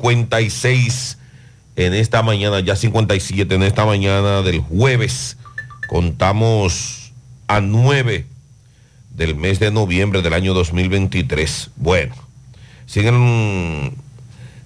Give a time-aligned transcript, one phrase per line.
[0.00, 1.18] 56
[1.74, 5.38] en esta mañana, ya 57 en esta mañana del jueves.
[5.88, 7.10] Contamos
[7.48, 8.24] a 9
[9.16, 11.70] del mes de noviembre del año 2023.
[11.74, 12.14] Bueno,
[12.86, 13.96] siguen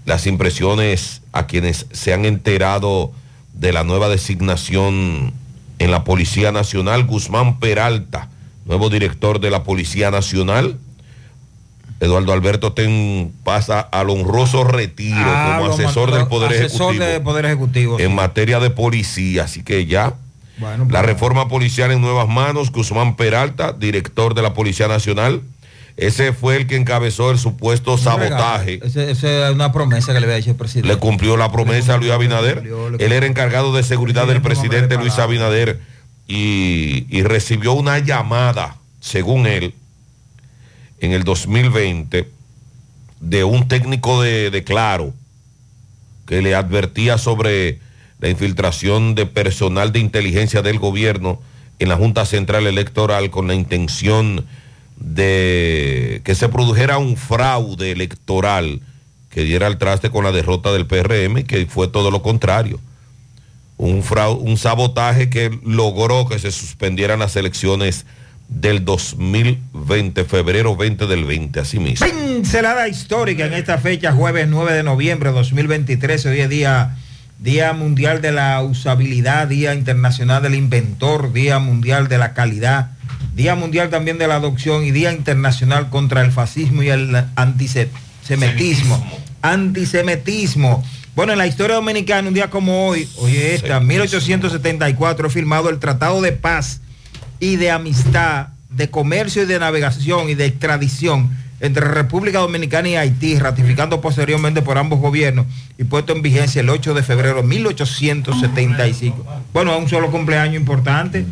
[0.04, 3.10] las impresiones a quienes se han enterado
[3.54, 5.32] de la nueva designación
[5.78, 7.04] en la Policía Nacional.
[7.06, 8.28] Guzmán Peralta,
[8.66, 10.78] nuevo director de la Policía Nacional
[12.02, 17.04] Eduardo Alberto Ten pasa al honroso retiro Ah, como asesor del Poder asesor Ejecutivo.
[17.12, 18.14] del Poder Ejecutivo, En sí.
[18.14, 20.14] materia de policía, así que ya.
[20.58, 25.42] Bueno, la pues- reforma policial en nuevas manos, Guzmán Peralta, director de la Policía Nacional.
[25.96, 28.80] Ese fue el que encabezó el supuesto sabotaje.
[28.82, 29.22] Esa es
[29.52, 30.88] una promesa que le había hecho el presidente.
[30.88, 32.62] Le cumplió la promesa a Luis Abinader.
[32.98, 35.80] Él era encargado de seguridad del presidente Luis Abinader
[36.26, 39.74] y, y recibió una llamada, según él,
[41.02, 42.28] en el 2020,
[43.20, 45.12] de un técnico de, Claro
[46.26, 47.80] que le advertía sobre
[48.20, 51.40] la infiltración de personal de inteligencia del gobierno
[51.80, 54.46] en la Junta Central Electoral con la intención
[54.96, 58.80] de que se produjera un fraude electoral
[59.30, 62.78] que diera al traste con la derrota del PRM que fue todo lo contrario.
[63.76, 68.06] Un, frau- un sabotaje que logró que se suspendieran las elecciones
[68.54, 72.06] del 2020, febrero 20 del 20, así mismo.
[72.06, 76.26] Pincelada histórica en esta fecha, jueves 9 de noviembre de 2023.
[76.26, 76.96] Hoy es día,
[77.38, 82.90] día Mundial de la Usabilidad, Día Internacional del Inventor, Día Mundial de la Calidad,
[83.34, 89.22] Día Mundial también de la Adopción y Día Internacional contra el Fascismo y el Antisemitismo.
[89.40, 90.84] Antisemitismo.
[91.16, 95.68] Bueno, en la historia dominicana, un día como hoy, hoy es esta, 1874, he firmado
[95.68, 96.80] el Tratado de Paz
[97.42, 102.94] y de amistad, de comercio y de navegación y de extradición entre República Dominicana y
[102.94, 107.42] Haití, ratificando posteriormente por ambos gobiernos y puesto en vigencia el 8 de febrero de
[107.42, 109.26] 1875.
[109.52, 111.26] Bueno, es un solo cumpleaños importante.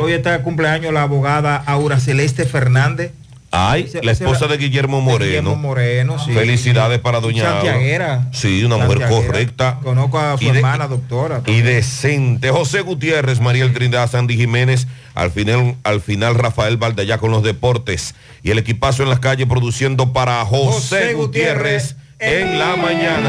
[0.00, 3.12] Hoy está de cumpleaños la abogada Aura Celeste Fernández.
[3.54, 5.26] Ay, la esposa de Guillermo Moreno.
[5.50, 6.32] Guillermo Moreno, sí.
[6.32, 7.42] Felicidades para doña.
[7.44, 8.28] Santiaguera.
[8.32, 9.78] Sí, una mujer correcta.
[9.82, 11.42] Conozco a su Y de- hermana, doctora.
[11.46, 12.48] y decente.
[12.50, 18.14] José Gutiérrez, Mariel Trindad, Sandy Jiménez, al final, al final Rafael Valdellá con los deportes
[18.42, 23.28] y el equipazo en las calles produciendo para José, José Gutiérrez, Gutiérrez en la mañana.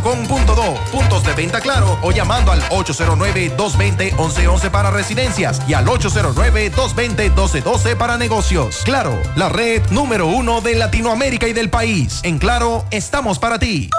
[0.00, 8.16] claro.com.do, puntos de venta claro o llamando al 809-220-1111 para residencias y al 809-220-1212 para
[8.16, 8.82] negocios.
[8.84, 12.20] Claro, la red número uno de Latinoamérica y del país.
[12.22, 13.90] En Claro, estamos para ti.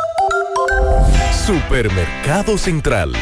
[1.46, 3.14] Supermercado Central.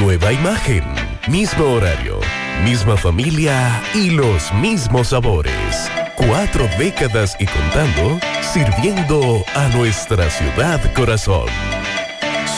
[0.00, 0.84] Nueva imagen,
[1.28, 2.18] mismo horario,
[2.64, 5.90] misma familia y los mismos sabores.
[6.16, 8.18] Cuatro décadas y contando,
[8.52, 11.46] sirviendo a nuestra ciudad corazón.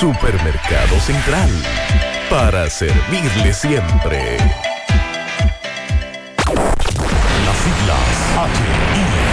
[0.04, 1.48] Supermercado Central.
[2.28, 4.36] Para servirle siempre.
[7.46, 9.23] Las siglas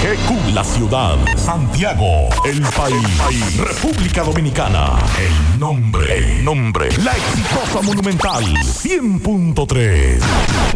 [0.00, 0.54] H-I-G-Q.
[0.54, 1.16] La ciudad.
[1.36, 2.28] Santiago.
[2.46, 3.56] El país.
[3.58, 4.92] República Dominicana.
[5.18, 6.16] El nombre.
[6.16, 6.88] El nombre.
[7.04, 8.44] La exitosa Monumental.
[8.44, 10.18] 100.3.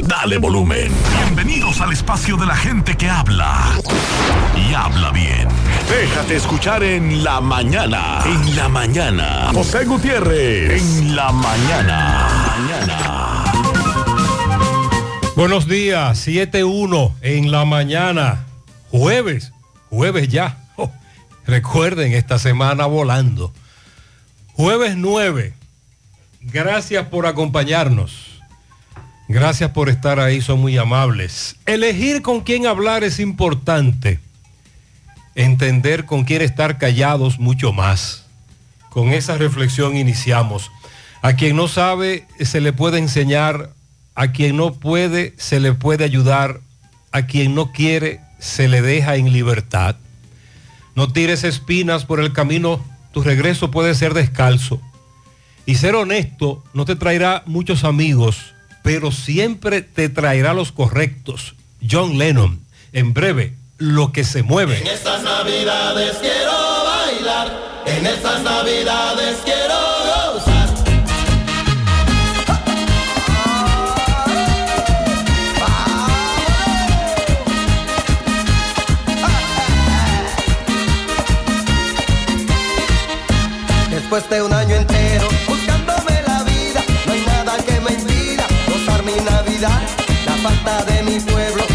[0.03, 0.93] Dale volumen.
[1.23, 3.79] Bienvenidos al espacio de la gente que habla.
[4.57, 5.49] Y habla bien.
[5.89, 8.19] Déjate escuchar en la mañana.
[8.27, 9.51] En la mañana.
[9.55, 10.83] José Gutiérrez.
[10.83, 12.29] En la mañana.
[12.59, 13.45] Mañana.
[15.35, 18.47] Buenos días, 7-1 en la mañana,
[18.99, 19.53] jueves,
[19.91, 20.59] jueves ya.
[20.77, 20.91] Oh,
[21.47, 23.53] recuerden, esta semana volando.
[24.55, 25.53] Jueves 9,
[26.41, 28.41] gracias por acompañarnos.
[29.29, 31.57] Gracias por estar ahí, son muy amables.
[31.65, 34.21] Elegir con quién hablar es importante.
[35.35, 38.27] Entender con quién estar callados mucho más.
[38.91, 40.71] Con esa reflexión iniciamos.
[41.23, 43.71] A quien no sabe se le puede enseñar
[44.17, 46.61] a quien no puede se le puede ayudar,
[47.13, 49.97] a quien no quiere se le deja en libertad.
[50.95, 54.81] No tires espinas por el camino, tu regreso puede ser descalzo.
[55.67, 61.55] Y ser honesto no te traerá muchos amigos, pero siempre te traerá los correctos.
[61.89, 62.61] John Lennon,
[62.93, 64.79] en breve, lo que se mueve.
[64.79, 66.53] En estas navidades quiero
[66.85, 69.74] bailar, en estas navidades quiero
[84.15, 89.03] Después de un año entero buscándome la vida, no hay nada que me impida gozar
[89.03, 89.83] mi Navidad.
[90.25, 91.74] La falta de mi pueblo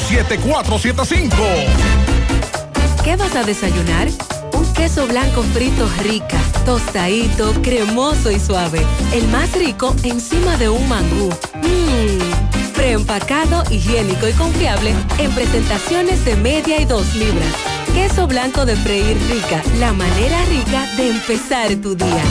[0.00, 1.30] 809-724-7475.
[3.04, 4.08] ¿Qué vas a desayunar?
[4.52, 8.84] Un queso blanco frito rica, tostadito, cremoso y suave.
[9.12, 11.30] El más rico encima de un mangú.
[11.62, 12.50] Mmm.
[12.74, 17.52] Preempacado, higiénico y confiable en presentaciones de media y dos libras.
[17.92, 22.22] Queso blanco de freír rica, la manera rica de empezar tu día.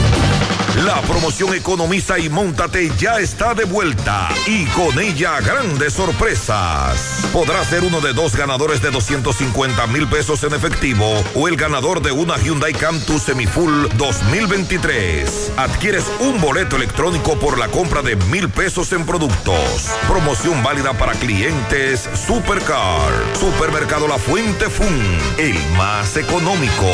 [0.84, 7.09] La promoción Economiza y Móntate ya está de vuelta y con ella grandes sorpresas.
[7.32, 11.06] Podrás ser uno de dos ganadores de 250 mil pesos en efectivo
[11.36, 15.52] o el ganador de una Hyundai Cantus Semifull 2023.
[15.56, 19.90] Adquieres un boleto electrónico por la compra de mil pesos en productos.
[20.08, 23.12] Promoción válida para clientes Supercar.
[23.38, 25.00] Supermercado La Fuente Fun,
[25.38, 26.90] el más económico.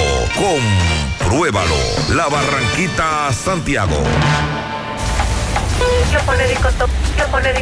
[1.18, 1.76] Compruébalo.
[2.10, 4.02] La Barranquita Santiago.
[6.26, 6.44] Pone
[7.30, 7.52] pone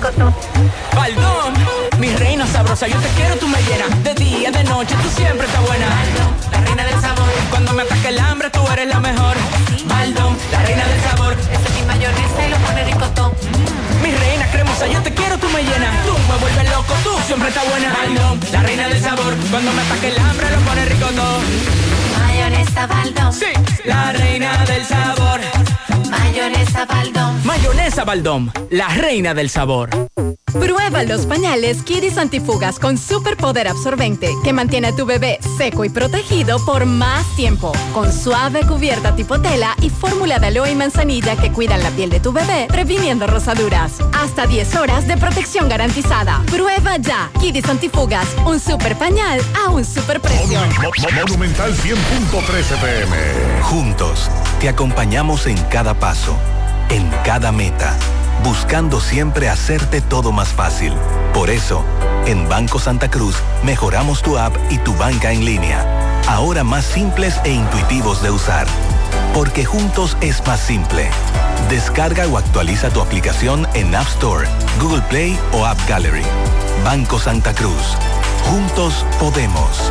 [0.00, 0.91] pone.
[1.02, 1.54] Baldón,
[1.98, 5.48] mi reina sabrosa, yo te quiero, tú me llenas de día, de noche, tú siempre
[5.48, 5.84] estás buena.
[5.88, 7.28] Baldón, la reina del sabor.
[7.50, 9.36] Cuando me ataque el hambre, tú eres la mejor.
[9.86, 11.32] Baldón, la reina del sabor.
[11.32, 13.34] Esa es mi mayonesa y lo pone ricotop.
[14.00, 16.06] Mi reina cremosa, yo te quiero, tú me llenas.
[16.06, 17.92] Tú me vuelves loco, tú siempre estás buena.
[17.92, 19.34] Baldón, la reina del sabor.
[19.50, 21.40] Cuando me ataque el hambre, lo pone rico todo.
[22.20, 23.32] Mayonesa Baldón.
[23.32, 23.52] Sí,
[23.84, 25.40] la reina del sabor.
[26.08, 27.40] Mayonesa Baldón.
[27.44, 29.90] Mayonesa Baldón, la reina del sabor.
[30.52, 35.88] Prueba los pañales Kidis Antifugas con superpoder absorbente que mantiene a tu bebé seco y
[35.88, 37.72] protegido por más tiempo.
[37.92, 42.10] Con suave cubierta tipo tela y fórmula de aloe y manzanilla que cuidan la piel
[42.10, 43.92] de tu bebé, previniendo rosaduras.
[44.12, 46.42] Hasta 10 horas de protección garantizada.
[46.50, 47.30] Prueba ya.
[47.40, 50.60] Kidis Antifugas, un super pañal a un super precio.
[51.26, 53.16] Monumental 100.13 pm.
[53.62, 54.30] Juntos,
[54.60, 56.36] te acompañamos en cada paso,
[56.90, 57.96] en cada meta,
[58.44, 60.94] buscando siempre hacerte todo más fácil.
[61.34, 61.84] Por eso,
[62.26, 65.84] en Banco Santa Cruz mejoramos tu app y tu banca en línea,
[66.28, 68.66] ahora más simples e intuitivos de usar.
[69.34, 71.08] Porque juntos es más simple.
[71.68, 74.46] Descarga o actualiza tu aplicación en App Store,
[74.80, 76.24] Google Play o App Gallery.
[76.84, 77.96] Banco Santa Cruz.
[78.44, 79.90] Juntos podemos.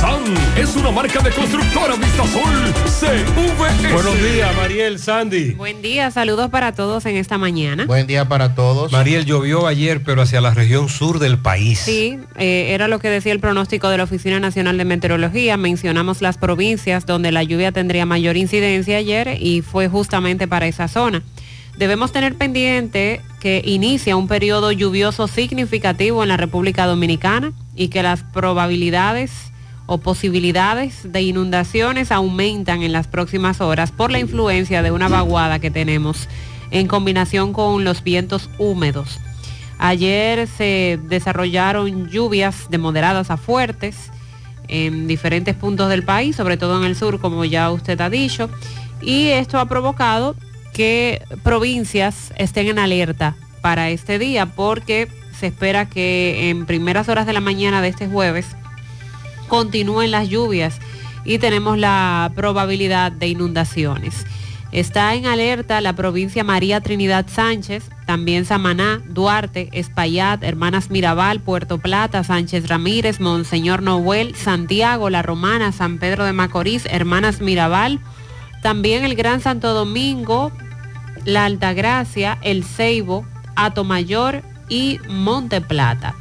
[0.00, 3.92] Solar San es una marca de constructora Vistasol CVS.
[3.92, 5.52] Buenos días, Mariel Sandy.
[5.52, 7.84] Buen día, saludos para todos en esta mañana.
[7.86, 8.92] Buen día para todos.
[8.92, 11.80] Mariel llovió ayer, pero hacia la región sur del país.
[11.80, 15.56] Sí, eh, era lo que decía el pronóstico de la Oficina Nacional de Meteorología.
[15.56, 20.88] Mencionamos las provincias donde la lluvia tendría mayor incidencia ayer y fue justamente para esa
[20.88, 21.22] zona.
[21.76, 28.02] Debemos tener pendiente que inicia un periodo lluvioso significativo en la República Dominicana y que
[28.02, 29.30] las probabilidades
[29.88, 35.58] o posibilidades de inundaciones aumentan en las próximas horas por la influencia de una vaguada
[35.58, 36.28] que tenemos
[36.70, 39.18] en combinación con los vientos húmedos.
[39.78, 44.12] Ayer se desarrollaron lluvias de moderadas a fuertes
[44.68, 48.50] en diferentes puntos del país, sobre todo en el sur, como ya usted ha dicho,
[49.00, 50.36] y esto ha provocado
[50.74, 57.24] que provincias estén en alerta para este día porque se espera que en primeras horas
[57.24, 58.57] de la mañana de este jueves
[59.48, 60.78] continúen las lluvias
[61.24, 64.24] y tenemos la probabilidad de inundaciones.
[64.70, 71.78] Está en alerta la provincia María Trinidad Sánchez, también Samaná, Duarte, Espaillat, Hermanas Mirabal, Puerto
[71.78, 77.98] Plata, Sánchez Ramírez, Monseñor Noel, Santiago, La Romana, San Pedro de Macorís, Hermanas Mirabal,
[78.62, 80.52] también el Gran Santo Domingo,
[81.24, 83.26] La Altagracia, El Ceibo,
[83.56, 86.14] Atomayor y Monte Plata.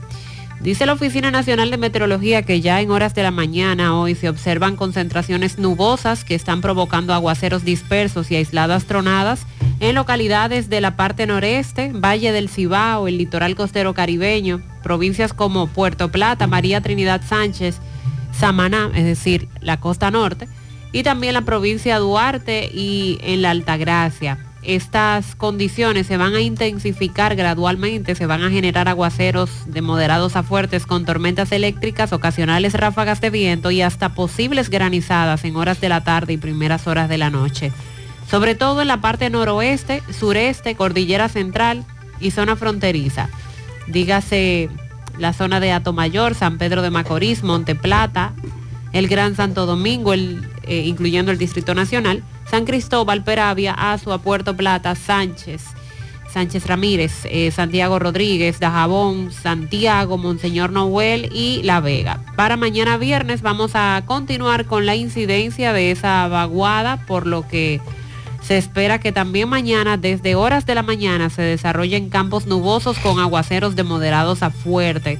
[0.62, 4.28] Dice la Oficina Nacional de Meteorología que ya en horas de la mañana hoy se
[4.28, 9.46] observan concentraciones nubosas que están provocando aguaceros dispersos y aisladas tronadas
[9.80, 15.68] en localidades de la parte noreste, Valle del Cibao, el litoral costero caribeño, provincias como
[15.68, 17.78] Puerto Plata, María Trinidad Sánchez,
[18.32, 20.48] Samaná, es decir, la costa norte,
[20.92, 24.47] y también la provincia Duarte y en la Altagracia.
[24.64, 30.44] Estas condiciones se van a intensificar gradualmente, se van a generar aguaceros de moderados a
[30.44, 35.90] fuertes con tormentas eléctricas, ocasionales ráfagas de viento y hasta posibles granizadas en horas de
[35.90, 37.72] la tarde y primeras horas de la noche.
[38.30, 41.86] Sobre todo en la parte noroeste, sureste, cordillera central
[42.20, 43.30] y zona fronteriza.
[43.88, 44.70] Dígase
[45.18, 48.34] la zona de Atomayor, San Pedro de Macorís, Monte Plata,
[48.98, 54.96] el Gran Santo Domingo, eh, incluyendo el Distrito Nacional, San Cristóbal, Peravia, Azua, Puerto Plata,
[54.96, 55.63] Sánchez,
[56.34, 62.22] Sánchez Ramírez, eh, Santiago Rodríguez, Dajabón, Santiago, Monseñor Noel y La Vega.
[62.36, 67.80] Para mañana viernes vamos a continuar con la incidencia de esa vaguada, por lo que
[68.42, 73.20] se espera que también mañana, desde horas de la mañana, se desarrollen campos nubosos con
[73.20, 75.20] aguaceros de moderados a fuerte.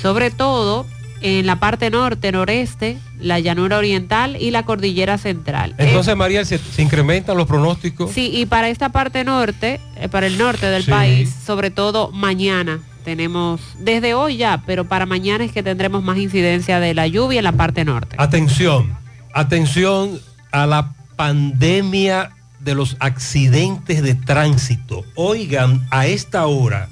[0.00, 0.86] Sobre todo
[1.26, 5.74] en la parte norte, noreste, la llanura oriental y la cordillera central.
[5.78, 8.12] Entonces, María, se, se incrementan los pronósticos.
[8.12, 10.90] Sí, y para esta parte norte, eh, para el norte del Sí.
[10.90, 16.18] país, sobre todo mañana, tenemos, desde hoy ya, pero para mañana es que tendremos más
[16.18, 18.16] incidencia de la lluvia en la parte norte.
[18.18, 18.96] Atención,
[19.32, 20.20] atención
[20.52, 22.30] a la pandemia
[22.60, 25.04] de los accidentes de tránsito.
[25.14, 26.88] Oigan, a esta hora,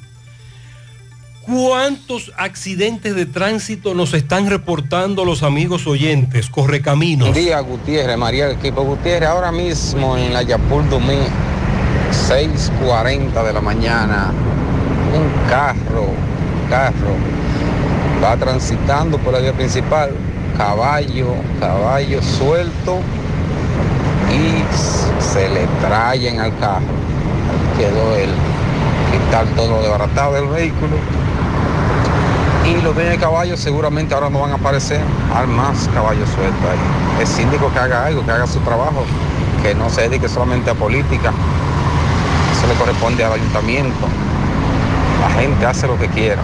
[1.47, 6.49] ¿cuántos accidentes de tránsito nos están reportando los amigos oyentes?
[6.49, 7.29] Correcaminos.
[7.31, 9.29] Buen día, Gutiérrez, María Equipo Gutiérrez.
[9.29, 11.19] Ahora mismo en la Yapul Dumí,
[12.29, 14.33] 6.40 de la mañana,
[15.15, 16.09] un carro,
[16.69, 17.15] carro,
[18.23, 20.11] va transitando por la vía principal,
[20.57, 23.01] caballo, caballo suelto
[24.33, 26.87] y se le traen al carro.
[27.79, 28.31] Quedó el
[29.13, 30.97] quitar todo lo desbaratado del vehículo.
[32.66, 35.00] Y los bienes de caballos seguramente ahora no van a aparecer.
[35.35, 37.21] Hay más caballos sueltos ahí.
[37.21, 39.04] El síndico que haga algo, que haga su trabajo,
[39.62, 41.32] que no se dedique solamente a política.
[42.56, 44.08] Eso le corresponde al ayuntamiento.
[45.21, 46.43] La gente hace lo que quiera.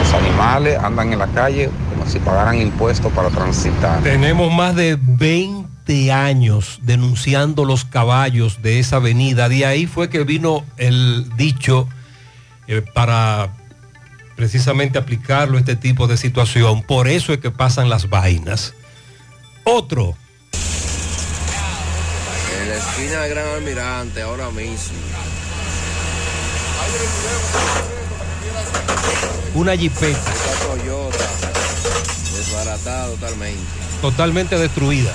[0.00, 4.02] Los animales andan en la calle como si pagaran impuestos para transitar.
[4.02, 9.48] Tenemos más de 20 años denunciando los caballos de esa avenida.
[9.48, 11.88] De ahí fue que vino el dicho
[12.66, 13.50] eh, para
[14.36, 16.82] precisamente aplicarlo a este tipo de situación.
[16.82, 18.74] Por eso es que pasan las vainas.
[19.64, 20.16] Otro.
[22.60, 24.98] En la esquina del Gran Almirante, ahora mismo.
[29.54, 31.30] Una jipeta Esta Toyota,
[32.36, 33.62] desbaratada totalmente.
[34.00, 35.12] totalmente destruida.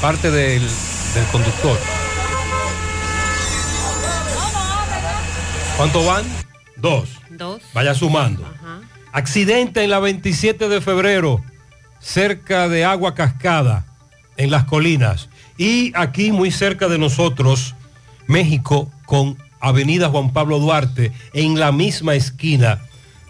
[0.00, 1.78] Parte del, del conductor.
[5.76, 6.24] ¿Cuánto van?
[6.84, 7.08] Dos.
[7.30, 7.62] Dos.
[7.72, 8.46] Vaya sumando.
[9.10, 11.42] Accidente en la 27 de febrero,
[11.98, 13.86] cerca de Agua Cascada,
[14.36, 15.30] en las colinas.
[15.56, 17.74] Y aquí muy cerca de nosotros,
[18.26, 22.82] México, con Avenida Juan Pablo Duarte, en la misma esquina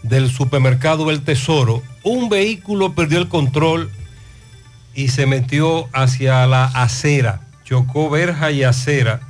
[0.02, 3.88] del supermercado El Tesoro, un vehículo perdió el control
[4.96, 9.20] y se metió hacia la acera, chocó verja y acera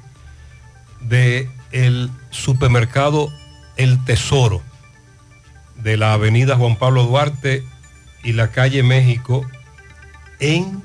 [1.02, 3.30] de el supermercado
[3.76, 4.62] El Tesoro
[5.76, 7.64] de la avenida Juan Pablo Duarte
[8.22, 9.46] y la calle México
[10.40, 10.82] en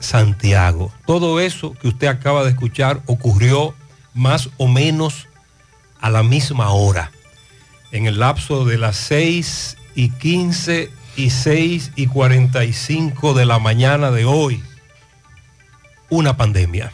[0.00, 0.92] Santiago.
[1.06, 3.74] Todo eso que usted acaba de escuchar ocurrió
[4.14, 5.28] más o menos
[6.00, 7.12] a la misma hora,
[7.92, 14.10] en el lapso de las 6 y 15 y 6 y 45 de la mañana
[14.10, 14.62] de hoy.
[16.10, 16.92] Una pandemia,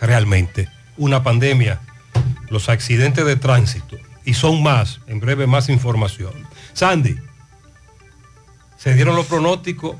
[0.00, 1.80] realmente, una pandemia.
[2.50, 6.32] Los accidentes de tránsito, y son más, en breve más información.
[6.72, 7.16] Sandy,
[8.76, 9.96] se dieron los pronósticos,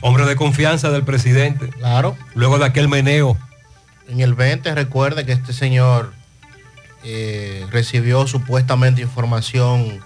[0.00, 1.68] hombre de confianza del presidente.
[1.68, 2.16] Claro.
[2.34, 3.36] Luego de aquel meneo.
[4.08, 6.12] En el 20 recuerde que este señor
[7.04, 10.00] eh, recibió supuestamente información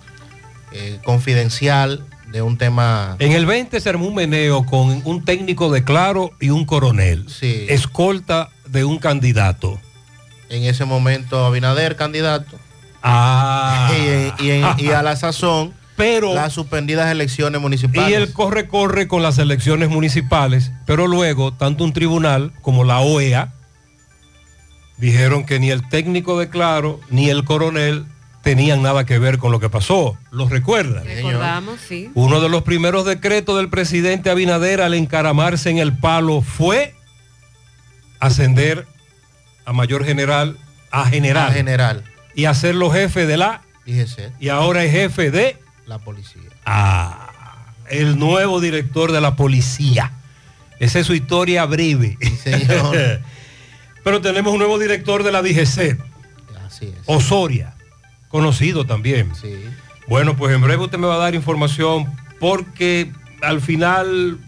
[0.73, 3.17] eh, confidencial de un tema...
[3.19, 7.27] En el 20 se armó un meneo con un técnico de Claro y un coronel.
[7.29, 7.67] Sí.
[7.69, 9.81] Escolta de un candidato.
[10.49, 12.59] En ese momento Abinader candidato.
[13.05, 13.91] Ah.
[14.41, 18.11] Y, y en- y a la sazón, pero las suspendidas elecciones municipales.
[18.11, 23.53] Y el corre-corre con las elecciones municipales, pero luego tanto un tribunal como la OEA
[24.97, 28.07] dijeron que ni el técnico de Claro ni el coronel
[28.43, 30.17] tenían nada que ver con lo que pasó.
[30.31, 31.05] ¿Los recuerdan?
[31.05, 32.11] Recordamos, sí.
[32.15, 36.95] Uno de los primeros decretos del presidente Abinader al encaramarse en el palo fue
[38.21, 38.87] ascender
[39.65, 40.59] a mayor general,
[40.91, 41.49] a general.
[41.49, 42.05] A general.
[42.35, 43.63] Y hacerlo jefe de la...
[44.41, 45.59] Y ahora es jefe de...
[45.87, 46.43] la policía.
[46.65, 47.31] Ah,
[47.91, 50.13] el nuevo director de la policía.
[50.81, 52.19] Esa es su historia breve.
[52.43, 53.21] señor.
[54.05, 55.99] Pero tenemos un nuevo director de la DGC,
[56.67, 56.95] Así es.
[57.07, 57.75] Osoria,
[58.29, 59.35] conocido también.
[59.35, 59.55] Sí.
[60.07, 62.07] Bueno, pues en breve usted me va a dar información
[62.39, 63.11] porque
[63.43, 64.39] al final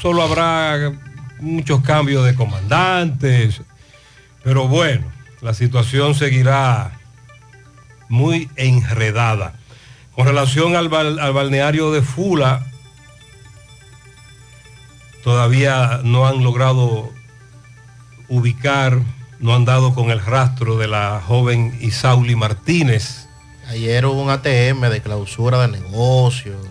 [0.00, 0.92] solo habrá
[1.40, 3.60] muchos cambios de comandantes.
[4.42, 5.06] Pero bueno,
[5.40, 6.98] la situación seguirá
[8.08, 9.54] muy enredada.
[10.14, 12.66] Con relación al, al balneario de Fula,
[15.22, 17.12] todavía no han logrado
[18.28, 19.00] ubicar,
[19.38, 23.28] no han dado con el rastro de la joven Isauli Martínez.
[23.68, 26.66] Ayer hubo un ATM de clausura de negocios.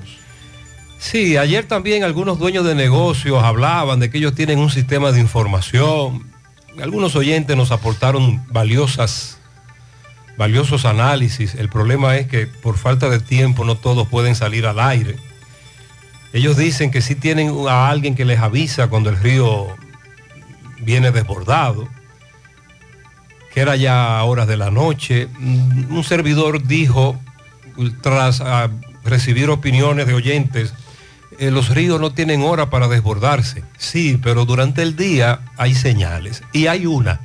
[0.99, 5.19] Sí, ayer también algunos dueños de negocios hablaban de que ellos tienen un sistema de
[5.19, 6.36] información.
[6.81, 9.39] Algunos oyentes nos aportaron valiosas,
[10.37, 11.55] valiosos análisis.
[11.55, 15.15] El problema es que por falta de tiempo no todos pueden salir al aire.
[16.33, 19.67] Ellos dicen que sí tienen a alguien que les avisa cuando el río
[20.79, 21.87] viene desbordado,
[23.53, 25.29] que era ya a horas de la noche.
[25.39, 27.19] Mm, Un servidor dijo,
[28.01, 28.69] tras ah,
[29.03, 30.73] recibir opiniones de oyentes,
[31.39, 33.63] eh, los ríos no tienen hora para desbordarse.
[33.77, 36.43] Sí, pero durante el día hay señales.
[36.51, 37.19] Y hay una.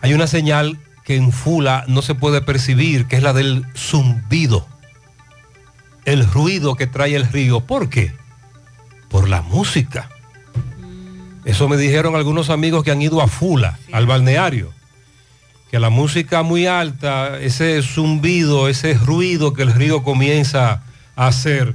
[0.00, 4.66] Hay una señal que en Fula no se puede percibir, que es la del zumbido.
[6.04, 7.60] El ruido que trae el río.
[7.60, 8.14] ¿Por qué?
[9.08, 10.08] Por la música.
[11.44, 14.72] Eso me dijeron algunos amigos que han ido a Fula, al balneario.
[15.70, 20.82] Que la música muy alta, ese zumbido, ese ruido que el río comienza
[21.14, 21.74] a hacer,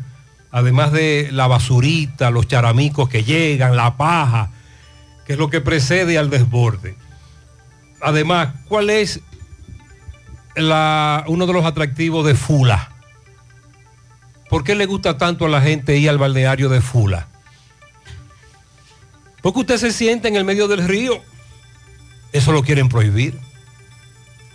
[0.52, 4.50] además de la basurita, los charamicos que llegan, la paja,
[5.26, 6.96] que es lo que precede al desborde.
[8.02, 9.22] Además, ¿cuál es
[10.56, 12.90] uno de los atractivos de Fula?
[14.50, 17.28] ¿Por qué le gusta tanto a la gente ir al balneario de Fula?
[19.42, 21.22] Porque usted se siente en el medio del río.
[22.34, 23.40] Eso lo quieren prohibir.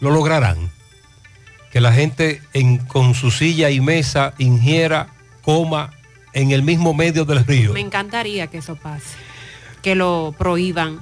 [0.01, 0.71] Lo lograrán.
[1.73, 5.09] Que la gente en- con su silla y mesa ingiera,
[5.47, 5.93] coma
[6.35, 7.73] en el mismo medio del río.
[7.73, 9.17] Me encantaría que eso pase.
[9.81, 11.01] Que lo prohíban.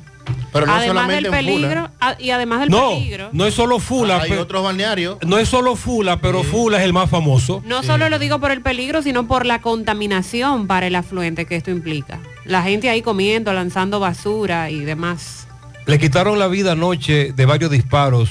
[0.53, 1.69] Pero no además del solamente en Fula.
[1.69, 3.29] peligro, a- y además del No, peligro.
[3.33, 4.21] no es solo Fula.
[4.23, 5.19] Hay otros balnearios.
[5.27, 7.63] No es solo Fula, pero Fula es el más famoso.
[7.67, 11.57] No solo lo digo por el peligro, sino por la contaminación para el afluente que
[11.57, 12.21] esto implica.
[12.45, 15.47] La gente ahí comiendo, lanzando basura y demás.
[15.87, 18.31] Le quitaron la vida anoche de varios disparos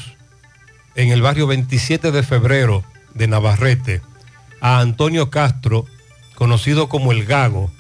[0.95, 4.02] en el barrio 27 de febrero de Navarrete
[4.62, 5.86] a Antonio Castro,
[6.36, 7.72] conocido como El Gago.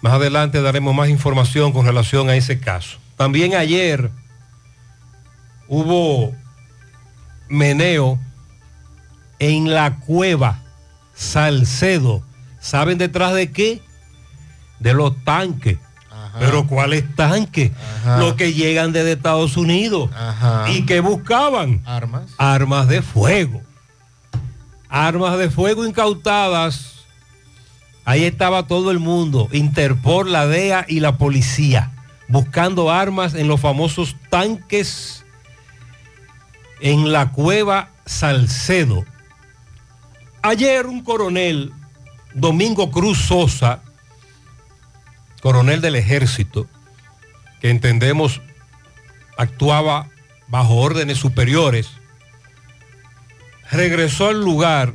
[0.00, 2.98] Más adelante daremos más información con relación a ese caso.
[3.16, 4.10] También ayer
[5.68, 6.34] hubo
[7.48, 8.18] meneo
[9.38, 10.60] en la cueva
[11.14, 12.22] Salcedo.
[12.60, 13.82] ¿Saben detrás de qué?
[14.80, 15.78] De los tanques.
[16.38, 17.70] Pero ¿cuáles tanques?
[18.18, 20.10] Los que llegan desde Estados Unidos.
[20.68, 21.82] ¿Y que buscaban?
[21.86, 22.24] Armas.
[22.38, 23.62] Armas de fuego.
[24.88, 26.93] Armas de fuego incautadas.
[28.04, 31.92] Ahí estaba todo el mundo, Interpol, la DEA y la policía,
[32.28, 35.24] buscando armas en los famosos tanques
[36.80, 39.06] en la cueva Salcedo.
[40.42, 41.72] Ayer un coronel,
[42.34, 43.82] Domingo Cruz Sosa,
[45.40, 46.66] coronel del ejército,
[47.62, 48.42] que entendemos
[49.38, 50.08] actuaba
[50.48, 51.88] bajo órdenes superiores,
[53.70, 54.94] regresó al lugar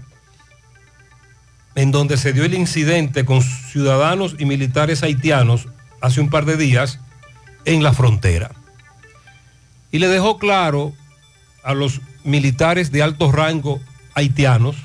[1.79, 5.69] en donde se dio el incidente con ciudadanos y militares haitianos
[6.01, 6.99] hace un par de días
[7.63, 8.51] en la frontera.
[9.89, 10.91] Y le dejó claro
[11.63, 13.79] a los militares de alto rango
[14.13, 14.75] haitianos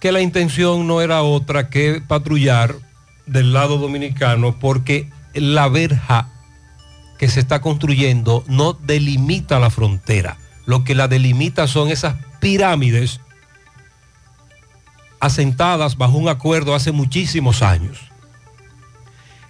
[0.00, 2.74] que la intención no era otra que patrullar
[3.26, 6.30] del lado dominicano porque la verja
[7.18, 10.38] que se está construyendo no delimita la frontera.
[10.64, 13.20] Lo que la delimita son esas pirámides
[15.20, 17.98] asentadas bajo un acuerdo hace muchísimos años.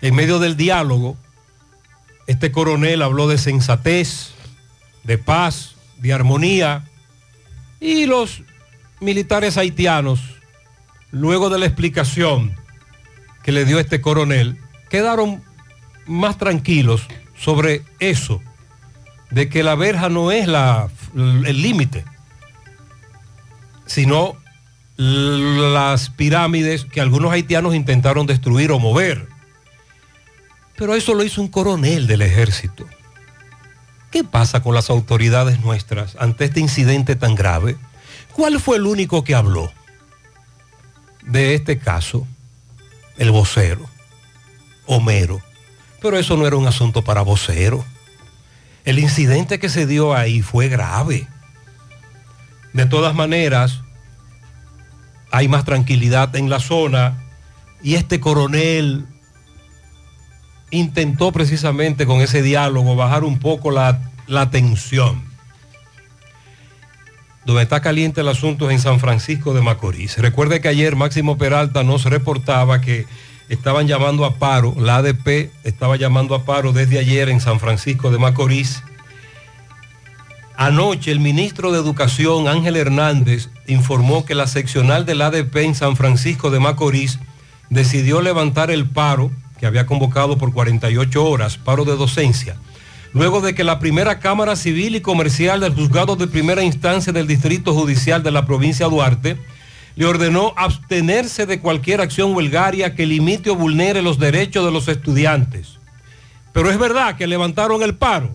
[0.00, 1.16] En medio del diálogo,
[2.26, 4.31] este coronel habló de sensatez,
[5.04, 6.85] de paz, de armonía,
[7.81, 8.42] y los
[9.00, 10.20] militares haitianos,
[11.11, 12.54] luego de la explicación
[13.42, 14.59] que le dio este coronel,
[14.90, 15.42] quedaron
[16.07, 18.42] más tranquilos sobre eso,
[19.31, 22.04] de que la verja no es la el límite,
[23.87, 24.37] sino
[24.98, 29.28] las pirámides que algunos haitianos intentaron destruir o mover.
[30.76, 32.84] Pero eso lo hizo un coronel del ejército.
[34.11, 37.76] ¿Qué pasa con las autoridades nuestras ante este incidente tan grave?
[38.32, 39.72] ¿Cuál fue el único que habló
[41.22, 42.26] de este caso?
[43.18, 43.88] El vocero,
[44.87, 45.40] Homero.
[46.00, 47.84] Pero eso no era un asunto para vocero.
[48.84, 51.28] El incidente que se dio ahí fue grave.
[52.72, 53.82] De todas maneras,
[55.30, 57.24] hay más tranquilidad en la zona
[57.82, 59.06] y este coronel
[60.70, 65.26] intentó precisamente con ese diálogo bajar un poco la, la tensión.
[67.44, 70.18] Donde está caliente el asunto es en San Francisco de Macorís.
[70.18, 73.06] Recuerde que ayer Máximo Peralta nos reportaba que
[73.48, 78.10] estaban llamando a paro, la ADP estaba llamando a paro desde ayer en San Francisco
[78.10, 78.82] de Macorís.
[80.61, 85.94] Anoche el ministro de Educación, Ángel Hernández, informó que la seccional del ADP en San
[85.94, 87.21] Francisco de Macorís
[87.71, 92.57] decidió levantar el paro que había convocado por 48 horas, paro de docencia,
[93.12, 97.29] luego de que la primera Cámara Civil y Comercial del Juzgado de Primera Instancia del
[97.29, 99.37] Distrito Judicial de la provincia de Duarte
[99.94, 104.88] le ordenó abstenerse de cualquier acción huelgaria que limite o vulnere los derechos de los
[104.88, 105.79] estudiantes.
[106.53, 108.35] Pero es verdad que levantaron el paro.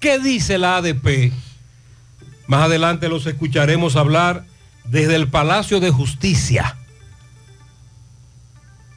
[0.00, 1.32] ¿Qué dice la ADP?
[2.46, 4.44] Más adelante los escucharemos hablar
[4.84, 6.76] desde el Palacio de Justicia.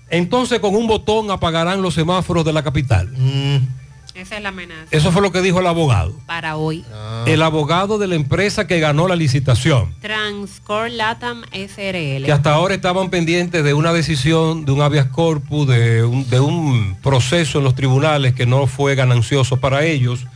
[0.09, 3.09] Entonces con un botón apagarán los semáforos de la capital.
[4.13, 4.85] Esa es la amenaza.
[4.91, 6.13] Eso fue lo que dijo el abogado.
[6.27, 6.85] Para hoy.
[7.25, 9.95] El abogado de la empresa que ganó la licitación.
[10.01, 12.25] Transcor Latam SRL.
[12.25, 16.39] Que hasta ahora estaban pendientes de una decisión, de un habeas corpus, de un, de
[16.39, 20.27] un proceso en los tribunales que no fue ganancioso para ellos.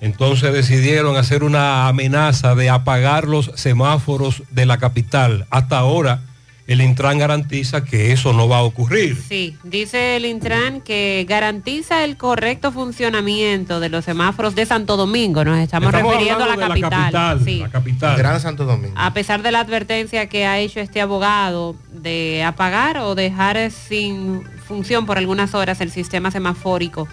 [0.00, 5.46] Entonces decidieron hacer una amenaza de apagar los semáforos de la capital.
[5.50, 6.20] Hasta ahora
[6.68, 9.16] el Intran garantiza que eso no va a ocurrir.
[9.26, 15.44] Sí, dice el Intran que garantiza el correcto funcionamiento de los semáforos de Santo Domingo.
[15.46, 16.90] Nos estamos, refiriendo a la capital.
[16.90, 17.58] capital, sí.
[17.60, 18.18] la capital.
[18.18, 18.94] Gran Santo Domingo.
[18.98, 24.44] A pesar de la advertencia que ha hecho este abogado de apagar o dejar sin
[24.66, 27.08] función por algunas horas el sistema semafórico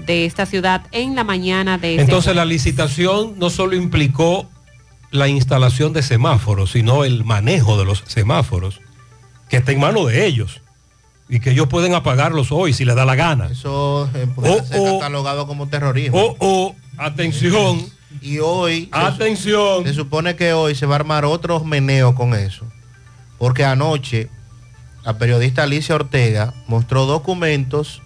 [0.00, 4.48] de esta ciudad en la mañana de este Entonces la licitación no solo implicó
[5.10, 8.80] la instalación de semáforos, sino el manejo de los semáforos,
[9.48, 10.60] que está en manos de ellos
[11.28, 13.46] y que ellos pueden apagarlos hoy si les da la gana.
[13.50, 14.98] Eso eh, puede Oh, ser oh.
[14.98, 16.18] catalogado como terrorismo.
[16.18, 17.80] Oh, oh, atención.
[18.22, 19.84] Y hoy, se- Atención.
[19.84, 22.64] Se, supone que hoy se va a armar otro meneo con eso.
[23.38, 24.28] Porque anoche
[25.04, 28.02] la periodista Alicia Ortega mostró documentos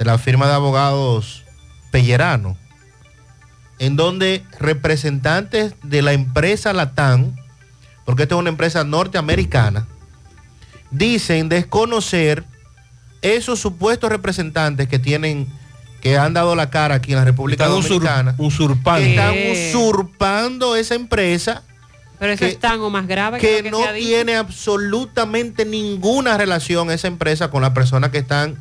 [0.00, 1.42] de la firma de abogados
[1.90, 2.56] Pellerano,
[3.78, 7.36] en donde representantes de la empresa Latam,
[8.06, 9.86] porque esta es una empresa norteamericana,
[10.90, 12.44] dicen desconocer
[13.20, 15.46] esos supuestos representantes que tienen,
[16.00, 19.00] que han dado la cara aquí en la República Están usur- Dominicana, usurpando.
[19.04, 21.62] que están usurpando esa empresa
[22.18, 24.08] Pero eso que- es tan o más grave que, que que no se ha dicho.
[24.08, 28.56] tiene absolutamente ninguna relación esa empresa con las personas que están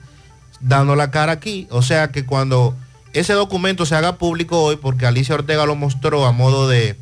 [0.59, 1.67] dando la cara aquí.
[1.69, 2.75] O sea que cuando
[3.13, 6.97] ese documento se haga público hoy, porque Alicia Ortega lo mostró a modo de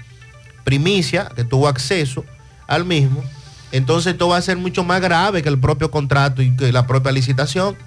[0.63, 2.26] primicia, que tuvo acceso
[2.67, 3.24] al mismo,
[3.72, 6.88] entonces esto va a ser mucho más grave que el propio contrato y que la
[6.88, 7.78] propia licitación,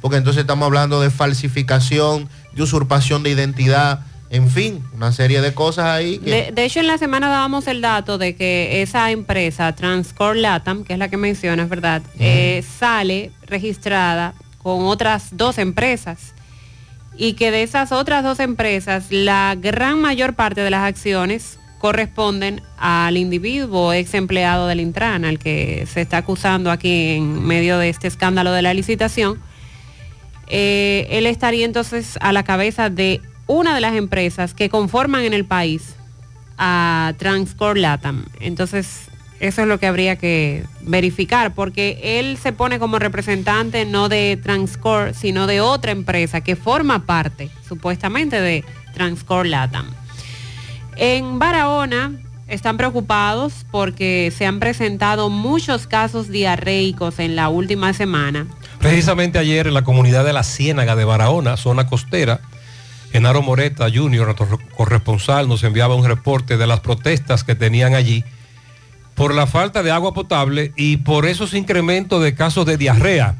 [0.00, 5.52] porque entonces estamos hablando de falsificación, de usurpación de identidad, en fin, una serie de
[5.52, 6.30] cosas ahí que...
[6.30, 10.84] De, de hecho, en la semana dábamos el dato de que esa empresa, Transcore Latam,
[10.84, 12.00] que es la que mencionas, ¿verdad?
[12.18, 16.34] Eh, sale registrada con otras dos empresas
[17.16, 22.62] y que de esas otras dos empresas, la gran mayor parte de las acciones corresponden
[22.78, 27.88] al individuo ex empleado del Intran, al que se está acusando aquí en medio de
[27.88, 29.40] este escándalo de la licitación.
[30.46, 35.34] Eh, él estaría entonces a la cabeza de una de las empresas que conforman en
[35.34, 35.96] el país
[36.56, 38.26] a Transcore Latam.
[38.40, 39.08] Entonces,
[39.42, 44.38] eso es lo que habría que verificar, porque él se pone como representante no de
[44.40, 49.86] Transcore, sino de otra empresa que forma parte, supuestamente, de Transcore Latam.
[50.94, 52.12] En Barahona
[52.46, 58.46] están preocupados porque se han presentado muchos casos diarreicos en la última semana.
[58.78, 62.42] Precisamente ayer en la comunidad de la Ciénaga de Barahona, zona costera,
[63.10, 68.24] Genaro Moreta Jr., nuestro corresponsal, nos enviaba un reporte de las protestas que tenían allí
[69.14, 73.36] por la falta de agua potable y por esos incrementos de casos de diarrea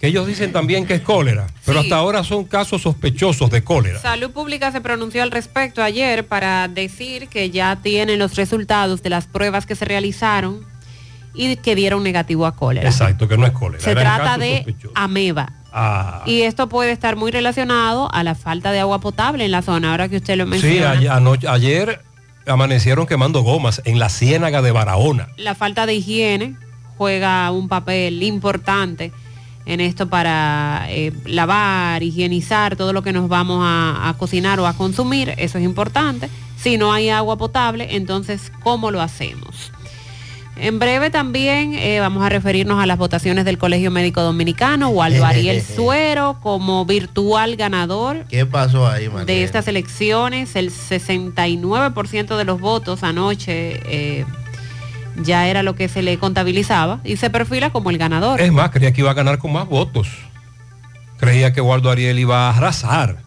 [0.00, 1.86] que ellos dicen también que es cólera, pero Sí.
[1.86, 4.00] hasta ahora son casos sospechosos de cólera.
[4.00, 9.10] Salud Pública se pronunció al respecto ayer para decir que ya tienen los resultados de
[9.10, 10.66] las pruebas que se realizaron
[11.34, 12.88] y que dieron negativo a cólera.
[12.88, 13.82] Exacto, que no es cólera.
[13.82, 14.90] Se trata de sospechosos.
[14.96, 15.52] ameba.
[15.72, 19.62] Ah, Y esto puede estar muy relacionado a la falta de agua potable en la
[19.62, 20.90] zona, ahora que usted lo sí, menciona.
[20.90, 22.00] ayer, anoche- ayer
[22.46, 25.28] amanecieron quemando gomas en la ciénaga de Barahona.
[25.36, 26.56] La falta de higiene
[26.98, 29.12] juega un papel importante
[29.64, 34.66] en esto para eh, lavar, higienizar todo lo que nos vamos a, a cocinar o
[34.66, 36.28] a consumir, eso es importante.
[36.56, 39.72] Si no hay agua potable, entonces, ¿cómo lo hacemos?
[40.62, 45.24] En breve también eh, vamos a referirnos a las votaciones del Colegio Médico Dominicano, Waldo
[45.24, 49.24] Ariel Suero como virtual ganador ¿Qué pasó ahí, María?
[49.24, 50.54] de estas elecciones.
[50.54, 54.24] El 69% de los votos anoche eh,
[55.16, 58.40] ya era lo que se le contabilizaba y se perfila como el ganador.
[58.40, 60.06] Es más, creía que iba a ganar con más votos.
[61.18, 63.21] Creía que Waldo Ariel iba a arrasar.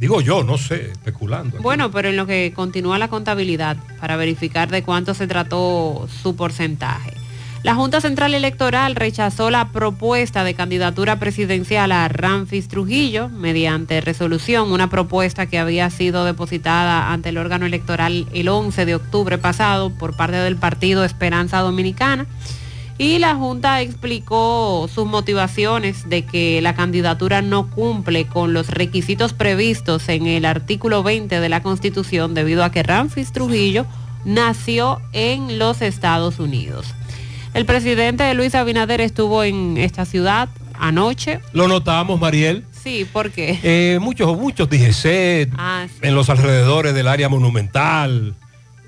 [0.00, 1.58] Digo yo, no sé, especulando.
[1.60, 6.34] Bueno, pero en lo que continúa la contabilidad para verificar de cuánto se trató su
[6.36, 7.12] porcentaje.
[7.62, 14.72] La Junta Central Electoral rechazó la propuesta de candidatura presidencial a Ramfis Trujillo mediante resolución,
[14.72, 19.90] una propuesta que había sido depositada ante el órgano electoral el 11 de octubre pasado
[19.90, 22.24] por parte del partido Esperanza Dominicana.
[23.00, 29.32] Y la Junta explicó sus motivaciones de que la candidatura no cumple con los requisitos
[29.32, 33.86] previstos en el artículo 20 de la Constitución debido a que Ramfis Trujillo
[34.26, 36.88] nació en los Estados Unidos.
[37.54, 41.40] El presidente Luis Abinader estuvo en esta ciudad anoche.
[41.54, 42.66] Lo notamos, Mariel.
[42.70, 43.58] Sí, ¿por qué?
[43.62, 45.94] Eh, muchos, muchos DGC Ah, sí.
[46.02, 48.34] en los alrededores del área monumental.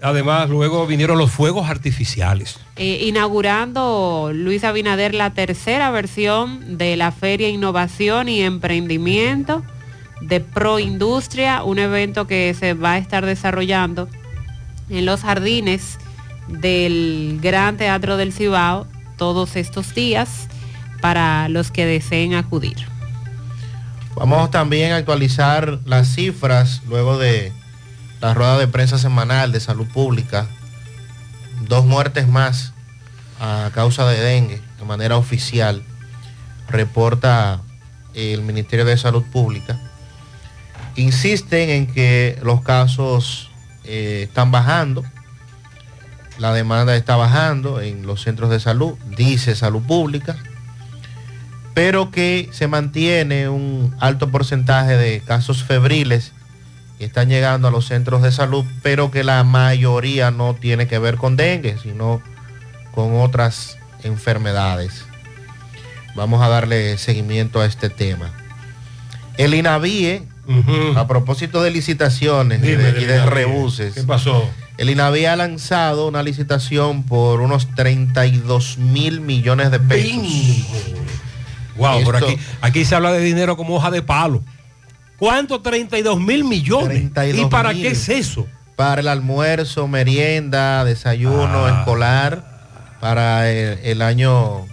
[0.03, 2.59] Además, luego vinieron los fuegos artificiales.
[2.75, 9.63] Eh, inaugurando Luis Abinader la tercera versión de la Feria Innovación y Emprendimiento
[10.21, 14.09] de Proindustria, un evento que se va a estar desarrollando
[14.91, 15.99] en los jardines
[16.49, 20.49] del Gran Teatro del Cibao todos estos días
[21.01, 22.77] para los que deseen acudir.
[24.17, 27.53] Vamos también a actualizar las cifras luego de
[28.23, 30.47] la rueda de prensa semanal de salud pública.
[31.69, 32.73] Dos muertes más
[33.41, 35.83] a causa de dengue de manera oficial,
[36.69, 37.61] reporta
[38.15, 39.79] el Ministerio de Salud Pública.
[40.97, 43.51] Insisten en que los casos
[43.85, 45.05] eh, están bajando,
[46.39, 50.37] la demanda está bajando en los centros de salud, dice Salud Pública
[51.75, 56.33] pero que se mantiene un alto porcentaje de casos febriles
[57.03, 61.01] que están llegando a los centros de salud, pero que la mayoría no tiene que
[61.01, 62.23] ver con dengue, sino
[62.95, 65.05] con otras enfermedades.
[66.15, 68.31] Vamos a darle seguimiento a este tema.
[69.37, 70.23] El INAVIE,
[70.95, 74.49] a propósito de licitaciones y de, y rebuses, ¿Qué pasó?
[74.79, 80.13] el INAVIE ha lanzado una licitación por unos 32 mil millones de pesos.
[81.77, 84.45] Wow, por Esto- aquí, aquí se habla de dinero como hoja de palo.
[85.23, 85.61] ¿Cuánto?
[85.61, 86.89] 32 mil millones.
[87.13, 87.83] 32 ¿Y para mil.
[87.83, 88.45] qué es eso?
[88.75, 91.79] Para el almuerzo, merienda, desayuno Ah.
[91.79, 92.43] escolar,
[93.01, 94.67] para el, el año,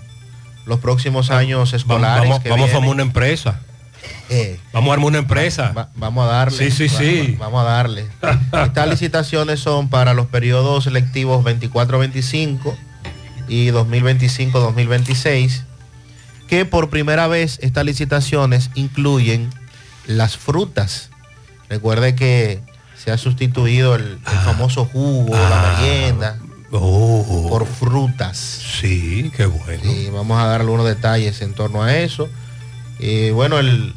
[0.66, 2.24] los próximos años escolares.
[2.28, 3.60] Vamos, que vamos a formar una empresa.
[4.32, 5.72] Eh, Vamos a armar una empresa.
[5.72, 6.58] va- vamos a darle.
[6.58, 7.38] Sí, sí, va- sí.
[7.40, 8.08] va- vamos a darle.
[8.66, 12.76] Estas licitaciones son para los periodos selectivos 24-25
[13.48, 15.62] y 2025-2026,
[16.48, 19.52] que por primera vez estas licitaciones incluyen
[20.10, 21.10] las frutas.
[21.70, 22.62] Recuerde que
[22.98, 26.38] se ha sustituido el, el famoso jugo, la merienda,
[26.70, 28.60] por frutas.
[28.62, 28.80] Oh.
[28.82, 29.84] Sí, qué bueno.
[29.92, 32.28] Y vamos a dar algunos detalles en torno a eso.
[33.00, 33.94] Y bueno, el,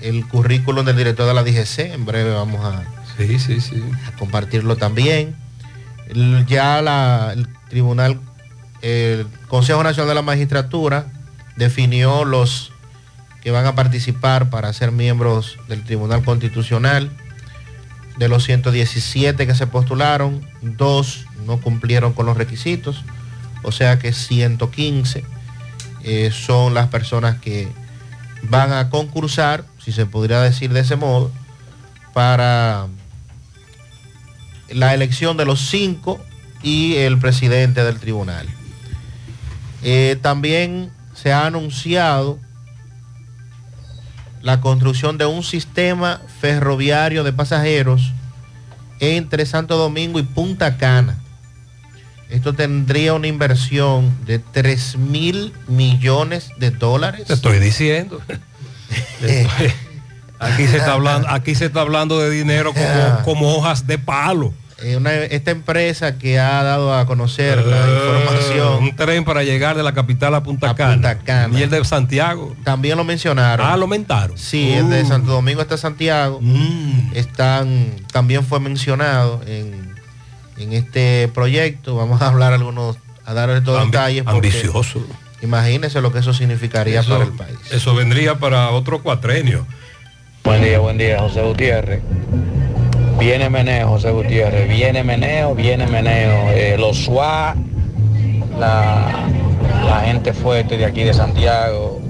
[0.00, 2.82] el currículum del director de la DGC, en breve vamos a,
[3.16, 3.82] Sí, sí, sí.
[4.06, 5.34] a compartirlo también.
[6.08, 8.20] El- ya la- el tribunal,
[8.80, 11.06] el Consejo Nacional de la Magistratura
[11.56, 12.70] definió los
[13.42, 17.10] que van a participar para ser miembros del Tribunal Constitucional.
[18.18, 23.04] De los 117 que se postularon, dos no cumplieron con los requisitos,
[23.62, 25.24] o sea que 115
[26.02, 27.68] eh, son las personas que
[28.42, 31.30] van a concursar, si se podría decir de ese modo,
[32.12, 32.88] para
[34.70, 36.20] la elección de los cinco
[36.62, 38.46] y el presidente del tribunal.
[39.82, 42.38] Eh, también se ha anunciado
[44.42, 48.12] la construcción de un sistema ferroviario de pasajeros
[49.00, 51.18] entre Santo Domingo y Punta Cana.
[52.30, 57.26] Esto tendría una inversión de 3 mil millones de dólares.
[57.26, 58.20] Te estoy diciendo.
[59.22, 59.72] Estoy-
[60.38, 64.52] aquí, se está hablando, aquí se está hablando de dinero como, como hojas de palo.
[64.80, 68.82] Eh, una- esta empresa que ha dado a conocer la Eh, información.
[68.84, 71.18] Un tren para llegar de la capital a Punta, Cana.
[71.58, 72.54] Y el de Santiago.
[72.62, 73.66] También lo mencionaron.
[73.66, 74.38] Ah, lo aumentaron.
[74.38, 75.08] Sí, el de Uh.
[75.08, 76.38] Santo Domingo hasta Santiago.
[76.40, 77.10] Mm.
[77.14, 79.94] Están, también fue mencionado en,
[80.58, 81.96] en este proyecto.
[81.96, 84.22] Vamos a hablar algunos, a dar estos Ambi- detalles.
[84.22, 85.04] porque ambicioso.
[85.42, 87.56] Imagínense lo que eso significaría Eso- para el país.
[87.72, 89.66] Eso vendría para otro cuatrenio.
[90.44, 92.00] Buen día, buen día, José Gutiérrez.
[93.18, 94.68] Viene meneo, José Gutiérrez.
[94.68, 96.50] Viene meneo, viene meneo.
[96.52, 97.56] Eh, los SWAT,
[98.58, 99.24] la,
[100.04, 102.00] gente fuerte de aquí de Santiago,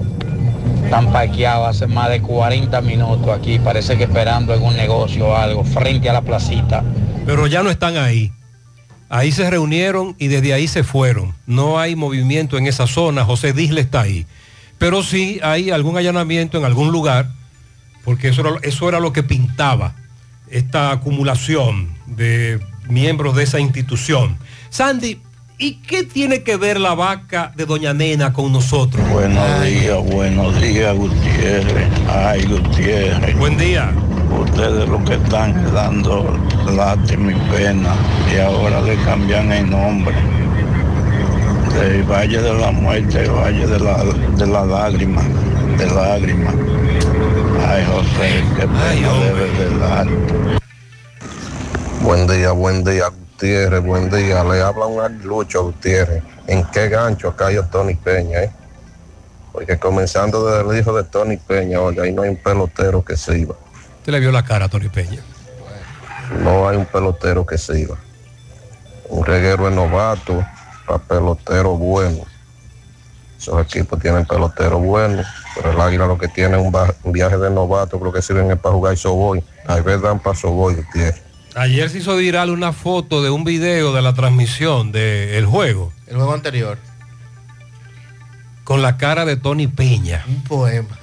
[0.83, 3.57] están parqueados hace más de 40 minutos aquí.
[3.57, 6.83] Parece que esperando un negocio o algo, frente a la placita.
[7.25, 8.31] Pero ya no están ahí.
[9.09, 11.33] Ahí se reunieron y desde ahí se fueron.
[11.47, 13.25] No hay movimiento en esa zona.
[13.25, 14.27] José Disle está ahí.
[14.77, 17.29] Pero sí hay algún allanamiento en algún lugar,
[18.05, 19.95] porque eso era, eso era lo que pintaba
[20.51, 24.37] esta acumulación de miembros de esa institución.
[24.69, 25.19] Sandy,
[25.57, 29.07] ¿y qué tiene que ver la vaca de Doña Nena con nosotros?
[29.09, 31.87] Buenos días, buenos días, Gutiérrez.
[32.07, 33.37] Ay, Gutiérrez.
[33.37, 33.91] Buen día.
[34.29, 36.37] Ustedes lo que están dando
[36.75, 37.95] lástima y pena
[38.33, 40.15] y ahora le cambian el nombre.
[41.73, 45.21] Del Valle de la Muerte, el Valle de la, de la Lágrima,
[45.77, 46.53] de lágrimas.
[47.69, 50.59] Ay, José, qué pena de.
[52.01, 54.43] Buen día, buen día, Gutiérrez, buen día.
[54.43, 56.23] Le habla un aguilucho, Gutiérrez.
[56.47, 58.51] ¿En qué gancho cayó Tony Peña, eh?
[59.51, 63.15] Porque comenzando desde el hijo de Tony Peña, oiga, ahí no hay un pelotero que
[63.15, 63.53] se iba.
[63.99, 65.21] Usted le vio la cara a Tony Peña.
[66.43, 67.97] No hay un pelotero que se iba.
[69.09, 70.43] Un reguero es novato
[70.87, 72.25] para pelotero bueno.
[73.39, 75.23] Esos equipos tienen pelotero bueno,
[75.55, 76.63] pero el águila lo que tiene es
[77.03, 79.41] un, viaje de novato, creo que sirven es para jugar soboy.
[79.65, 80.75] Hay veces dan para soboy.
[81.55, 86.17] Ayer se hizo viral una foto de un video de la transmisión del juego El
[86.17, 86.77] juego anterior.
[88.65, 90.25] con la cara de Tony Peña.
[90.27, 90.98] Un poema.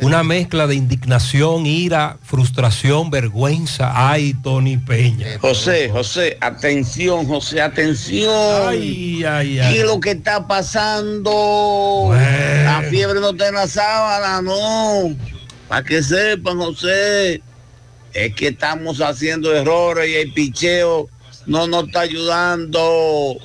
[0.00, 3.92] Una mezcla de indignación, ira, frustración, vergüenza.
[3.94, 5.38] Ay, Tony Peña.
[5.40, 8.68] José, José, atención, José, atención.
[8.68, 9.72] Ay, ay, ay.
[9.72, 12.10] ¿Qué es lo que está pasando?
[12.12, 15.16] La fiebre no está en la sábana, no.
[15.66, 17.40] Para que sepan, José,
[18.12, 21.08] es que estamos haciendo errores y el picheo
[21.46, 23.38] no nos está ayudando.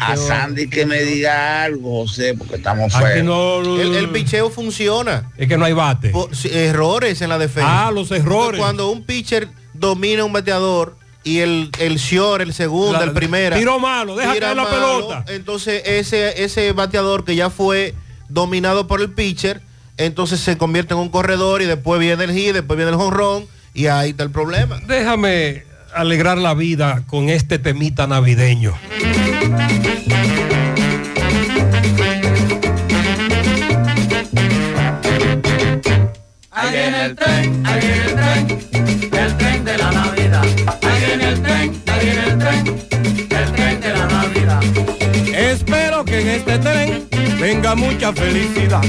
[0.00, 3.24] A Sandy que me diga algo, José, porque estamos feos.
[3.24, 5.30] no- El, el picheo funciona.
[5.36, 6.10] Es que no hay bate.
[6.10, 7.86] Por- errores en la defensa.
[7.86, 8.58] Ah, los errores.
[8.60, 13.56] Cuando un pitcher domina un bateador y el, el short, el segundo, La- el primera.
[13.56, 15.24] tiró malo, deja caer la malo, pelota.
[15.28, 17.94] Entonces ese, ese bateador que ya fue
[18.28, 19.60] dominado por el pitcher,
[19.96, 23.46] entonces se convierte en un corredor y después viene el hit, después viene el jonrón
[23.74, 24.80] y ahí está el problema.
[24.86, 25.64] Déjame
[25.94, 28.74] alegrar la vida con este temita navideño.
[36.50, 38.48] Ahí viene el tren, ahí viene el tren,
[39.12, 40.44] el tren de la Navidad.
[40.82, 42.66] Ahí viene el tren, ahí viene el tren,
[43.30, 44.62] el tren de la Navidad.
[45.34, 47.08] Espero que en este tren
[47.40, 48.82] venga mucha felicidad.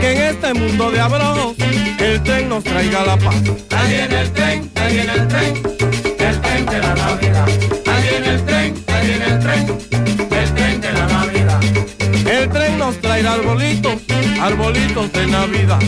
[0.00, 1.56] Que en este mundo de abrojos
[1.98, 3.34] el tren nos traiga la paz.
[3.76, 5.62] Ahí viene el tren, ahí viene el tren,
[6.18, 7.75] el tren de la Navidad.
[9.56, 11.60] El tren de la Navidad.
[12.30, 13.94] El tren nos traerá arbolitos,
[14.40, 15.80] arbolitos de Navidad.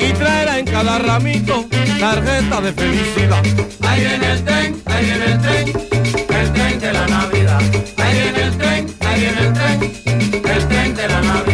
[0.00, 1.66] Y traerá en cada ramito
[2.00, 3.42] tarjeta de felicidad.
[3.80, 5.68] Ahí viene el tren, ahí viene el tren,
[6.40, 7.62] el tren de la Navidad.
[7.96, 9.76] Ahí viene el tren, ahí viene el tren,
[10.56, 11.48] el tren de la Navidad.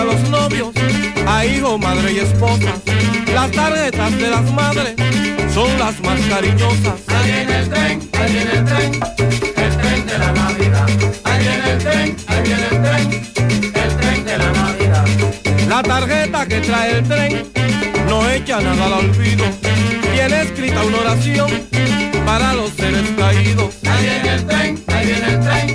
[0.00, 0.70] A los novios,
[1.26, 2.72] a hijo, madre y esposa.
[3.34, 4.94] Las tarjetas de las madres
[5.52, 6.94] son las más cariñosas.
[7.08, 9.00] Ahí viene el tren, ahí viene el tren,
[9.56, 10.86] el tren de la Navidad.
[11.24, 15.06] Ahí viene el tren, ahí viene el tren, el tren de la Navidad.
[15.68, 17.52] La tarjeta que trae el tren
[18.08, 19.44] no echa nada al olvido.
[20.20, 21.50] Tiene escrita una oración
[22.26, 23.74] para los seres caídos.
[23.88, 25.74] Ahí viene el tren, ahí viene el tren,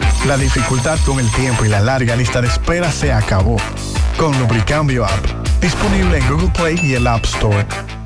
[0.27, 3.57] La dificultad con el tiempo y la larga lista de espera se acabó.
[4.17, 5.25] Con Lubricambio App,
[5.59, 7.65] disponible en Google Play y el App Store.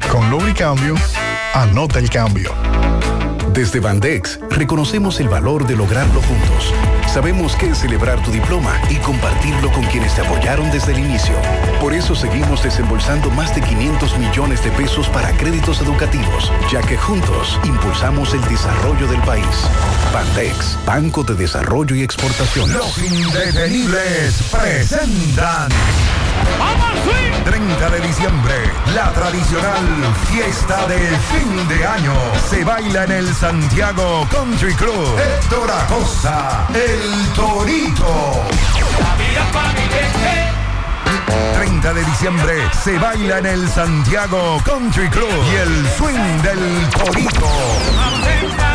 [0.10, 0.96] Con Lubricambio,
[1.54, 2.54] anota el cambio.
[3.54, 6.74] Desde Bandex reconocemos el valor de lograrlo juntos.
[7.08, 11.36] Sabemos que es celebrar tu diploma y compartirlo con quienes te apoyaron desde el inicio.
[11.80, 16.98] Por eso seguimos desembolsando más de 500 millones de pesos para créditos educativos, ya que
[16.98, 19.46] juntos impulsamos el desarrollo del país.
[20.14, 22.76] Bandex, Banco de Desarrollo y Exportaciones.
[22.76, 25.70] Los indetenibles presentan.
[27.46, 28.56] 30 de diciembre,
[28.96, 29.86] la tradicional
[30.32, 32.14] fiesta de fin de año
[32.50, 35.18] se baila en el Santiago Country Club.
[35.18, 38.44] Héctor Acosta, el Torito.
[41.56, 48.75] 30 de diciembre se baila en el Santiago Country Club y el swing del Torito.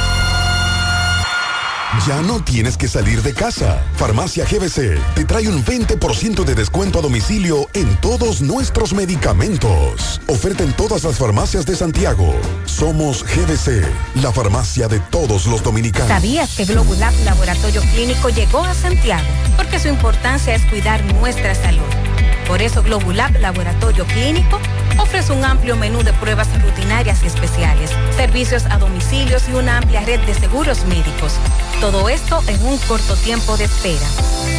[2.07, 3.83] Ya no tienes que salir de casa.
[3.95, 10.21] Farmacia GBC te trae un 20% de descuento a domicilio en todos nuestros medicamentos.
[10.27, 12.33] Oferta en todas las farmacias de Santiago.
[12.65, 13.85] Somos GBC,
[14.21, 16.07] la farmacia de todos los dominicanos.
[16.07, 19.27] ¿Sabías que Globulab Laboratorio Clínico llegó a Santiago?
[19.57, 22.00] Porque su importancia es cuidar nuestra salud.
[22.47, 24.59] Por eso Globulab Laboratorio Clínico
[24.97, 30.01] ofrece un amplio menú de pruebas rutinarias y especiales, servicios a domicilios y una amplia
[30.01, 31.35] red de seguros médicos.
[31.79, 34.07] Todo esto en un corto tiempo de espera.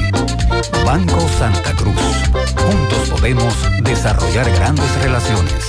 [0.85, 1.95] Banco Santa Cruz.
[2.57, 5.69] Juntos podemos desarrollar grandes relaciones.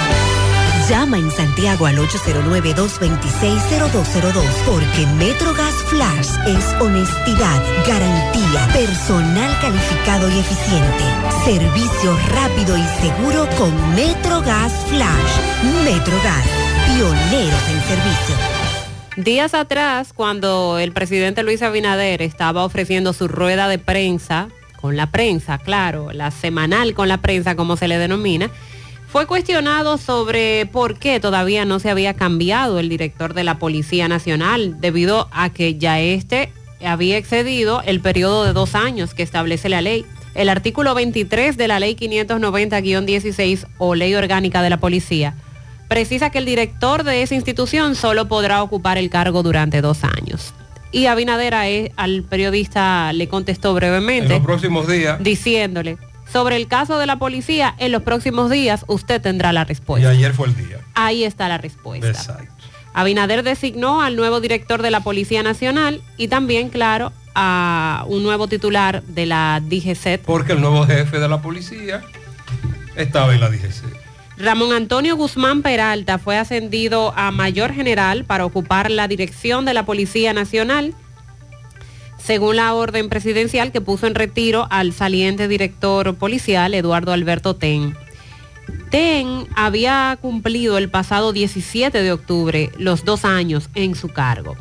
[0.91, 11.05] Llama en Santiago al 809-226-0202 porque MetroGas Flash es honestidad, garantía, personal calificado y eficiente,
[11.45, 15.39] servicio rápido y seguro con MetroGas Flash.
[15.85, 16.45] MetroGas,
[16.87, 18.35] pioneros en servicio.
[19.15, 24.49] Días atrás, cuando el presidente Luis Abinader estaba ofreciendo su rueda de prensa,
[24.81, 28.51] con la prensa, claro, la semanal con la prensa, como se le denomina,
[29.11, 34.07] fue cuestionado sobre por qué todavía no se había cambiado el director de la Policía
[34.07, 36.51] Nacional, debido a que ya este
[36.85, 40.05] había excedido el periodo de dos años que establece la ley.
[40.33, 45.35] El artículo 23 de la ley 590-16 o ley orgánica de la policía
[45.89, 50.53] precisa que el director de esa institución solo podrá ocupar el cargo durante dos años.
[50.93, 55.21] Y Abinader a él- al periodista le contestó En brevemente los próximos días.
[55.21, 55.97] diciéndole,
[56.31, 60.09] sobre el caso de la policía, en los próximos días usted tendrá la Y respuesta.
[60.09, 60.77] ayer fue el día.
[60.95, 62.07] Ahí está la respuesta.
[62.07, 62.51] Exacto.
[62.93, 68.47] Abinader designó al nuevo director de la Policía Nacional y también, claro, a un nuevo
[68.47, 70.21] titular de la DGCET.
[70.23, 72.01] Porque el nuevo jefe de la policía
[72.95, 73.83] estaba en la DGC.
[74.37, 79.85] Ramón Antonio Guzmán Peralta fue ascendido a mayor general para ocupar la dirección de la
[79.85, 80.93] Policía Nacional,
[82.23, 87.95] según la orden presidencial que puso en retiro al saliente director policial Eduardo Alberto Ten.
[88.89, 94.55] Ten había cumplido el pasado 17 de octubre los dos años en su cargo.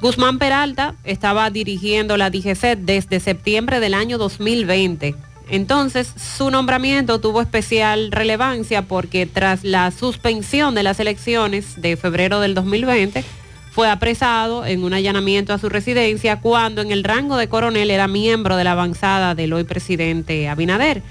[0.00, 5.14] Guzmán Peralta estaba dirigiendo la DGC desde septiembre del año 2020.
[5.48, 12.40] Entonces, su nombramiento tuvo especial relevancia porque tras la suspensión de las elecciones de febrero
[12.40, 13.24] del 2020,
[13.72, 18.06] fue apresado en un allanamiento a su residencia cuando en el rango de coronel era
[18.06, 21.02] miembro de la avanzada del hoy presidente Abinader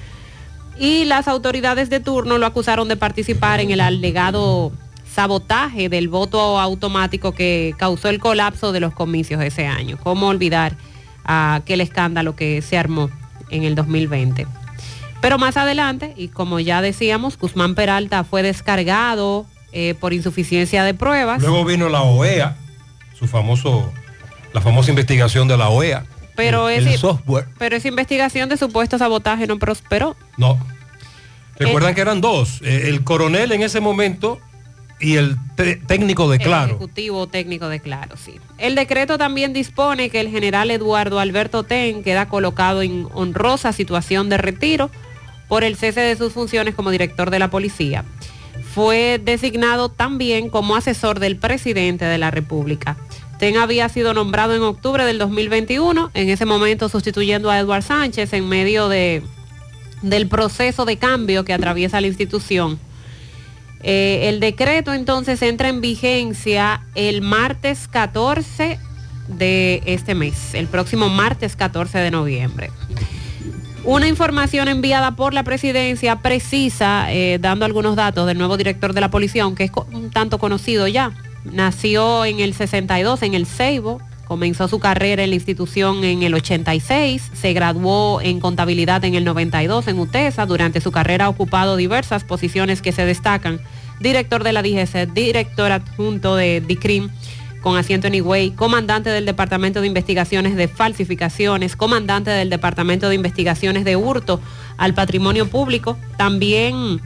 [0.78, 4.72] y las autoridades de turno lo acusaron de participar en el alegado
[5.12, 9.98] sabotaje del voto automático que causó el colapso de los comicios ese año.
[9.98, 10.78] ¿Cómo olvidar
[11.24, 13.10] aquel escándalo que se armó
[13.50, 14.46] en el 2020?
[15.20, 20.94] Pero más adelante, y como ya decíamos, Guzmán Peralta fue descargado eh, por insuficiencia de
[20.94, 21.42] pruebas.
[21.42, 22.56] Luego vino la OEA,
[23.18, 23.92] su famoso,
[24.54, 26.06] la famosa investigación de la OEA.
[26.36, 27.46] pero, el ese- software.
[27.60, 30.16] pero esa investigación de supuesto sabotaje no prosperó.
[30.38, 30.58] No.
[31.60, 34.40] Recuerdan Eh, que eran dos, eh, el coronel en ese momento
[35.00, 35.36] y el
[35.88, 36.70] técnico de El Claro.
[36.72, 38.40] Ejecutivo técnico de Claro, sí.
[38.58, 44.30] El decreto también dispone que el general Eduardo Alberto Ten queda colocado en honrosa situación
[44.30, 44.90] de retiro
[45.48, 48.06] por el cese de sus funciones como director de la policía.
[48.74, 52.98] Fue designado también como asesor del presidente de la República.
[53.38, 58.34] Ten había sido nombrado en octubre del 2021, en ese momento sustituyendo a Eduard Sánchez
[58.34, 59.24] en medio de,
[60.02, 62.80] del proceso de cambio que atraviesa la institución.
[63.84, 68.80] Eh, el decreto entonces entra en vigencia el martes 14
[69.28, 72.70] de este mes, el próximo martes 14 de noviembre.
[73.84, 79.02] Una información enviada por la presidencia precisa, eh, dando algunos datos del nuevo director de
[79.02, 81.12] la policía, aunque es un tanto conocido ya,
[81.44, 86.34] Nació en el 62 en el Ceibo, comenzó su carrera en la institución en el
[86.36, 91.76] 86, se graduó en contabilidad en el 92 en UTESA, durante su carrera ha ocupado
[91.76, 93.60] diversas posiciones que se destacan,
[94.00, 97.10] director de la DGC, director adjunto de DICRIM,
[97.62, 103.16] con asiento en Higüey, comandante del Departamento de Investigaciones de Falsificaciones, comandante del Departamento de
[103.16, 104.42] Investigaciones de Hurto
[104.78, 107.02] al Patrimonio Público, también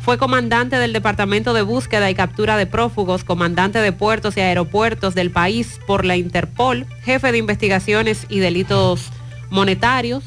[0.00, 5.14] fue comandante del Departamento de Búsqueda y Captura de Prófugos, comandante de puertos y aeropuertos
[5.14, 9.10] del país por la Interpol, jefe de investigaciones y delitos
[9.50, 10.24] monetarios,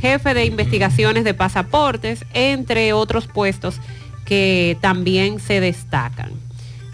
[0.00, 3.80] jefe de investigaciones de pasaportes, entre otros puestos
[4.24, 6.32] que también se destacan.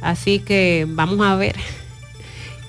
[0.03, 1.57] Así que vamos a ver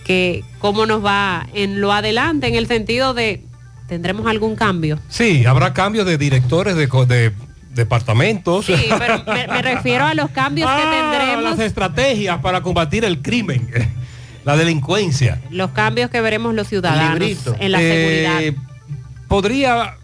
[0.05, 3.43] que cómo nos va en lo adelante, en el sentido de,
[3.87, 4.99] ¿tendremos algún cambio?
[5.09, 7.31] Sí, habrá cambios de directores de, de
[7.73, 8.65] departamentos.
[8.65, 13.05] Sí, pero me, me refiero a los cambios que Ah, tendremos, las estrategias para combatir
[13.05, 13.69] el crimen,
[14.45, 15.41] la delincuencia.
[15.49, 17.21] los cambios que veremos los ciudadanos
[17.59, 18.63] en la Eh, seguridad.
[19.27, 19.95] Podría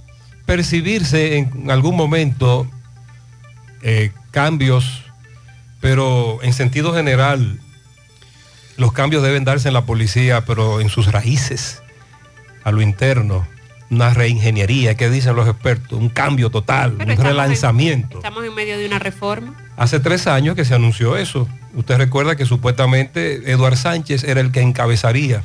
[0.45, 2.65] percibirse en algún momento
[3.83, 5.03] eh, cambios,
[5.81, 7.59] pero en sentido general
[8.79, 11.83] los cambios deben darse en la policía, pero en sus raíces,
[12.63, 13.45] a lo interno,
[13.91, 15.99] una reingeniería, ¿qué dicen los expertos?
[15.99, 18.17] Un cambio total, un estamos en- relanzamiento.
[18.17, 19.53] Estamos en medio de una reforma.
[19.77, 21.47] Hace tres años que se anunció eso.
[21.75, 25.41] Usted recuerda que supuestamente Eduard Sánchez era el que encabezaría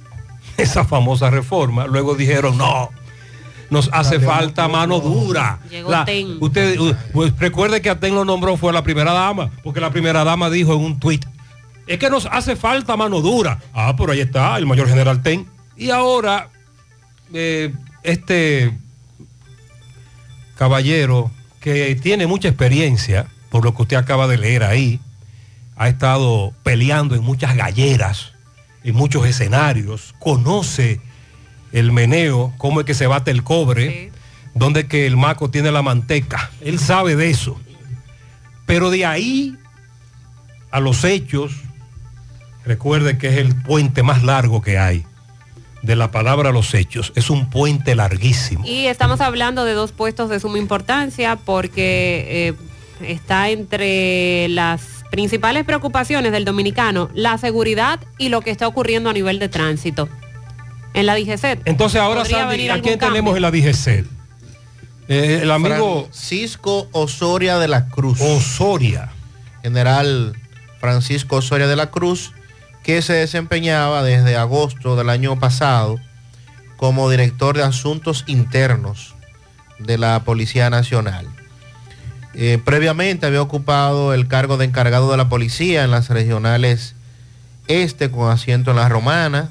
[0.56, 1.86] esa famosa reforma.
[1.86, 2.90] Luego dijeron, no,
[3.70, 5.58] nos hace falta mano dura.
[5.70, 6.36] Llegó La- Ten.
[6.40, 6.76] usted
[7.12, 10.50] pues, recuerde que a Ten lo nombró fue la primera dama, porque la primera dama
[10.50, 11.24] dijo en un tuit,
[11.88, 13.58] es que nos hace falta mano dura.
[13.72, 15.46] Ah, por ahí está el mayor general Ten.
[15.76, 16.50] Y ahora,
[17.32, 17.72] eh,
[18.02, 18.72] este
[20.56, 21.30] caballero
[21.60, 25.00] que tiene mucha experiencia, por lo que usted acaba de leer ahí,
[25.76, 28.32] ha estado peleando en muchas galleras,
[28.84, 31.00] en muchos escenarios, conoce
[31.72, 34.12] el meneo, cómo es que se bate el cobre,
[34.54, 37.58] dónde es que el maco tiene la manteca, él sabe de eso.
[38.66, 39.56] Pero de ahí
[40.70, 41.52] a los hechos,
[42.68, 45.04] recuerde que es el puente más largo que hay,
[45.82, 48.64] de la palabra a los hechos, es un puente larguísimo.
[48.64, 52.54] Y estamos hablando de dos puestos de suma importancia porque
[53.00, 59.08] eh, está entre las principales preocupaciones del dominicano la seguridad y lo que está ocurriendo
[59.08, 60.08] a nivel de tránsito.
[60.94, 61.60] En la DGC.
[61.64, 64.04] Entonces ahora, ¿Podría Sandy, ¿a quién tenemos en la DGC?
[65.08, 68.20] Eh, el amigo Francisco Osoria de la Cruz.
[68.20, 69.10] Osoria.
[69.62, 70.34] General
[70.80, 72.32] Francisco Osoria de la Cruz,
[72.88, 76.00] que se desempeñaba desde agosto del año pasado
[76.78, 79.14] como director de asuntos internos
[79.78, 81.26] de la Policía Nacional.
[82.32, 86.94] Eh, previamente había ocupado el cargo de encargado de la policía en las regionales
[87.66, 89.50] este con asiento en la Romana,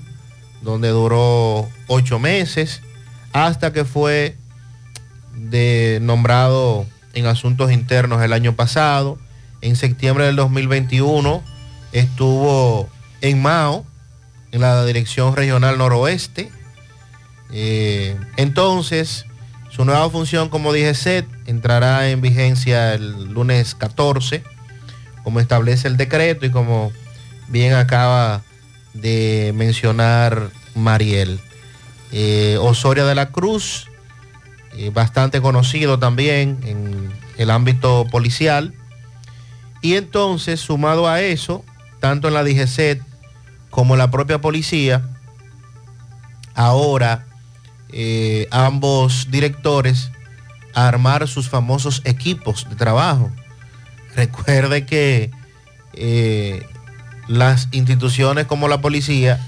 [0.64, 2.82] donde duró ocho meses,
[3.34, 4.36] hasta que fue
[6.02, 9.20] nombrado en asuntos internos el año pasado.
[9.62, 11.44] En septiembre del 2021
[11.92, 12.90] estuvo
[13.22, 13.86] en Mao,
[14.52, 16.52] en la Dirección Regional Noroeste.
[17.52, 19.26] Eh, entonces,
[19.70, 24.44] su nueva función como DGCET entrará en vigencia el lunes 14,
[25.24, 26.92] como establece el decreto y como
[27.48, 28.42] bien acaba
[28.94, 31.40] de mencionar Mariel.
[32.12, 33.88] Eh, Osoria de la Cruz,
[34.78, 38.74] eh, bastante conocido también en el ámbito policial.
[39.82, 41.64] Y entonces, sumado a eso,
[42.00, 43.02] tanto en la DGCET
[43.70, 45.08] como en la propia policía,
[46.56, 47.26] ahora
[47.90, 50.12] eh, ambos directores
[50.74, 53.32] a armar sus famosos equipos de trabajo.
[54.16, 55.32] Recuerde que
[55.94, 56.66] eh,
[57.28, 59.40] las instituciones como la policía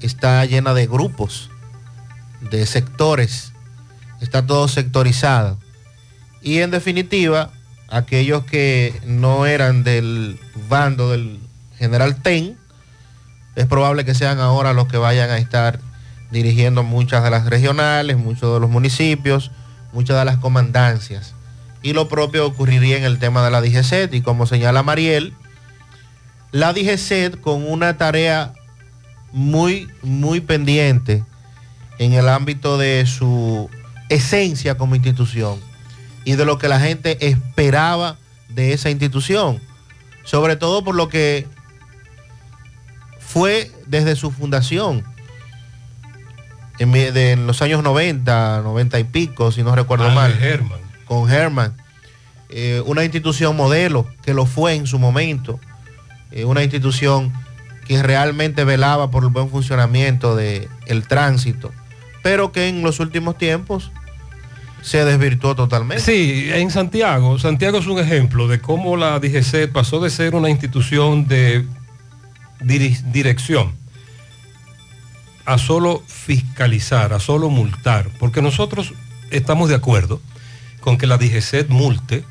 [0.00, 1.50] está llena de grupos,
[2.50, 3.52] de sectores,
[4.20, 5.58] está todo sectorizado.
[6.42, 7.50] Y en definitiva,
[7.88, 11.40] aquellos que no eran del bando del
[11.76, 12.56] general Ten,
[13.56, 15.80] es probable que sean ahora los que vayan a estar
[16.30, 19.50] dirigiendo muchas de las regionales, muchos de los municipios,
[19.92, 21.34] muchas de las comandancias.
[21.82, 24.12] Y lo propio ocurriría en el tema de la DGCET.
[24.14, 25.32] Y como señala Mariel,
[26.52, 28.52] la DGCET con una tarea
[29.32, 31.24] muy, muy pendiente
[31.98, 33.70] en el ámbito de su
[34.08, 35.67] esencia como institución
[36.28, 38.18] y de lo que la gente esperaba
[38.50, 39.60] de esa institución.
[40.24, 41.46] Sobre todo por lo que
[43.18, 45.04] fue desde su fundación
[46.78, 50.38] en, de- los años 90, 90 y pico, si no recuerdo Ah, mal.
[50.38, 50.78] de Herman.
[51.06, 51.74] Con Herman.
[52.50, 55.58] Eh, una institución modelo que lo fue en su momento,
[56.30, 57.32] eh, una institución
[57.86, 61.72] que realmente velaba por el buen funcionamiento del el tránsito,
[62.22, 63.92] pero que en los últimos tiempos
[64.82, 66.02] se desvirtuó totalmente.
[66.02, 70.50] Sí, en Santiago, Santiago es un ejemplo de cómo la DGC pasó de ser una
[70.50, 71.66] institución de
[72.60, 73.72] dirección
[75.44, 78.92] a solo fiscalizar, a solo multar, porque nosotros
[79.30, 80.20] estamos de acuerdo
[80.80, 82.24] con que la DGC multe,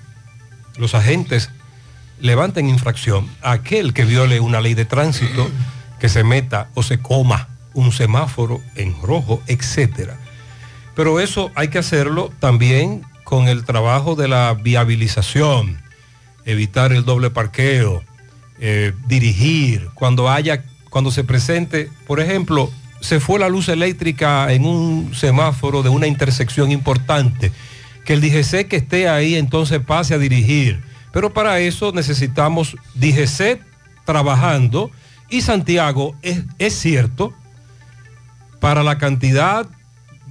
[0.78, 1.50] los agentes
[2.20, 5.50] levanten infracción a aquel que viole una ley de tránsito,
[6.00, 10.18] que se meta o se coma un semáforo en rojo, etcétera.
[10.98, 15.80] Pero eso hay que hacerlo también con el trabajo de la viabilización,
[16.44, 18.04] evitar el doble parqueo,
[18.60, 24.66] eh, dirigir, cuando haya, cuando se presente, por ejemplo, se fue la luz eléctrica en
[24.66, 27.52] un semáforo de una intersección importante,
[28.04, 30.82] que el DGC que esté ahí entonces pase a dirigir.
[31.14, 33.62] Pero para eso necesitamos DGC
[34.04, 34.90] trabajando
[35.30, 37.36] y Santiago es, es cierto,
[38.60, 39.68] para la cantidad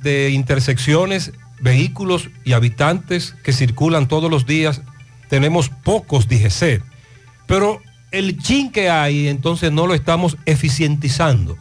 [0.02, 4.82] de intersecciones, vehículos y habitantes que circulan todos los días,
[5.28, 6.82] tenemos pocos DGC.
[7.46, 7.80] Pero
[8.10, 11.56] el chin que hay, entonces no lo estamos eficientizando.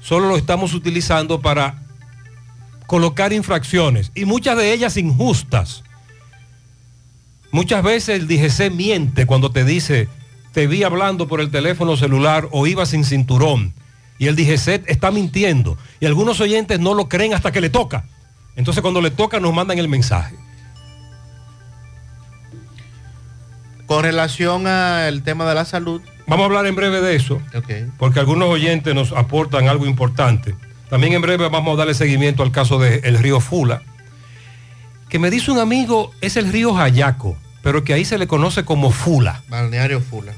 [0.00, 1.82] Solo lo estamos utilizando para
[2.86, 5.82] colocar infracciones y muchas de ellas injustas.
[7.50, 10.08] Muchas veces el DGC miente cuando te dice,
[10.52, 13.74] te vi hablando por el teléfono celular o iba sin cinturón.
[14.18, 15.76] Y el DGC está mintiendo.
[16.00, 18.04] Y algunos oyentes no lo creen hasta que le toca.
[18.56, 20.36] Entonces cuando le toca nos mandan el mensaje.
[23.86, 26.00] Con relación al tema de la salud.
[26.26, 27.42] Vamos a hablar en breve de eso.
[27.98, 30.54] Porque algunos oyentes nos aportan algo importante.
[30.88, 33.82] También en breve vamos a darle seguimiento al caso del río Fula.
[35.08, 38.64] Que me dice un amigo, es el río Jayaco, pero que ahí se le conoce
[38.64, 39.42] como Fula.
[39.48, 40.32] Balneario Fula.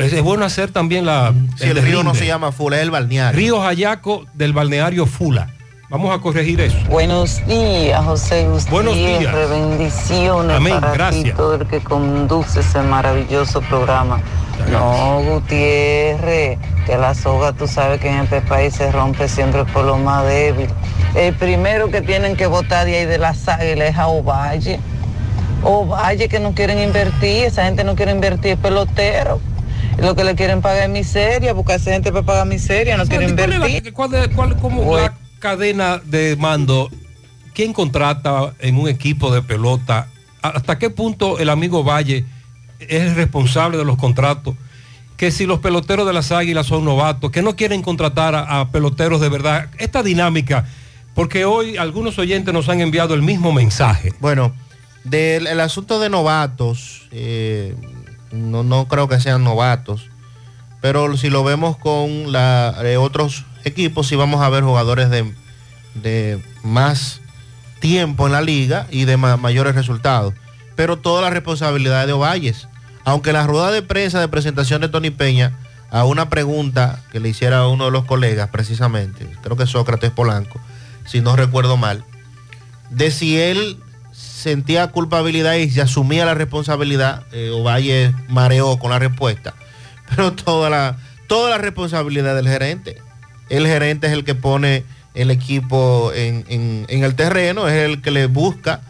[0.00, 1.32] Es, es bueno hacer también la...
[1.56, 3.36] Si el río no se llama Fula, es el balneario.
[3.36, 5.48] Río Jayaco del balneario Fula.
[5.92, 6.78] Vamos a corregir eso.
[6.88, 8.70] Buenos días, José Gutiérrez.
[8.70, 9.50] Buenos días.
[9.50, 11.36] Bendiciones Amén, para ti, gracias.
[11.36, 14.22] todo el que conduce ese maravilloso programa.
[14.70, 19.84] No, Gutiérrez, que la soga tú sabes que en este país se rompe siempre por
[19.84, 20.68] lo más débil.
[21.14, 24.80] El primero que tienen que votar de ahí de las águilas es a Ovalle.
[25.62, 29.40] Ovalle que no quieren invertir, esa gente no quiere invertir, es pelotero.
[29.98, 33.26] Lo que le quieren pagar es miseria, porque esa gente para pagar miseria no quiere
[33.32, 33.92] ¿Cuál es la- invertir.
[33.92, 36.90] cuál cuál- cómo la cadena de mando?
[37.54, 40.08] ¿Quién contrata en un equipo de pelota?
[40.40, 42.24] ¿Hasta qué punto el amigo Valle
[42.80, 44.56] es el responsable de los contratos?
[45.16, 48.70] Que si los peloteros de las águilas son novatos, que no quieren contratar a, a
[48.70, 49.68] peloteros de verdad.
[49.78, 50.64] Esta dinámica,
[51.14, 54.12] porque hoy algunos oyentes nos han enviado el mismo mensaje.
[54.18, 54.52] Bueno,
[55.04, 57.74] del el asunto de novatos, eh,
[58.32, 60.08] no, no creo que sean novatos,
[60.80, 62.00] pero si lo vemos con
[62.34, 65.32] eh, otros equipos, sí vamos a ver jugadores de,
[65.94, 67.20] de más
[67.80, 70.34] tiempo en la liga y de ma- mayores resultados.
[70.74, 72.68] Pero toda la responsabilidad es de Ovalles.
[73.04, 75.52] Aunque la rueda de prensa de presentación de Tony Peña,
[75.90, 80.10] a una pregunta que le hiciera a uno de los colegas precisamente, creo que Sócrates
[80.10, 80.58] Polanco,
[81.04, 82.04] si no recuerdo mal,
[82.90, 83.78] de si él
[84.42, 89.54] sentía culpabilidad y se asumía la responsabilidad, eh, Ovalle mareó con la respuesta.
[90.14, 90.96] Pero toda la,
[91.28, 92.98] toda la responsabilidad del gerente.
[93.48, 94.84] El gerente es el que pone
[95.14, 98.80] el equipo en, en- en el terreno, es el que le busca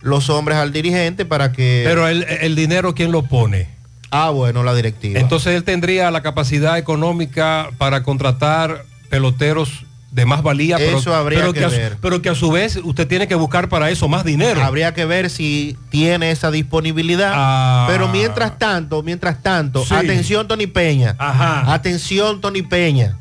[0.00, 1.82] los hombres al dirigente para que...
[1.84, 3.68] Pero el, el dinero, ¿quién lo pone?
[4.10, 5.20] Ah, bueno, la directiva.
[5.20, 11.40] Entonces él tendría la capacidad económica para contratar peloteros de más valía, pero, Eso habría
[11.40, 11.98] pero que a, su- ver.
[12.00, 14.62] pero que a su vez usted tiene que buscar para eso más dinero.
[14.64, 17.86] Habría que ver si tiene esa disponibilidad.
[17.88, 19.86] Pero mientras tanto, mientras tanto, Ah.
[19.88, 19.94] Sí.
[19.94, 21.14] atención Tony Peña.
[21.18, 21.72] Ajá.
[21.74, 23.16] Atención Tony Peña.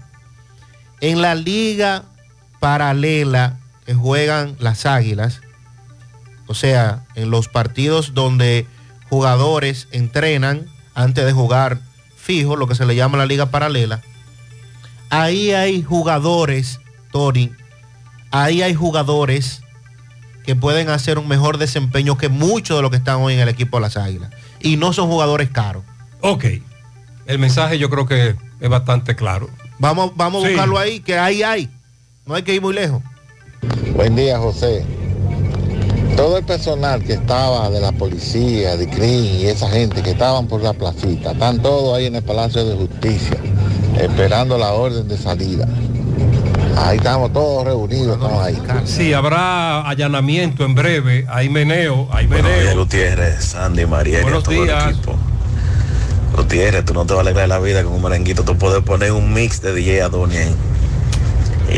[1.02, 2.04] En la liga
[2.60, 5.42] paralela que juegan las Águilas,
[6.48, 8.66] o sea, en los partidos donde
[9.10, 10.66] jugadores entrenan
[10.96, 11.80] antes de jugar
[12.16, 14.02] fijo, lo que se le llama la liga paralela,
[15.10, 16.80] ahí hay jugadores,
[17.12, 17.52] Tony,
[18.32, 19.62] ahí hay jugadores
[20.46, 23.50] que pueden hacer un mejor desempeño que muchos de los que están hoy en el
[23.50, 24.30] equipo de las Águilas.
[24.62, 25.84] Y no son jugadores caros.
[26.22, 26.46] Ok.
[27.26, 29.50] El mensaje yo creo que es bastante claro.
[29.80, 30.54] Vamos, vamos a Sí.
[30.54, 31.70] buscarlo ahí, que ahí hay.
[32.26, 33.04] No hay que ir muy lejos.
[33.96, 34.86] Buen día, José.
[36.16, 40.48] Todo el personal que estaba de la policía, de CRIM y esa gente que estaban
[40.48, 43.38] por la placita, están todos ahí en el Palacio de Justicia,
[44.00, 45.68] esperando la orden de salida.
[46.78, 48.62] Ahí estamos todos reunidos, estamos ahí.
[48.86, 51.26] Sí, habrá allanamiento en breve.
[51.28, 52.78] Hay meneo, hay meneo.
[52.78, 54.84] Gutiérrez, Sandy, Mariel, Buenos todo días.
[54.84, 55.16] el equipo.
[56.36, 58.44] Gutiérrez, tú no te vas a alegrar la vida con un merenguito.
[58.44, 60.56] Tú puedes poner un mix de DJ Adonia ahí.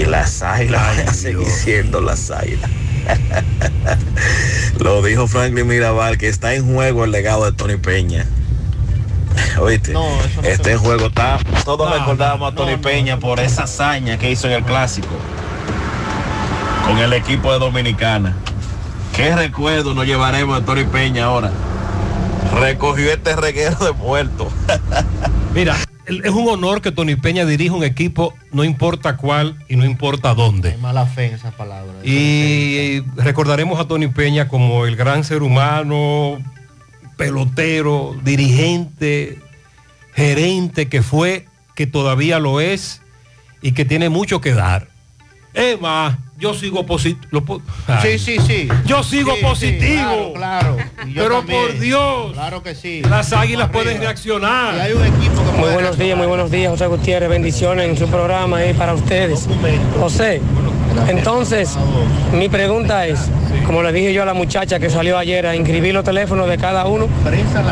[0.01, 2.69] Y las águilas van a seguir siendo las águilas.
[4.79, 8.25] Lo dijo Franklin Mirabal, que está en juego el legado de Tony Peña.
[9.61, 9.93] Oíste,
[10.43, 11.39] este juego está.
[11.65, 15.15] Todos recordamos a Tony Peña por esa hazaña que hizo en el clásico
[16.85, 18.35] con el equipo de Dominicana.
[19.15, 21.51] ¿Qué recuerdo nos llevaremos de Tony Peña ahora?
[22.59, 24.47] Recogió este reguero de muertos.
[25.53, 25.75] Mira,
[26.05, 30.33] es un honor que Tony Peña dirija un equipo, no importa cuál y no importa
[30.33, 30.71] dónde.
[30.71, 31.95] Hay mala fe en esas palabras.
[32.03, 36.39] Y recordaremos a Tony Peña como el gran ser humano,
[37.19, 39.39] pelotero, dirigente,
[40.13, 41.45] gerente que fue,
[41.75, 43.01] que todavía lo es
[43.61, 44.87] y que tiene mucho que dar.
[45.59, 47.61] Es más, yo sigo positivo.
[48.01, 48.69] Sí, sí, sí.
[48.85, 50.33] Yo sigo Sí, sí, positivo.
[50.33, 50.77] claro, claro.
[51.05, 51.61] Y yo Pero también.
[51.61, 52.31] por Dios.
[52.33, 53.01] Claro que sí.
[53.09, 54.75] Las águilas pueden reaccionar.
[54.75, 57.29] Y hay un equipo que Muy buenos días, muy buenos días, José Gutiérrez.
[57.29, 59.47] Bendiciones en su programa ahí para ustedes.
[59.99, 60.41] José,
[61.09, 61.77] entonces,
[62.33, 63.19] mi pregunta es,
[63.65, 66.57] como le dije yo a la muchacha que salió ayer a inscribir los teléfonos de
[66.57, 67.07] cada uno,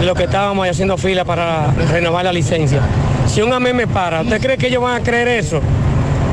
[0.01, 2.81] los que estábamos ahí haciendo fila para renovar la licencia.
[3.27, 5.61] Si un AME me para, ¿usted cree que ellos van a creer eso?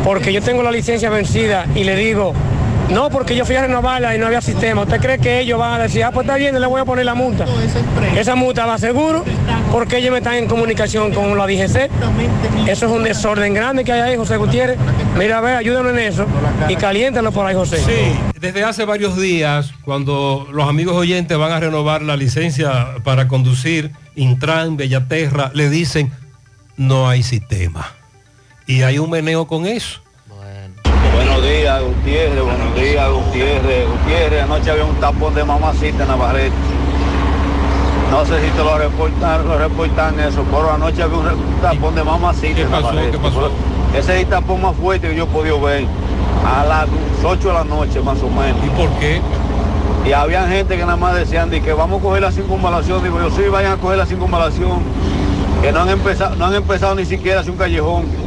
[0.04, 2.34] Porque yo tengo la licencia vencida y le digo,
[2.90, 4.82] no, porque yo fui a renovarla y no había sistema.
[4.82, 7.06] ¿Usted cree que ellos van a decir, ah, pues está bien, le voy a poner
[7.06, 7.46] la multa?
[8.16, 9.24] Esa multa va seguro
[9.72, 11.90] porque ellos me están en comunicación con la DGC.
[12.68, 14.78] Eso es un desorden grande que hay ahí, José Gutiérrez.
[15.18, 16.26] Mira, a ver, ayúdanos en eso
[16.68, 17.78] y caliéntalo por ahí, José.
[17.78, 23.26] Sí, desde hace varios días, cuando los amigos oyentes van a renovar la licencia para
[23.28, 26.12] conducir Intran, Bellaterra, le dicen,
[26.76, 27.94] no hay sistema.
[28.66, 30.00] Y hay un meneo con eso.
[31.14, 33.86] Buenos días, Gutiérrez, buenos días, Gutiérrez.
[33.88, 36.54] Gutiérrez, anoche había un tapón de mamacita en Navarrete.
[38.10, 42.04] No sé si te lo reportan, lo reportan eso, pero anoche había un, tapón de
[42.04, 43.18] mamacita en Navarrete.
[43.98, 45.84] Ese es el tapón más fuerte que yo he podido ver.
[46.46, 46.86] A las
[47.22, 48.64] 8 de la noche más o menos.
[48.64, 49.20] ¿Y por qué?
[50.06, 53.02] Y había gente que nada más decían de que vamos a coger la circunvalación.
[53.04, 54.82] Digo yo, sí, vayan a coger la circunvalación.
[55.60, 58.23] Que no han empezado, no han empezado ni siquiera hacia un callejón.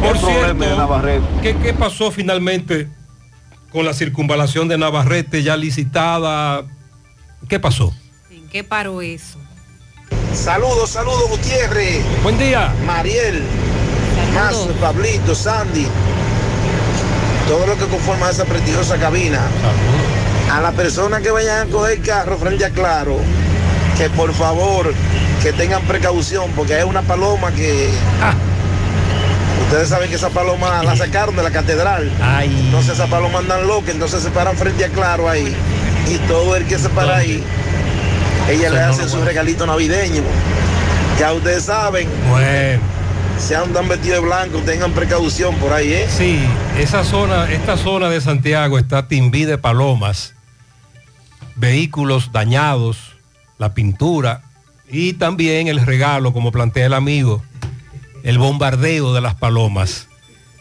[0.00, 1.26] Por El problema de cierto, Navarrete.
[1.42, 2.88] ¿qué, qué pasó finalmente
[3.72, 6.64] con la circunvalación de Navarrete ya licitada?
[7.48, 7.92] ¿Qué pasó?
[8.30, 9.38] ¿En qué paró eso?
[10.34, 12.02] Saludos, saludos Gutiérrez.
[12.22, 12.72] Buen día.
[12.86, 13.42] Mariel,
[14.34, 15.86] Mazo, Pablito, Sandy.
[17.48, 19.40] Todo lo que conforma esa prestigiosa cabina.
[20.52, 23.16] A la persona que vayan a coger carro frente a Claro,
[23.96, 24.92] que por favor
[25.42, 27.90] que tengan precaución porque hay una paloma que...
[29.68, 32.10] Ustedes saben que esa paloma la sacaron de la catedral.
[32.42, 35.54] Entonces esa paloma andan loca, entonces se paran frente a Claro ahí.
[36.08, 37.44] Y todo el que se para ahí,
[38.48, 40.22] ella le hace su regalito navideño.
[41.20, 42.08] Ya ustedes saben.
[42.30, 42.80] Bueno.
[43.38, 46.08] Si andan vestidos de blanco, tengan precaución por ahí, ¿eh?
[46.08, 46.40] Sí,
[46.78, 50.34] esa zona, esta zona de Santiago está timbí de palomas,
[51.56, 53.16] vehículos dañados,
[53.58, 54.40] la pintura
[54.90, 57.42] y también el regalo, como plantea el amigo,
[58.22, 60.08] el bombardeo de las palomas.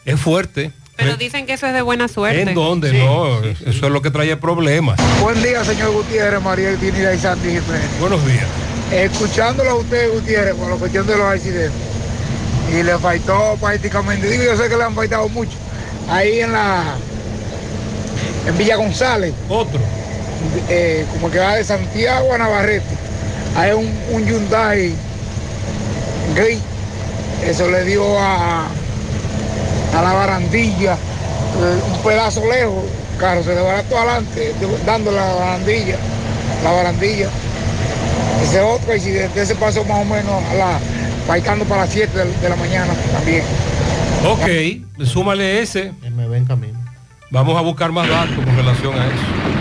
[0.05, 0.71] Es fuerte.
[0.95, 2.41] Pero dicen que eso es de buena suerte.
[2.41, 2.91] ¿En dónde?
[2.93, 4.99] No, eso es lo que trae problemas.
[5.21, 7.99] Buen día, señor Gutiérrez, María Trinidad y Santi Jiménez.
[7.99, 8.45] Buenos días.
[8.91, 11.71] Escuchándolo a usted, Gutiérrez, con la cuestión de los accidentes.
[12.73, 15.55] Y le faltó prácticamente, digo, yo sé que le han faltado mucho.
[16.09, 16.95] Ahí en la,
[18.47, 19.33] en Villa González.
[19.49, 19.79] Otro.
[21.13, 22.97] como que va de Santiago a Navarrete.
[23.55, 24.93] Hay un, un Hyundai
[26.35, 26.59] gris.
[27.43, 28.65] Eso le dio a,
[29.95, 32.83] a la barandilla eh, un pedazo lejos.
[33.13, 34.53] El carro se desbarató adelante,
[34.85, 35.97] dando la barandilla.
[36.63, 37.29] La barandilla.
[38.43, 40.79] Ese otro accidente, ese pasó más o menos a la,
[41.25, 43.43] faltando para las 7 de, de la mañana también.
[44.25, 45.91] Ok, súmale ese.
[46.15, 46.77] Me ven camino.
[47.29, 49.56] Vamos a buscar más datos con relación a eso.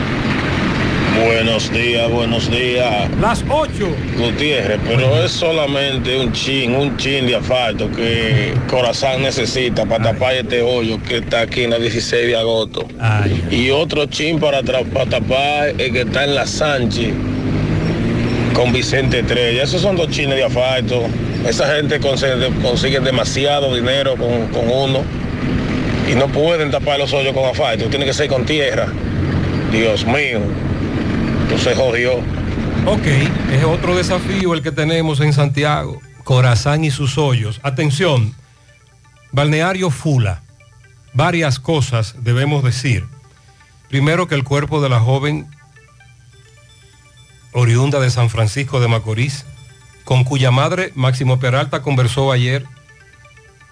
[1.24, 3.10] Buenos días, buenos días.
[3.20, 3.70] Las 8.
[4.18, 10.34] Gutiérrez, pero es solamente un chin, un chin de asfalto que Corazán necesita para tapar
[10.34, 12.86] este hoyo que está aquí en la 16 de agosto.
[13.50, 17.14] Y otro chin para, tapar el que está en la Sánchez
[18.52, 19.62] con Vicente Estrella.
[19.62, 21.06] Esos son dos chines de asfalto.
[21.48, 25.02] Esa gente consigue, consigue demasiado dinero con, con uno
[26.10, 27.86] y no pueden tapar los hoyos con asfalto.
[27.86, 28.88] Tiene que ser con tierra.
[29.72, 30.40] Dios mío.
[31.66, 32.12] Entonces jodió.
[32.86, 33.06] Ok,
[33.50, 36.00] es otro desafío el que tenemos en Santiago.
[36.22, 37.58] Corazán y sus hoyos.
[37.64, 38.36] Atención,
[39.32, 40.42] Balneario Fula.
[41.12, 43.04] Varias cosas debemos decir.
[43.88, 45.48] Primero que el cuerpo de la joven
[47.50, 49.44] oriunda de San Francisco de Macorís
[50.04, 52.64] con cuya madre Máximo Peralta conversó ayer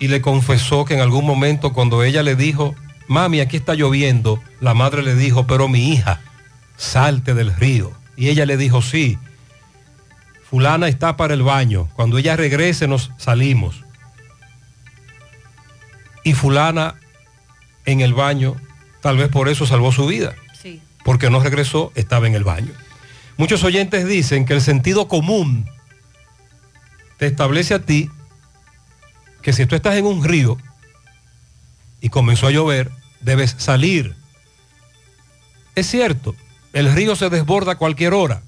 [0.01, 2.75] y le confesó que en algún momento cuando ella le dijo,
[3.07, 6.21] mami, aquí está lloviendo, la madre le dijo, pero mi hija,
[6.77, 7.93] salte del río.
[8.17, 9.19] Y ella le dijo, sí,
[10.49, 13.83] fulana está para el baño, cuando ella regrese nos salimos.
[16.23, 16.95] Y fulana
[17.85, 18.57] en el baño,
[19.03, 20.81] tal vez por eso salvó su vida, Sí.
[21.05, 22.73] porque no regresó, estaba en el baño.
[23.37, 25.69] Muchos oyentes dicen que el sentido común
[27.19, 28.11] te establece a ti
[29.43, 30.57] que si tú estás en un río
[32.01, 34.15] y comenzó a llover, debes salir.
[35.75, 36.35] Es cierto,
[36.75, 38.43] el río se desborda a cualquier hora,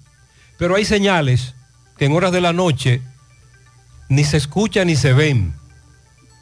[0.59, 1.55] pero hay señales
[1.97, 3.01] que en horas de la noche
[4.09, 5.55] ni se escuchan ni se ven.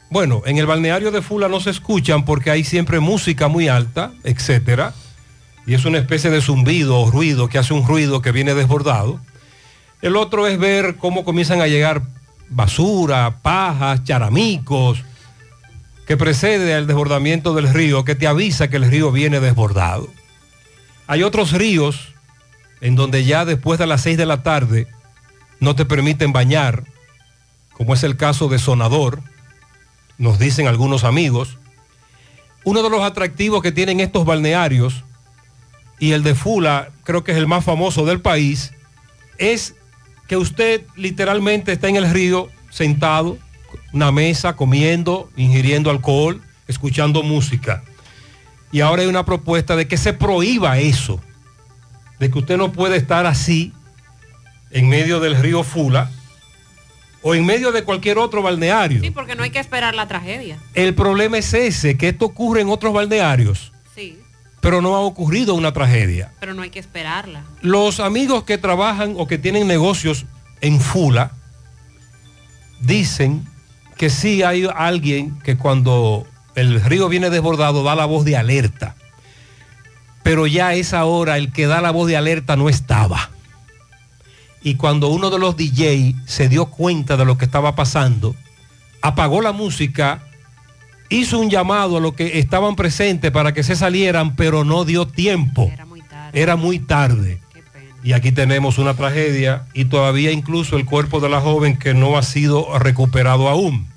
[0.09, 4.11] Bueno, en el balneario de Fula no se escuchan porque hay siempre música muy alta,
[4.23, 4.93] etcétera,
[5.67, 9.19] y es una especie de zumbido o ruido que hace un ruido que viene desbordado.
[10.01, 12.03] El otro es ver cómo comienzan a llegar
[12.49, 15.03] basura, pajas, charamicos,
[16.07, 20.07] que precede al desbordamiento del río, que te avisa que el río viene desbordado.
[21.07, 22.13] Hay otros ríos
[22.81, 24.87] en donde ya después de las 6 de la tarde
[25.59, 26.83] no te permiten bañar,
[27.73, 29.21] como es el caso de Sonador,
[30.17, 31.57] nos dicen algunos amigos.
[32.63, 35.03] Uno de los atractivos que tienen estos balnearios,
[35.99, 38.73] y el de Fula creo que es el más famoso del país,
[39.37, 39.75] es
[40.27, 43.37] que usted literalmente está en el río sentado,
[43.93, 47.83] una mesa, comiendo, ingiriendo alcohol, escuchando música.
[48.71, 51.21] Y ahora hay una propuesta de que se prohíba eso,
[52.19, 53.73] de que usted no puede estar así
[54.71, 56.09] en medio del río Fula
[57.21, 59.01] o en medio de cualquier otro balneario.
[59.01, 60.57] Sí, porque no hay que esperar la tragedia.
[60.73, 64.19] El problema es ese, que esto ocurre en otros balnearios, Sí,
[64.61, 66.31] pero no ha ocurrido una tragedia.
[66.39, 67.43] pero no hay que esperarla.
[67.61, 70.25] Los amigos que trabajan o que tienen negocios
[70.61, 71.31] en Fula
[72.81, 73.45] dicen
[73.97, 78.95] que sí hay alguien que cuando el río viene desbordado da la voz de alerta.
[80.23, 83.29] Pero ya a esa hora el que da la voz de alerta no estaba.
[84.63, 88.35] Y cuando uno de los DJ se dio cuenta de lo que estaba pasando,
[89.01, 90.23] apagó la música,
[91.09, 95.05] hizo un llamado a los que estaban presentes para que se salieran, pero no dio
[95.07, 95.71] tiempo.
[96.33, 97.39] Era muy tarde.
[98.03, 102.17] Y aquí tenemos una tragedia y todavía incluso el cuerpo de la joven que no
[102.17, 103.87] ha sido recuperado aún.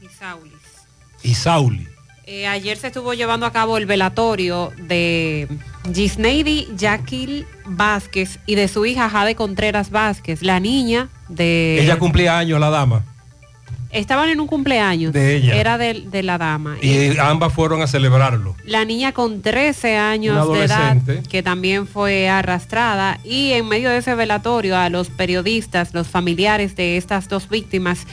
[1.23, 1.89] Y Sauli.
[2.31, 5.49] Eh, ayer se estuvo llevando a cabo el velatorio de
[5.95, 11.81] Gisneidi Yaquil Vázquez y de su hija Jade Contreras Vázquez, la niña de...
[11.81, 13.03] Ella cumplía años, la dama.
[13.91, 15.15] Estaban en un cumpleaños.
[15.15, 15.57] De ella.
[15.57, 16.77] Era de, de la dama.
[16.83, 18.55] Y ambas fueron a celebrarlo.
[18.67, 20.99] La niña con 13 años de edad,
[21.31, 26.77] que también fue arrastrada, y en medio de ese velatorio a los periodistas, los familiares
[26.77, 28.07] de estas dos víctimas,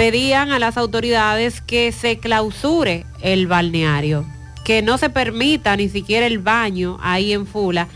[0.00, 4.24] pedían a las autoridades que se clausure el balneario,
[4.64, 7.86] que no se permita ni siquiera el baño ahí en Fula,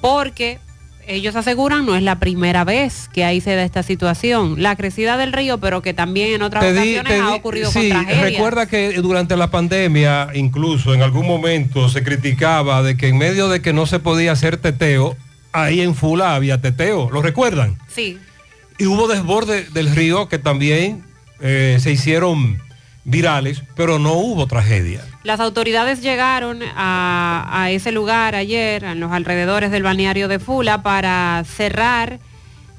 [0.00, 0.58] porque
[1.06, 4.60] ellos aseguran no es la primera vez que ahí se da esta situación.
[4.64, 7.88] La crecida del río, pero que también en otras di- ocasiones ha di- ocurrido sí,
[7.88, 8.32] con tragedias.
[8.32, 13.48] recuerda que durante la pandemia, incluso en algún momento se criticaba de que en medio
[13.48, 15.16] de que no se podía hacer teteo,
[15.52, 17.10] ahí en Fula había teteo.
[17.12, 17.78] ¿Lo recuerdan?
[17.94, 18.18] Sí.
[18.76, 21.04] Y hubo desborde del río que también
[21.40, 22.58] eh, se hicieron
[23.04, 25.04] virales, pero no hubo tragedia.
[25.22, 31.42] Las autoridades llegaron a, ese lugar ayer, en los alrededores del balneario de Fula, para
[31.46, 32.18] cerrar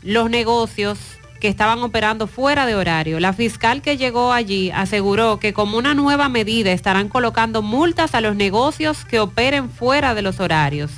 [0.01, 0.99] los negocios
[1.39, 3.19] que estaban operando fuera de horario.
[3.19, 8.21] La fiscal que llegó allí aseguró que como una nueva medida estarán colocando multas a
[8.21, 10.91] los negocios que operen fuera de los horarios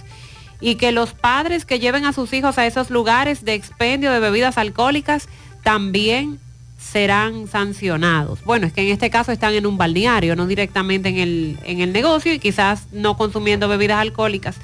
[0.59, 4.19] y que los padres que lleven a sus hijos a esos lugares de expendio de
[4.19, 5.27] bebidas alcohólicas
[5.63, 6.39] también
[6.77, 8.43] serán sancionados.
[8.43, 11.81] Bueno, es que en este caso están en un balneario, no directamente en el, en
[11.81, 14.57] el negocio y quizás no consumiendo bebidas alcohólicas.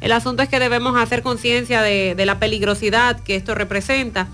[0.00, 4.28] El asunto es que debemos hacer conciencia de, de la peligrosidad que esto representa,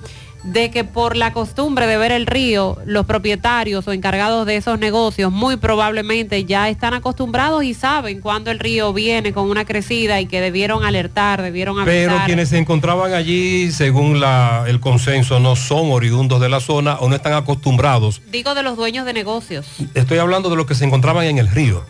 [0.44, 4.78] de que por la costumbre de ver el río, los propietarios o encargados de esos
[4.78, 10.20] negocios muy probablemente ya están acostumbrados y saben cuando el río viene con una crecida
[10.20, 11.94] y que debieron alertar, debieron avisar.
[11.94, 16.96] Pero quienes se encontraban allí, según la- el consenso, no son oriundos de la zona
[17.00, 18.20] o no están acostumbrados.
[18.30, 19.66] Digo de los dueños de negocios.
[19.94, 21.84] Estoy hablando de los que se encontraban en el río,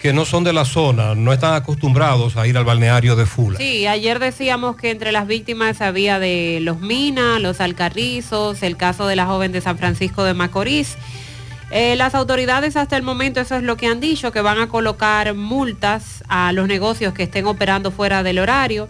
[0.00, 3.58] que no son de la zona, no están acostumbrados a ir al balneario de Fula.
[3.58, 9.06] Sí, ayer decíamos que entre las víctimas había de los Minas, los Alcarrizos, el caso
[9.06, 10.96] de la joven de San Francisco de Macorís.
[11.70, 14.68] Eh, las autoridades hasta el momento eso es lo que han dicho, que van a
[14.68, 18.88] colocar multas a los negocios que estén operando fuera del horario.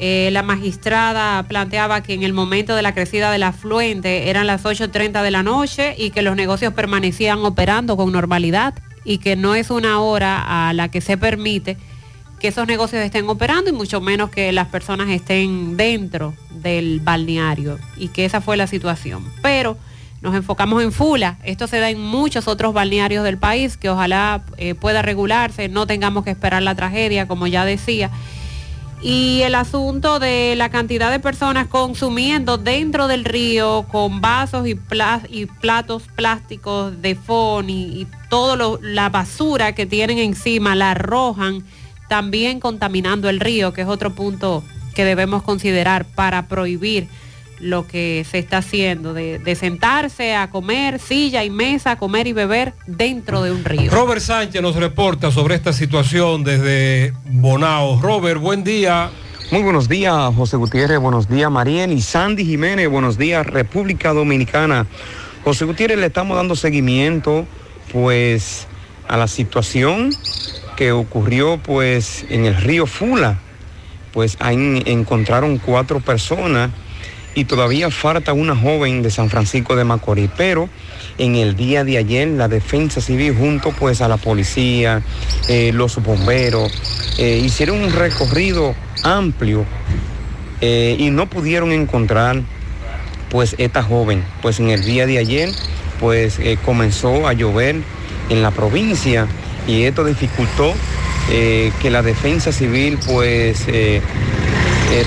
[0.00, 4.46] Eh, la magistrada planteaba que en el momento de la crecida de la afluente eran
[4.46, 8.74] las 8.30 de la noche y que los negocios permanecían operando con normalidad
[9.08, 11.78] y que no es una hora a la que se permite
[12.40, 17.78] que esos negocios estén operando y mucho menos que las personas estén dentro del balneario.
[17.96, 19.24] Y que esa fue la situación.
[19.40, 19.78] Pero
[20.20, 24.42] nos enfocamos en Fula, esto se da en muchos otros balnearios del país que ojalá
[24.58, 28.10] eh, pueda regularse, no tengamos que esperar la tragedia, como ya decía
[29.00, 34.78] y el asunto de la cantidad de personas consumiendo dentro del río con vasos y,
[35.28, 41.64] y platos plásticos de fon y, toda la basura que tienen encima la arrojan
[42.08, 44.62] también contaminando el río, que es otro punto
[44.94, 47.08] que debemos considerar para prohibir
[47.60, 52.74] lo que se está haciendo, de, sentarse a comer, silla y mesa, comer y beber
[52.86, 53.90] dentro de un río.
[53.90, 58.00] Robert Sánchez nos reporta sobre esta situación desde Bonao.
[58.00, 59.10] Robert, buen día.
[59.50, 64.86] Muy buenos días, José Gutiérrez, buenos días, Mariel y Sandy Jiménez, buenos días, República Dominicana.
[65.42, 67.46] José Gutiérrez, le estamos dando seguimiento,
[67.90, 68.66] pues,
[69.08, 70.10] a la situación
[70.76, 73.40] que ocurrió, pues, en el río Fula.
[74.12, 76.70] Pues ahí encontraron cuatro personas
[77.34, 80.68] y todavía falta una joven de San Francisco de Macorís, pero
[81.18, 85.02] en el día de ayer la defensa civil junto pues a la policía,
[85.48, 86.72] eh, los bomberos,
[87.18, 89.64] eh, hicieron un recorrido amplio
[90.60, 92.42] eh, y no pudieron encontrar
[93.30, 94.24] pues esta joven.
[94.42, 95.50] Pues en el día de ayer
[96.00, 97.76] pues comenzó a llover
[98.30, 99.26] en la provincia
[99.66, 100.72] y esto dificultó
[101.28, 103.66] que la defensa civil pues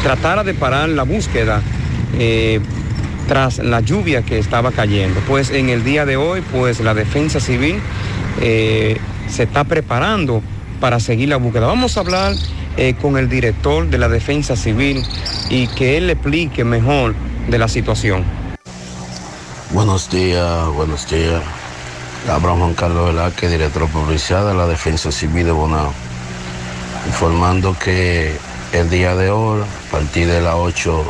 [0.03, 1.63] tratara de parar la búsqueda
[2.17, 2.59] eh,
[3.27, 5.19] tras la lluvia que estaba cayendo.
[5.27, 7.79] Pues en el día de hoy, pues la defensa civil
[8.41, 8.97] eh,
[9.29, 10.41] se está preparando
[10.79, 11.67] para seguir la búsqueda.
[11.67, 12.33] Vamos a hablar
[12.77, 15.03] eh, con el director de la defensa civil
[15.49, 17.15] y que él le explique mejor
[17.49, 18.23] de la situación.
[19.71, 21.41] Buenos días, buenos días.
[22.29, 25.91] Abraham Juan Carlos Velázquez, director provincial de la Defensa Civil de Bonao,
[27.07, 28.31] informando que
[28.73, 31.03] el día de hoy, a partir de las 8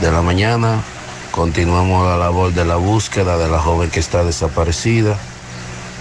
[0.00, 0.82] de la mañana.
[1.30, 5.16] Continuamos la labor de la búsqueda de la joven que está desaparecida.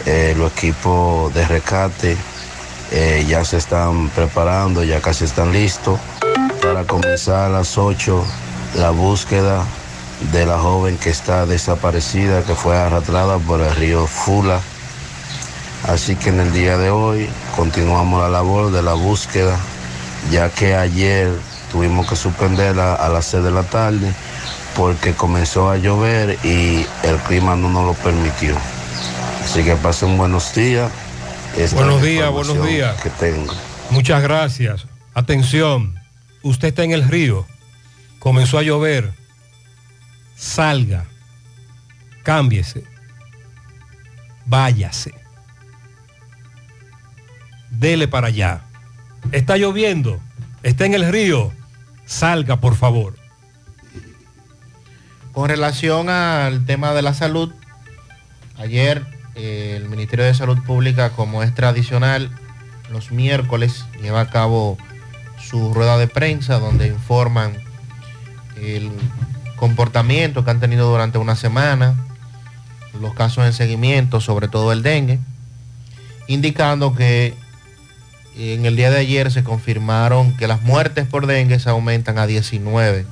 [0.06, 2.18] Eh, los equipos de rescate
[2.92, 6.00] eh, ya se están preparando, ya casi están listos
[6.62, 8.24] para comenzar a las 8
[8.76, 9.64] la búsqueda
[10.32, 14.60] de la joven que está desaparecida, que fue arrastrada por el río Fula.
[15.88, 19.58] Así que en el día de hoy continuamos la labor de la búsqueda,
[20.32, 21.32] ya que ayer
[21.74, 24.14] tuvimos que suspenderla a las 6 de la tarde
[24.76, 28.56] porque comenzó a llover y el clima no nos lo permitió.
[29.44, 30.92] Así que pasen buenos días.
[31.74, 33.02] buenos días, buenos días.
[33.02, 33.56] Que tengo.
[33.90, 34.86] Muchas gracias.
[35.16, 36.00] Atención,
[36.44, 37.48] usted está en el río,
[38.20, 39.12] comenzó a llover,
[40.36, 41.06] salga,
[42.22, 42.84] cámbiese,
[44.46, 45.14] váyase,
[47.72, 48.62] dele para allá.
[49.32, 50.20] Está lloviendo,
[50.64, 51.52] está en el río,
[52.06, 53.16] salga, por favor.
[55.32, 57.52] Con relación al tema de la salud,
[58.58, 59.06] ayer
[59.36, 62.30] eh, el Ministerio de Salud Pública, como es tradicional,
[62.92, 64.78] los miércoles lleva a cabo
[65.42, 67.54] su rueda de prensa donde informan
[68.58, 68.92] el
[69.56, 71.96] comportamiento que han tenido durante una semana,
[73.00, 75.20] los casos en seguimiento, sobre todo el dengue,
[76.28, 77.34] indicando que
[78.36, 82.26] en el día de ayer se confirmaron que las muertes por dengue se aumentan a
[82.26, 83.06] 19,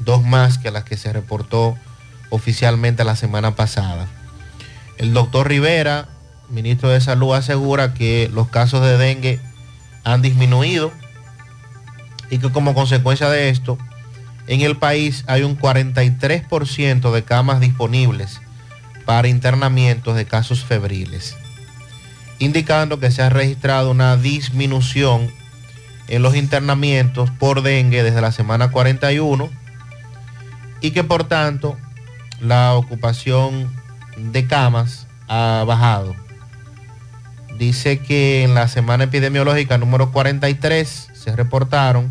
[0.00, 1.76] dos más que las que se reportó
[2.30, 4.06] oficialmente la semana pasada.
[4.98, 6.08] El doctor Rivera,
[6.50, 9.40] ministro de Salud, asegura que los casos de dengue
[10.04, 10.92] han disminuido
[12.30, 13.78] y que como consecuencia de esto,
[14.46, 18.40] en el país hay un 43% de camas disponibles
[19.06, 21.34] para internamientos de casos febriles
[22.38, 25.30] indicando que se ha registrado una disminución
[26.08, 29.50] en los internamientos por dengue desde la semana 41
[30.80, 31.76] y que por tanto
[32.40, 33.72] la ocupación
[34.16, 36.14] de camas ha bajado.
[37.58, 42.10] Dice que en la semana epidemiológica número 43 se reportaron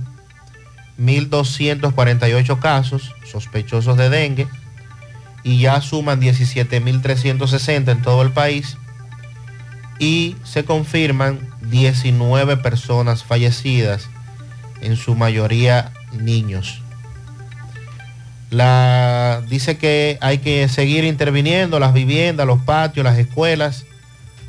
[0.99, 4.47] 1.248 casos sospechosos de dengue
[5.43, 8.77] y ya suman 17.360 en todo el país
[9.99, 11.39] y se confirman
[11.69, 14.09] 19 personas fallecidas,
[14.81, 16.81] en su mayoría niños.
[19.49, 23.85] Dice que hay que seguir interviniendo las viviendas, los patios, las escuelas,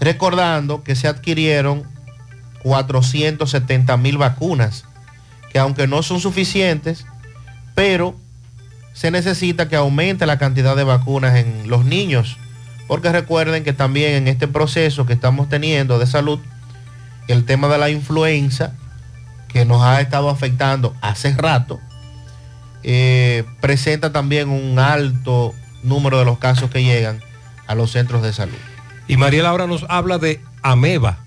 [0.01, 1.85] Recordando que se adquirieron
[2.63, 4.85] 470 mil vacunas,
[5.53, 7.07] que aunque no son suficientes,
[7.75, 8.17] pero
[8.93, 12.37] se necesita que aumente la cantidad de vacunas en los niños,
[12.89, 16.41] porque recuerden que también en este proceso que estamos teniendo de salud,
[17.29, 18.73] el tema de la influenza,
[19.49, 21.81] que nos ha estado afectando hace rato,
[22.83, 27.21] eh, presenta también un alto número de los casos que llegan
[27.67, 28.57] a los centros de salud.
[29.09, 31.19] Y Mariela ahora nos habla de ameba.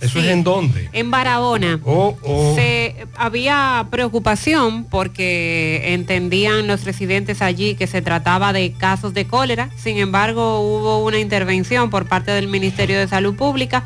[0.00, 0.90] ¿Eso es en dónde?
[0.92, 1.80] En Barahona.
[1.84, 2.54] Oh, oh.
[2.54, 9.70] Se, había preocupación porque entendían los residentes allí que se trataba de casos de cólera.
[9.76, 13.84] Sin embargo, hubo una intervención por parte del Ministerio de Salud Pública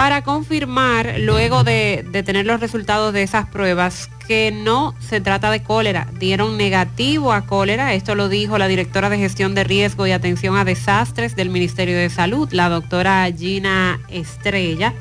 [0.00, 5.62] para confirmar, luego de, tener los resultados de esas pruebas, que no se trata de
[5.62, 6.08] cólera.
[6.18, 7.92] Dieron negativo a cólera.
[7.92, 11.98] Esto lo dijo la directora de gestión de riesgo y atención a desastres del Ministerio
[11.98, 14.94] de Salud, la doctora Gina Estrella.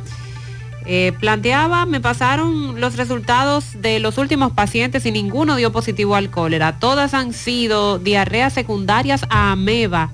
[0.85, 6.29] Eh, planteaba, me pasaron los resultados de los últimos pacientes y ninguno dio positivo al
[6.29, 6.77] cólera.
[6.77, 10.11] Todas han sido diarreas secundarias a ameba.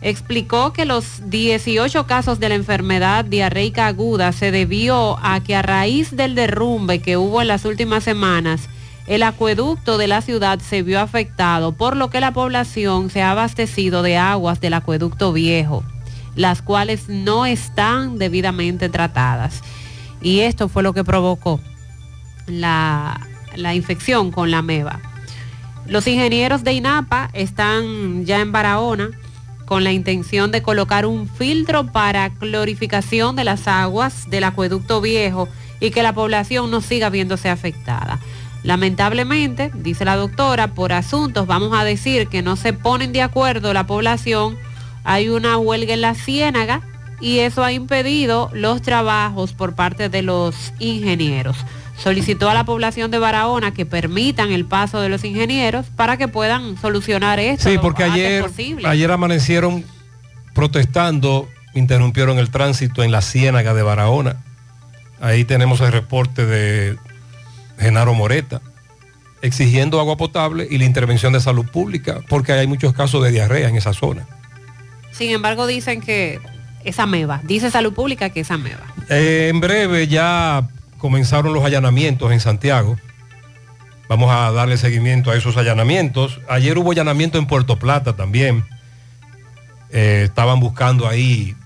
[0.00, 5.62] Explicó que los 18 casos de la enfermedad diarreica aguda se debió a que a
[5.62, 8.68] raíz del derrumbe que hubo en las últimas semanas,
[9.08, 13.32] el acueducto de la ciudad se vio afectado, por lo que la población se ha
[13.32, 15.82] abastecido de aguas del acueducto viejo,
[16.36, 19.62] las cuales no están debidamente tratadas.
[20.20, 21.58] Y esto fue lo que provocó
[22.46, 23.26] la,
[23.56, 25.00] la infección con la ameba.
[25.86, 29.10] Los ingenieros de INAPA están ya en Barahona
[29.68, 35.46] con la intención de colocar un filtro para clorificación de las aguas del acueducto viejo
[35.78, 38.18] y que la población no siga viéndose afectada.
[38.62, 43.74] Lamentablemente, dice la doctora, por asuntos, vamos a decir, que no se ponen de acuerdo
[43.74, 44.56] la población,
[45.04, 46.80] hay una huelga en la ciénaga
[47.20, 51.58] y eso ha impedido los trabajos por parte de los ingenieros
[51.98, 56.28] solicitó a la población de Barahona que permitan el paso de los ingenieros para que
[56.28, 57.68] puedan solucionar esto.
[57.68, 58.44] Sí, porque ayer,
[58.84, 59.84] ayer amanecieron
[60.54, 64.36] protestando, interrumpieron el tránsito en la ciénaga de Barahona.
[65.20, 66.96] Ahí tenemos el reporte de
[67.78, 68.62] Genaro Moreta,
[69.42, 73.68] exigiendo agua potable y la intervención de salud pública, porque hay muchos casos de diarrea
[73.68, 74.26] en esa zona.
[75.10, 76.38] Sin embargo, dicen que
[76.84, 77.40] es ameba.
[77.44, 78.94] Dice salud pública que es ameba.
[79.08, 80.68] Eh, en breve ya
[80.98, 82.98] comenzaron los allanamientos en Santiago.
[84.08, 86.40] Vamos a darle seguimiento a esos allanamientos.
[86.48, 88.64] Ayer hubo allanamiento en Puerto Plata también.
[89.90, 91.56] Eh, estaban buscando ahí,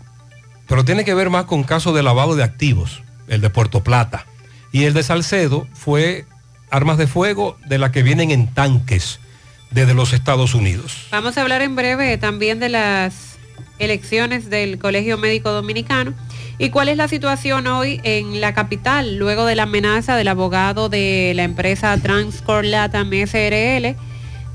[0.69, 4.27] pero tiene que ver más con casos de lavado de activos, el de Puerto Plata.
[4.71, 6.27] Y el de Salcedo fue
[6.71, 9.21] armas de fuego de las que vienen en tanques
[9.71, 11.09] desde los Estados Unidos.
[11.11, 13.39] Vamos a hablar en breve también de las
[13.79, 16.15] elecciones del Colegio Médico Dominicano.
[16.63, 20.89] ¿Y cuál es la situación hoy en la capital luego de la amenaza del abogado
[20.89, 23.97] de la empresa Transcorp Latam SRL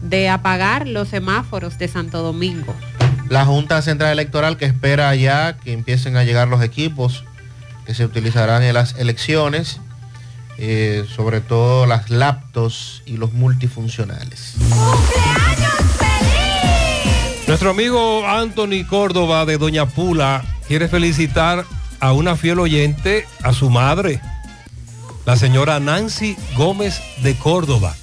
[0.04, 2.74] de apagar los semáforos de Santo Domingo?
[3.28, 7.26] La Junta Central Electoral que espera ya que empiecen a llegar los equipos
[7.86, 9.82] que se utilizarán en las elecciones,
[10.58, 14.54] eh, sobre todo las laptops y los multifuncionales.
[17.48, 21.66] Nuestro amigo Anthony Córdoba de Doña Pula quiere felicitar
[22.00, 24.22] a una fiel oyente, a su madre,
[25.26, 27.96] la señora Nancy Gómez de Córdoba.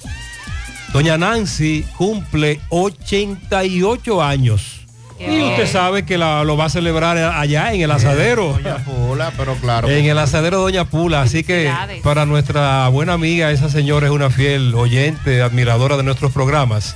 [0.93, 4.85] Doña Nancy cumple 88 años.
[5.19, 8.53] Y usted sabe que lo va a celebrar allá en el asadero.
[8.53, 9.89] Doña Pula, pero claro.
[9.89, 11.21] En el asadero Doña Pula.
[11.21, 11.71] Así que
[12.03, 16.95] para nuestra buena amiga, esa señora es una fiel oyente, admiradora de nuestros programas.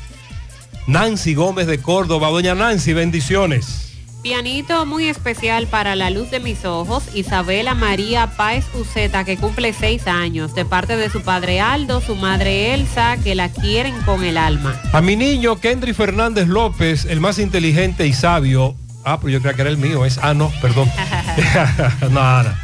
[0.86, 2.30] Nancy Gómez de Córdoba.
[2.30, 3.89] Doña Nancy, bendiciones.
[4.22, 9.74] Pianito muy especial para la luz de mis ojos, Isabela María Páez Uceta, que cumple
[9.74, 14.24] seis años, de parte de su padre Aldo, su madre Elsa, que la quieren con
[14.24, 14.80] el alma.
[14.92, 19.56] A mi niño Kendry Fernández López, el más inteligente y sabio, Ah, pero yo creo
[19.56, 20.06] que era el mío.
[20.06, 20.90] Es, ah, no, perdón.
[22.12, 22.60] no, Ana.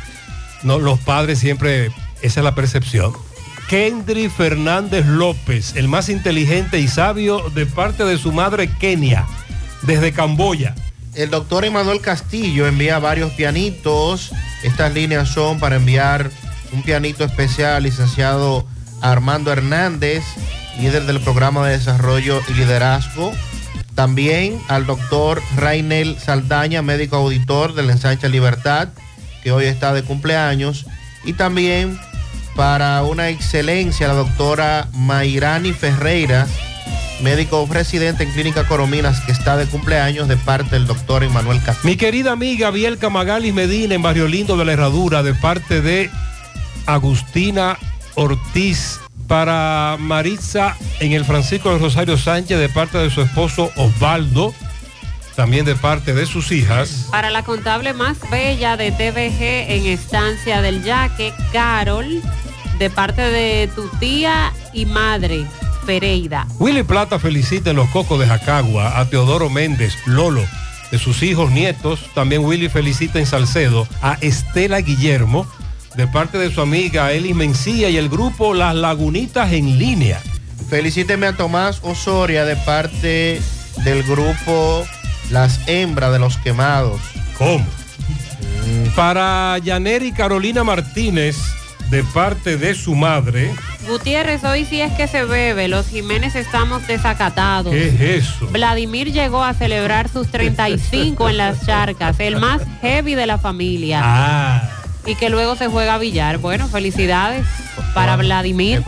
[0.63, 1.87] No, los padres siempre,
[2.21, 3.13] esa es la percepción.
[3.69, 9.25] Kendry Fernández López, el más inteligente y sabio de parte de su madre Kenia,
[9.81, 10.75] desde Camboya.
[11.15, 14.33] El doctor Emanuel Castillo envía varios pianitos.
[14.63, 16.29] Estas líneas son para enviar
[16.73, 18.67] un pianito especial, licenciado
[19.01, 20.25] Armando Hernández,
[20.77, 23.31] líder del programa de desarrollo y liderazgo.
[23.95, 28.89] También al doctor Rainel Saldaña, médico auditor del ensanche Libertad,
[29.41, 30.85] que hoy está de cumpleaños.
[31.23, 31.97] Y también
[32.57, 36.45] para una excelencia, la doctora Mayrani Ferreira,
[37.21, 41.89] médico residente en Clínica Corominas, que está de cumpleaños de parte del doctor Emanuel Castillo.
[41.89, 46.09] Mi querida amiga Bielka Magalis Medina en Barrio Lindo de la Herradura, de parte de
[46.85, 47.77] Agustina
[48.15, 48.99] Ortiz.
[49.27, 54.53] Para Maritza en el Francisco de Rosario Sánchez, de parte de su esposo Osvaldo.
[55.35, 57.07] También de parte de sus hijas.
[57.09, 62.21] Para la contable más bella de TVG en Estancia del Yaque, Carol,
[62.77, 65.45] de parte de tu tía y madre,
[65.85, 66.47] Pereira.
[66.59, 70.43] Willy Plata felicita en los cocos de Jacagua a Teodoro Méndez, Lolo,
[70.91, 72.09] de sus hijos nietos.
[72.13, 75.47] También Willy felicita en Salcedo a Estela Guillermo,
[75.95, 80.21] de parte de su amiga Eli Mencía y el grupo Las Lagunitas en línea.
[80.69, 83.41] Felicíteme a Tomás Osoria de parte
[83.83, 84.85] del grupo
[85.29, 86.99] Las Hembras de los Quemados.
[87.37, 87.65] ¿Cómo?
[88.95, 91.37] Para Yaneri Carolina Martínez,
[91.95, 93.55] de parte de su madre.
[93.87, 95.69] Gutiérrez, hoy sí es que se bebe.
[95.69, 97.71] Los Jiménez estamos desacatados.
[97.71, 98.47] ¿Qué es eso?
[98.47, 104.01] Vladimir llegó a celebrar sus 35 en las charcas, el más heavy de la familia.
[104.03, 104.69] Ah.
[105.05, 106.39] Y que luego se juega a billar.
[106.39, 107.45] Bueno, felicidades
[107.93, 108.83] para Vladimir.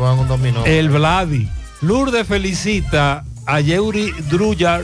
[0.65, 1.47] El Vladi.
[1.79, 4.83] Lourdes felicita a Yeuri Druyar.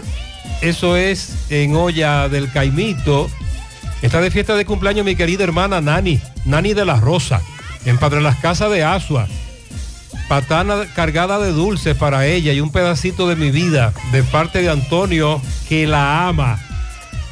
[0.62, 3.30] Eso es en olla del Caimito.
[4.02, 7.42] Está de fiesta de cumpleaños mi querida hermana Nani, Nani de la Rosa,
[7.86, 9.28] en Padre Las Casas de Asua.
[10.28, 14.70] Patana cargada de dulces para ella y un pedacito de mi vida de parte de
[14.70, 16.60] Antonio que la ama.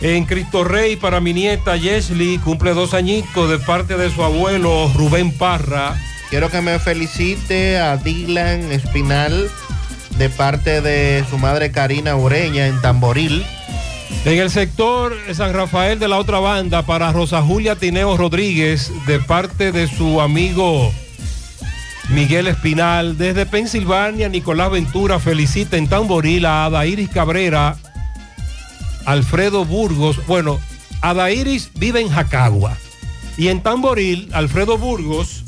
[0.02, 4.92] En Cristo Rey para mi nieta Yesli cumple dos añitos de parte de su abuelo
[4.96, 5.96] Rubén Parra.
[6.30, 9.50] Quiero que me felicite a Dylan Espinal
[10.18, 13.46] de parte de su madre Karina Ureña en Tamboril.
[14.26, 19.20] En el sector San Rafael de la otra banda para Rosa Julia Tineo Rodríguez de
[19.20, 20.92] parte de su amigo
[22.10, 23.18] Miguel Espinal.
[23.18, 27.78] Desde Pensilvania, Nicolás Ventura felicita en Tamboril a Adairis Cabrera,
[29.06, 30.26] Alfredo Burgos.
[30.28, 30.60] Bueno,
[31.02, 32.78] Adairis vive en Jacagua.
[33.38, 35.44] Y en Tamboril, Alfredo Burgos,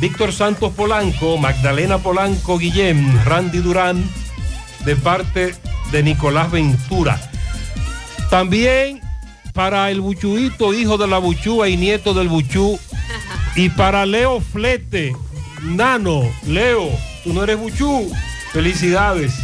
[0.00, 4.08] Víctor Santos Polanco, Magdalena Polanco Guillem, Randy Durán,
[4.84, 5.54] de parte
[5.90, 7.20] de Nicolás Ventura.
[8.30, 9.00] También
[9.52, 12.78] para el Buchuito, hijo de la Buchúa y nieto del Buchú.
[13.56, 15.14] Y para Leo Flete,
[15.62, 16.90] Nano, Leo,
[17.22, 18.10] tú no eres Buchú.
[18.52, 19.34] Felicidades.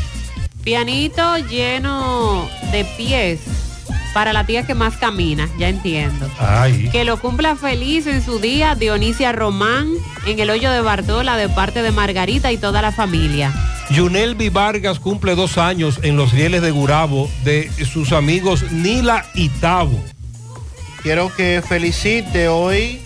[0.65, 3.41] Pianito lleno de pies
[4.13, 6.29] para la tía que más camina, ya entiendo.
[6.39, 6.89] Ay.
[6.91, 9.89] Que lo cumpla feliz en su día Dionisia Román
[10.27, 13.53] en el hoyo de Bartola de parte de Margarita y toda la familia.
[13.91, 19.49] Yunelvi Vargas cumple dos años en los rieles de Gurabo de sus amigos Nila y
[19.49, 20.03] Tavo.
[21.03, 23.01] Quiero que felicite hoy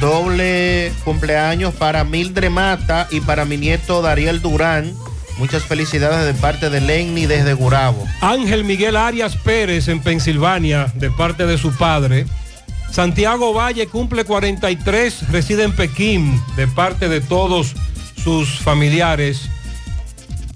[0.00, 4.94] doble cumpleaños para Mildred Mata y para mi nieto Dariel Durán.
[5.38, 8.04] Muchas felicidades de parte de Lenny desde Gurabo.
[8.20, 12.26] Ángel Miguel Arias Pérez en Pensilvania de parte de su padre.
[12.90, 17.74] Santiago Valle cumple 43, reside en Pekín de parte de todos
[18.16, 19.48] sus familiares.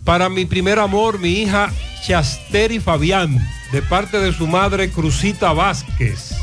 [0.05, 1.70] Para mi primer amor, mi hija
[2.05, 3.39] Chasteri Fabián,
[3.70, 6.35] de parte de su madre Cruzita Vázquez.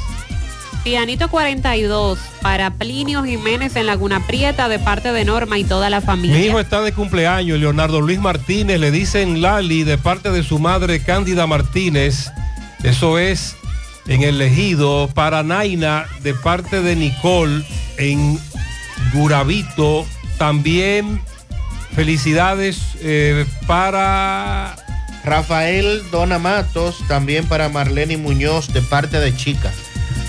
[0.83, 5.99] Pianito 42 para Plinio Jiménez en Laguna Prieta de parte de Norma y toda la
[5.99, 6.37] familia.
[6.37, 10.57] Mi hijo está de cumpleaños, Leonardo Luis Martínez, le dicen Lali de parte de su
[10.57, 12.31] madre Cándida Martínez.
[12.81, 13.57] Eso es
[14.07, 15.09] en el Ejido.
[15.13, 17.65] Para Naina de parte de Nicole
[17.97, 18.39] en
[19.13, 20.05] Gurabito.
[20.37, 21.21] También
[21.95, 24.75] felicidades eh, para
[25.23, 29.71] Rafael Dona Matos, también para Marlene Muñoz de parte de Chica.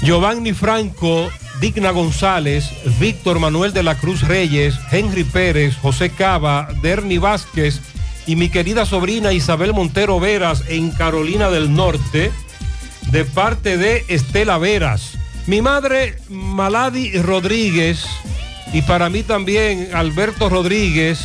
[0.02, 1.30] Giovanni Franco,
[1.60, 7.80] Digna González, Víctor Manuel de la Cruz Reyes, Henry Pérez, José Cava, Derny Vázquez
[8.26, 12.30] y mi querida sobrina Isabel Montero Veras en Carolina del Norte,
[13.10, 15.18] de parte de Estela Veras.
[15.46, 18.04] Mi madre Maladi Rodríguez
[18.72, 21.20] y para mí también Alberto Rodríguez,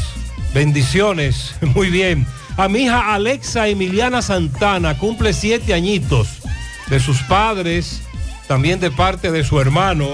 [0.56, 2.26] bendiciones, muy bien.
[2.57, 6.30] A mi hija Alexa Emiliana Santana, cumple siete añitos
[6.88, 8.02] de sus padres,
[8.48, 10.07] también de parte de su hermano.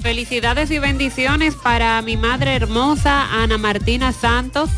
[0.00, 4.70] Felicidades y bendiciones para mi madre hermosa Ana Martina Santos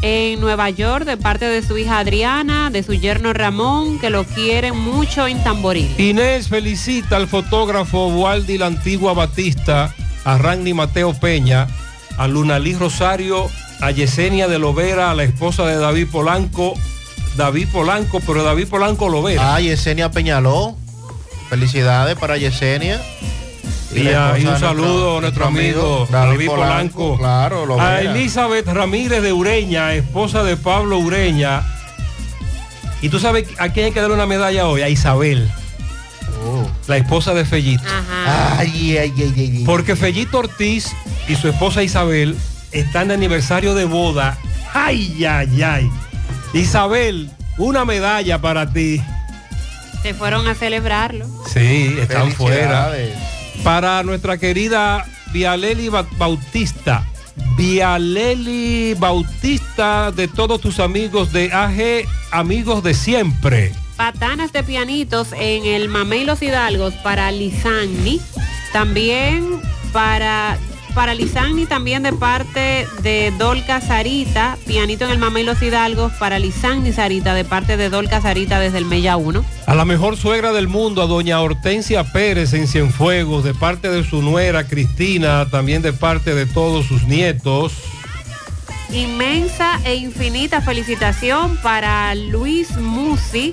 [0.00, 4.24] en Nueva York de parte de su hija Adriana, de su yerno Ramón, que lo
[4.24, 5.94] quieren mucho en Tamboril.
[5.98, 9.94] Inés felicita al fotógrafo Waldi la Antigua Batista,
[10.24, 11.68] a Randy Mateo Peña,
[12.16, 13.48] a Lunalí Rosario,
[13.82, 16.72] a Yesenia de Lovera, a la esposa de David Polanco,
[17.36, 19.54] David Polanco, pero David Polanco Lovera.
[19.56, 20.76] Ah, Yesenia Peñaló.
[21.50, 23.00] Felicidades para Yesenia.
[23.94, 27.18] Y, a- y un saludo a nuestro amigo David Polanco.
[27.18, 28.00] Claro, a.
[28.00, 31.62] Elizabeth Ramírez de Ureña, esposa de Pablo Ureña.
[33.02, 35.50] Y tú sabes a quién hay que darle una medalla hoy, a Isabel.
[36.86, 37.82] La esposa de Fellito.
[38.56, 39.62] Ay, ay, ay, ay, ay.
[39.66, 40.92] Porque Fellito Ortiz
[41.28, 42.36] y su esposa Isabel
[42.72, 44.36] están de aniversario de boda.
[44.74, 45.90] Ay, ay, ay.
[46.54, 49.02] Isabel, una medalla para ti.
[50.02, 51.26] Se fueron a celebrarlo.
[51.52, 52.90] Sí, están fuera.
[53.62, 57.06] Para nuestra querida Vialeli Ba- Bautista.
[57.56, 63.72] Vialeli Bautista de todos tus amigos de AG, amigos de siempre.
[63.96, 68.20] Patanas de pianitos en el Mamey Los Hidalgos para Lisani.
[68.72, 69.60] También
[69.92, 70.58] para,
[70.94, 74.56] para Lisani, también de parte de Dolca Sarita.
[74.66, 78.78] Pianito en el Mamey Los Hidalgos para Lisani Sarita de parte de Dolca Sarita desde
[78.78, 79.44] el Mella 1.
[79.66, 84.04] A la mejor suegra del mundo, a doña Hortensia Pérez en Cienfuegos, de parte de
[84.04, 87.72] su nuera Cristina, también de parte de todos sus nietos.
[88.90, 93.52] Inmensa e infinita felicitación para Luis Musi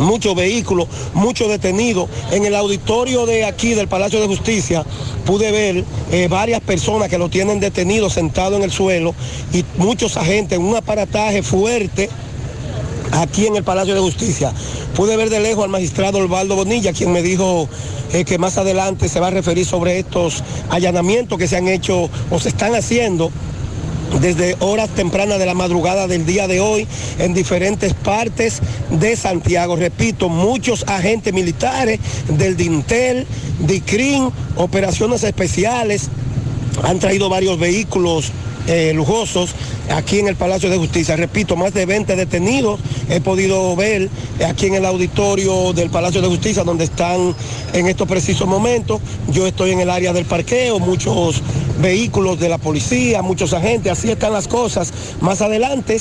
[0.00, 2.08] muchos vehículos, muchos detenidos.
[2.30, 4.84] En el auditorio de aquí del Palacio de Justicia
[5.24, 9.14] pude ver eh, varias personas que lo tienen detenido sentado en el suelo
[9.52, 12.08] y muchos agentes en un aparataje fuerte
[13.12, 14.52] aquí en el Palacio de Justicia.
[14.94, 17.68] Pude ver de lejos al magistrado Osvaldo Bonilla, quien me dijo
[18.12, 22.10] eh, que más adelante se va a referir sobre estos allanamientos que se han hecho
[22.30, 23.30] o se están haciendo
[24.20, 26.86] desde horas tempranas de la madrugada del día de hoy
[27.18, 28.60] en diferentes partes
[28.90, 29.76] de Santiago.
[29.76, 33.26] Repito, muchos agentes militares del DINTEL,
[33.60, 36.08] DICRIN, operaciones especiales,
[36.82, 38.32] han traído varios vehículos
[38.68, 39.54] eh, lujosos
[39.90, 41.16] aquí en el Palacio de Justicia.
[41.16, 42.78] Repito, más de 20 detenidos
[43.08, 44.10] he podido ver
[44.46, 47.34] aquí en el auditorio del Palacio de Justicia donde están
[47.72, 49.00] en estos precisos momentos.
[49.32, 51.42] Yo estoy en el área del parqueo, muchos
[51.80, 54.92] vehículos de la policía, muchos agentes, así están las cosas.
[55.20, 55.98] Más adelante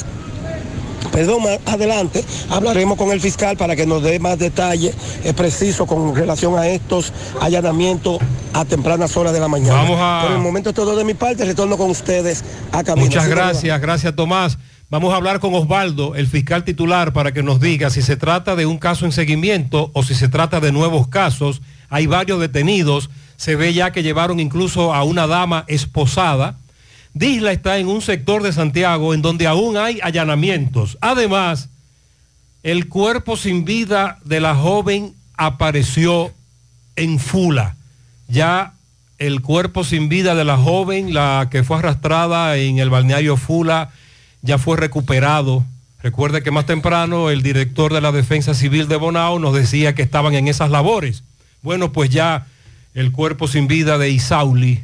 [1.17, 5.87] Perdón, más adelante hablaremos con el fiscal para que nos dé más detalles eh, precisos
[5.87, 7.11] con relación a estos
[7.41, 8.19] allanamientos
[8.53, 9.73] a tempranas horas de la mañana.
[9.81, 13.07] Vamos a- Por el momento todo de mi parte, retorno con ustedes a camino.
[13.07, 14.59] Muchas gracias, gracias Tomás.
[14.91, 18.55] Vamos a hablar con Osvaldo, el fiscal titular, para que nos diga si se trata
[18.55, 21.63] de un caso en seguimiento o si se trata de nuevos casos.
[21.89, 23.09] Hay varios detenidos.
[23.37, 26.57] Se ve ya que llevaron incluso a una dama esposada.
[27.17, 30.99] Disla está en un sector de Santiago en donde aún hay allanamientos.
[31.01, 31.69] Además,
[32.61, 36.31] el cuerpo sin vida de la joven apareció
[36.95, 37.75] en Fula.
[38.27, 38.73] Ya
[39.17, 43.89] el cuerpo sin vida de la joven, la que fue arrastrada en el balneario Fula,
[44.43, 45.65] ya fue recuperado.
[46.03, 50.03] Recuerde que más temprano el director de la Defensa Civil de Bonao nos decía que
[50.03, 51.23] estaban en esas labores.
[51.63, 52.45] Bueno, pues ya
[52.93, 54.83] el cuerpo sin vida de Isauli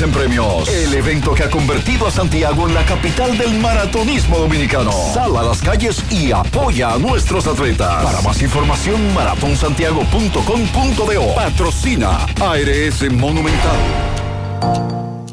[0.00, 0.66] en premios.
[0.68, 4.90] El evento que ha convertido a Santiago en la capital del maratonismo dominicano.
[5.12, 8.02] Sal a las calles y apoya a nuestros atletas.
[8.02, 11.34] Para más información, maratonsantiago.com.do.
[11.34, 13.76] Patrocina ARS Monumental.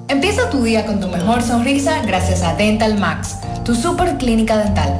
[0.10, 5.00] Empieza tu día con tu mejor sonrisa gracias a Dental Max, tu super clínica dental.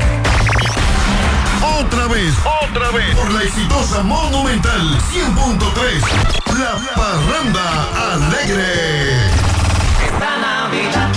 [1.81, 2.35] Otra vez,
[2.69, 9.25] otra vez, por la exitosa Monumental 100.3, La Parranda Alegre.
[10.05, 11.11] Esta Navidad,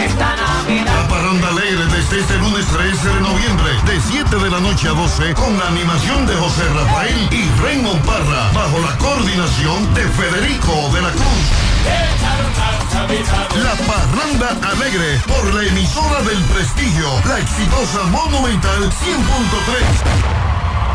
[0.00, 1.02] esta Navidad.
[1.02, 4.92] La Parranda Alegre desde este lunes 13 de noviembre, de 7 de la noche a
[4.92, 10.90] 12, con la animación de José Rafael y Raymond Parra, bajo la coordinación de Federico
[10.94, 12.75] de la Cruz.
[12.96, 20.45] La Parranda Alegre por la emisora del prestigio, la exitosa Monumental 100.3.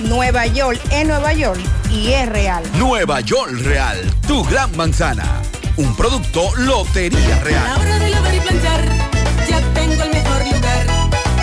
[0.00, 1.60] Nueva York es Nueva York
[1.90, 2.62] y es real.
[2.74, 5.42] Nueva York Real, tu gran manzana.
[5.76, 7.64] Un producto Lotería Real.
[7.64, 8.84] A la hora de lavar y planchar,
[9.48, 10.86] ya tengo el mejor lugar.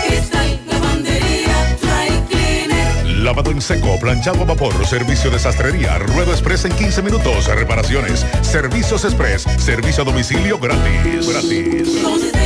[0.06, 3.06] Cristal, lavandería, dry cleaner.
[3.18, 8.24] Lavado en seco, planchado a vapor, servicio de sastrería, ruedo express en 15 minutos, reparaciones,
[8.42, 11.28] servicios express, servicio a domicilio gratis.
[11.28, 12.43] Gratis.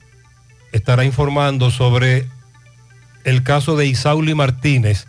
[0.70, 2.28] estará informando sobre
[3.24, 5.08] el caso de Isauli Martínez.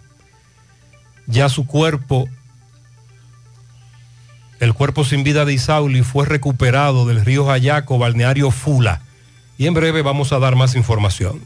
[1.27, 2.27] Ya su cuerpo,
[4.59, 9.03] el cuerpo sin vida de Isauli fue recuperado del río Jayaco, balneario Fula.
[9.61, 11.39] Y en breve vamos a dar más información.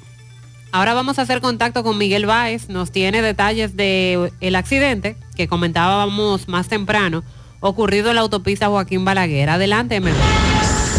[0.72, 5.50] Ahora vamos a hacer contacto con Miguel Báez, nos tiene detalles del el accidente que
[5.50, 7.26] comentábamos más temprano,
[7.60, 9.50] ocurrido en la autopista Joaquín Balaguer.
[9.50, 10.45] Adelante, MB.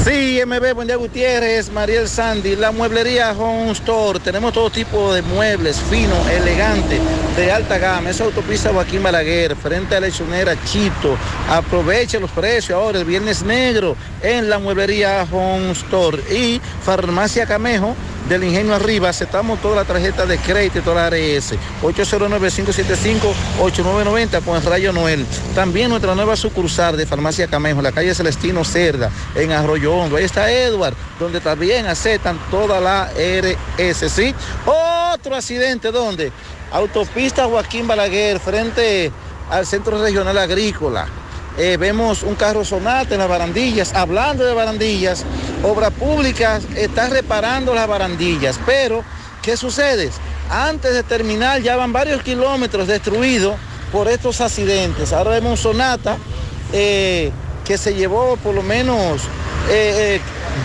[0.06, 4.20] Sí, MB, buen día Gutiérrez, Mariel Sandy, la mueblería Home Store.
[4.20, 7.00] Tenemos todo tipo de muebles, finos, elegantes,
[7.36, 8.10] de alta gama.
[8.10, 11.18] Esa autopista Joaquín Balaguer, frente a la lechonera Chito.
[11.50, 16.22] Aproveche los precios ahora, el viernes negro, en la mueblería Home Store.
[16.32, 17.96] Y Farmacia Camejo,
[18.28, 21.54] del Ingenio Arriba, aceptamos toda la tarjeta de crédito y toda la ARS.
[21.82, 25.24] 809-575-8990 con el Rayo Noel.
[25.54, 30.16] También nuestra nueva sucursal de Farmacia Camejo, la calle Celestino Cerda, en Arroyo Hondo.
[30.16, 34.34] Ahí está Edward, donde también aceptan toda la ARS.
[34.66, 36.32] Otro accidente, ¿dónde?
[36.72, 39.12] Autopista Joaquín Balaguer, frente
[39.50, 41.06] al Centro Regional Agrícola.
[41.58, 43.94] Eh, vemos un carro sonata en las barandillas.
[43.94, 45.24] Hablando de barandillas,
[45.62, 48.58] Obra Pública está reparando las barandillas.
[48.66, 49.02] Pero,
[49.42, 50.10] ¿qué sucede?
[50.50, 53.56] Antes de terminar ya van varios kilómetros destruidos
[53.92, 55.12] por estos accidentes.
[55.12, 56.16] Ahora vemos un sonata
[56.72, 57.32] eh,
[57.64, 59.22] que se llevó por lo menos
[59.70, 60.20] eh, eh,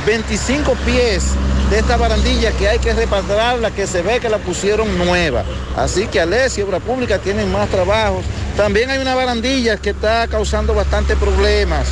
[0.05, 1.23] 25 pies
[1.69, 5.43] de esta barandilla que hay que repararla, que se ve que la pusieron nueva.
[5.75, 8.23] Así que Alessia y Obra Pública tienen más trabajos.
[8.57, 11.87] También hay una barandilla que está causando bastantes problemas,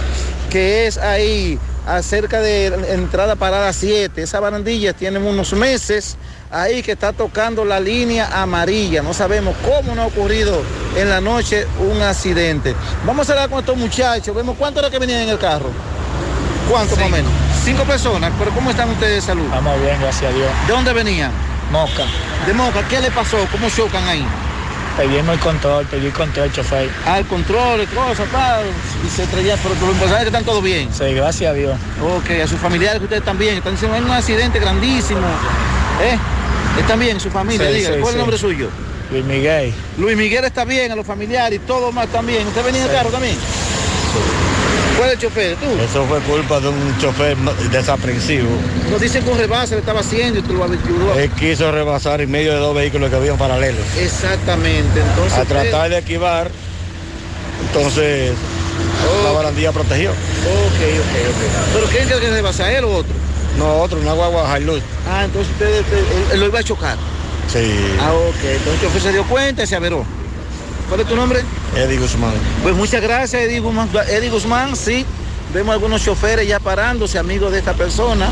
[0.50, 1.58] que es ahí
[1.88, 4.22] acerca de entrada parada 7.
[4.22, 6.18] Esa barandilla tiene unos meses
[6.52, 9.02] ahí que está tocando la línea amarilla.
[9.02, 10.62] No sabemos cómo no ha ocurrido
[10.96, 12.76] en la noche un accidente.
[13.06, 14.36] Vamos a hablar con estos muchachos.
[14.36, 15.70] Vemos cuánto era que venían en el carro.
[16.70, 17.32] ¿Cuánto más o menos?
[17.64, 18.32] Cinco personas.
[18.38, 19.46] Pero ¿cómo están ustedes de salud?
[19.46, 20.50] Estamos bien, gracias a Dios.
[20.68, 21.32] ¿De dónde venían?
[21.72, 22.06] Moca.
[22.46, 22.88] De Moca.
[22.88, 23.38] ¿Qué le pasó?
[23.52, 24.26] ¿Cómo chocan ahí?
[25.00, 26.90] Pedimos el control, pedí el control al chofer.
[27.06, 28.66] Al control, cosas, tal.
[29.06, 30.90] Y se traía, pero lo importante es que están todos bien.
[30.94, 31.78] Sí, gracias a Dios.
[32.04, 33.56] Ok, a sus familiares que ustedes también.
[33.56, 35.22] Están diciendo, hay un accidente grandísimo.
[36.02, 36.18] ¿Eh?
[36.82, 37.18] ¿Están bien?
[37.18, 37.94] Su familia, Sí, diga.
[37.94, 38.70] sí, ¿Cuál es el nombre suyo?
[39.10, 39.74] Luis Miguel.
[39.98, 42.46] Luis Miguel está bien, a los familiares y todo más también.
[42.46, 43.38] ¿Usted venía en el carro también?
[45.00, 45.56] ¿Cuál es el chofer?
[45.56, 45.66] ¿Tú?
[45.82, 47.38] Eso fue culpa de un chofer
[47.72, 48.50] desaprensivo.
[48.92, 50.66] Nos dicen que un rebase le estaba haciendo y tú lo.
[51.18, 53.80] Él quiso rebasar en medio de dos vehículos que habían paralelos.
[53.98, 55.00] Exactamente.
[55.00, 56.52] Entonces, A usted- tratar de esquivar,
[57.66, 58.34] entonces
[59.24, 60.10] la barandilla protegió.
[60.12, 61.74] Ok, ok, ok.
[61.76, 63.14] ¿Pero quién cree que rebasa a él o otro?
[63.58, 64.82] No, otro, una guagua Hilux.
[65.10, 66.98] Ah, entonces usted, usted- él, él lo iba a chocar.
[67.48, 67.74] Sí.
[68.02, 68.36] Ah, ok.
[68.44, 70.06] Entonces el chofer se dio cuenta y se averó.
[70.90, 71.42] ¿Cuál es tu nombre?
[71.76, 72.34] Eddie Guzmán.
[72.64, 73.90] Pues muchas gracias, Eddie Guzmán.
[74.10, 75.06] Eddie Guzmán, sí.
[75.54, 78.30] Vemos algunos choferes ya parándose, amigos de esta persona.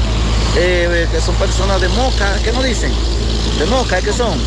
[0.59, 2.91] eh, que son personas de Moca, ¿qué nos dicen?
[3.59, 4.39] De Moca, ¿qué son?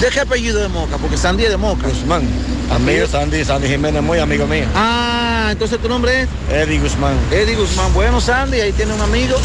[0.00, 0.98] ¿De qué apellido de Moca?
[0.98, 1.88] Porque Sandy es de Moca.
[1.88, 2.28] Guzmán.
[2.70, 4.66] Amigo Sandy, Sandy Jiménez, muy amigo mío.
[4.74, 7.16] Ah, entonces tu nombre es Eddie Guzmán.
[7.30, 7.92] Eddie Guzmán.
[7.94, 9.36] Bueno, Sandy, ahí tiene un amigo.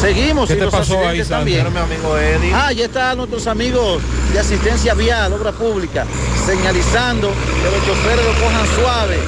[0.00, 0.48] Seguimos.
[0.48, 1.56] ¿Qué y te los pasó ahí, accidentes Sandy?
[1.56, 1.72] también.
[1.72, 2.52] mi amigo Eddie.
[2.54, 4.02] Ah, ya están nuestros amigos
[4.32, 6.04] de asistencia vial, obra pública,
[6.44, 9.18] señalizando que los choferes lo cojan suave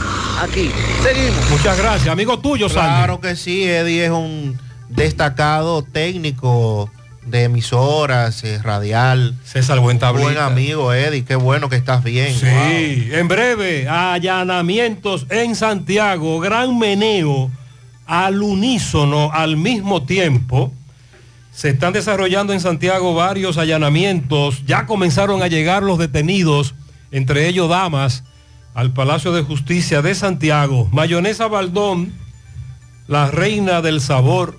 [0.42, 0.70] aquí.
[1.02, 1.50] Seguimos.
[1.50, 2.08] Muchas gracias.
[2.08, 2.96] Amigo tuyo, Sandy.
[2.96, 6.90] Claro que sí, Eddie es un destacado técnico
[7.30, 9.34] de emisoras, eh, radial.
[9.44, 12.34] César Buen Buen amigo, Eddie, qué bueno que estás bien.
[12.34, 17.50] Sí, en breve, allanamientos en Santiago, gran meneo
[18.06, 20.72] al unísono al mismo tiempo.
[21.52, 24.64] Se están desarrollando en Santiago varios allanamientos.
[24.64, 26.74] Ya comenzaron a llegar los detenidos,
[27.10, 28.24] entre ellos damas,
[28.74, 30.88] al Palacio de Justicia de Santiago.
[30.92, 32.12] Mayonesa Baldón,
[33.08, 34.58] la reina del sabor,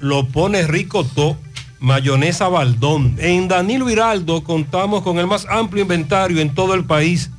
[0.00, 1.36] lo pone rico todo.
[1.84, 3.14] Mayonesa Baldón.
[3.18, 7.30] En Danilo Hiraldo contamos con el más amplio inventario en todo el país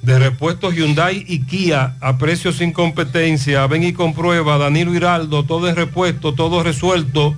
[0.00, 3.66] de repuestos Hyundai y Kia a precios sin competencia.
[3.66, 7.34] Ven y comprueba, Danilo Hiraldo, todo es repuesto, todo resuelto.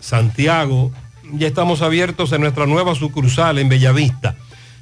[0.00, 0.90] Santiago.
[1.34, 4.34] Ya estamos abiertos en nuestra nueva sucursal en Bellavista.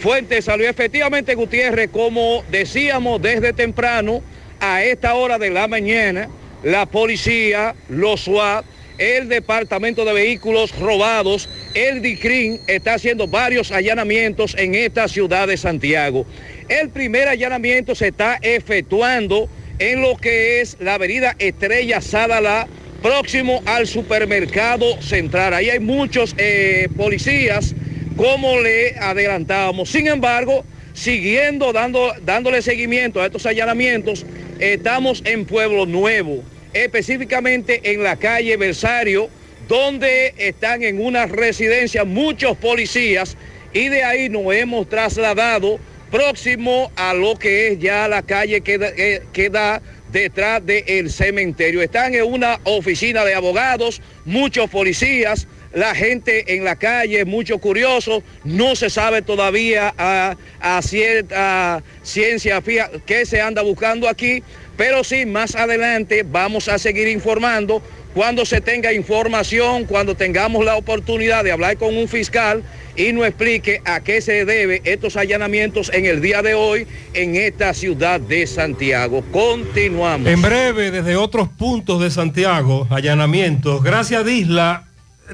[0.00, 0.66] Fuente Salud.
[0.66, 4.22] Efectivamente, Gutiérrez, como decíamos desde temprano,
[4.60, 6.28] a esta hora de la mañana,
[6.62, 8.66] la policía, los SWAT,
[8.98, 15.56] el Departamento de Vehículos Robados, el DICRIN, está haciendo varios allanamientos en esta ciudad de
[15.56, 16.26] Santiago.
[16.68, 19.48] El primer allanamiento se está efectuando
[19.78, 22.68] en lo que es la avenida Estrella Sadala,
[23.02, 25.52] próximo al supermercado central.
[25.52, 27.74] Ahí hay muchos eh, policías,
[28.16, 29.90] como le adelantábamos.
[29.90, 30.64] Sin embargo,
[30.94, 34.24] siguiendo dando, dándole seguimiento a estos allanamientos,
[34.58, 36.42] estamos en Pueblo Nuevo,
[36.74, 39.28] específicamente en la calle Versario,
[39.68, 43.36] donde están en una residencia muchos policías
[43.72, 45.78] y de ahí nos hemos trasladado
[46.10, 48.92] próximo a lo que es ya la calle que, da-
[49.32, 49.80] que da
[50.12, 51.82] detrás del cementerio.
[51.82, 58.22] Están en una oficina de abogados, muchos policías, la gente en la calle, muchos curiosos,
[58.44, 64.44] no se sabe todavía a, a cierta ciencia fija qué se anda buscando aquí,
[64.76, 67.82] pero sí, más adelante vamos a seguir informando
[68.14, 72.62] cuando se tenga información, cuando tengamos la oportunidad de hablar con un fiscal
[72.96, 77.34] y nos explique a qué se debe estos allanamientos en el día de hoy en
[77.34, 79.24] esta ciudad de Santiago.
[79.32, 80.28] Continuamos.
[80.28, 83.82] En breve, desde otros puntos de Santiago, allanamientos.
[83.82, 84.84] Gracias, Disla,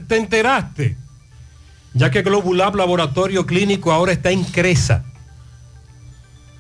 [0.09, 0.97] te enteraste,
[1.93, 5.05] ya que Globulab Laboratorio Clínico ahora está en Cresa,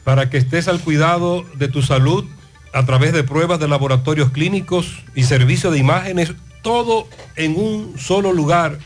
[0.05, 2.27] para que estés al cuidado de tu salud
[2.73, 8.33] a través de pruebas de laboratorios clínicos y servicio de imágenes, todo en un solo
[8.33, 8.79] lugar.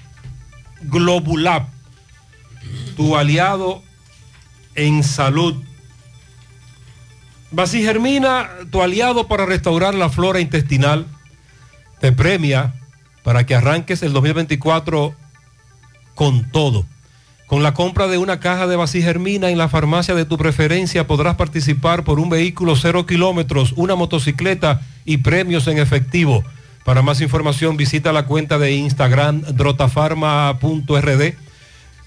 [0.82, 1.66] Globulab,
[2.96, 3.82] tu aliado
[4.74, 5.54] en salud.
[7.70, 11.06] Germina, tu aliado para restaurar la flora intestinal,
[12.00, 12.74] te premia
[13.22, 15.14] para que arranques el 2024
[16.14, 16.84] con todo.
[17.54, 21.36] Con la compra de una caja de Germina en la farmacia de tu preferencia podrás
[21.36, 26.42] participar por un vehículo cero kilómetros, una motocicleta y premios en efectivo.
[26.84, 31.34] Para más información visita la cuenta de Instagram drotafarma.rd.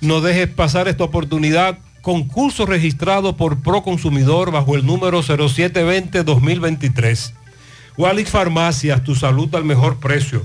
[0.02, 1.80] No dejes pasar esta oportunidad.
[2.02, 7.32] Concurso registrado por Proconsumidor bajo el número 0720-2023.
[7.96, 10.44] Walix Farmacias, tu salud al mejor precio.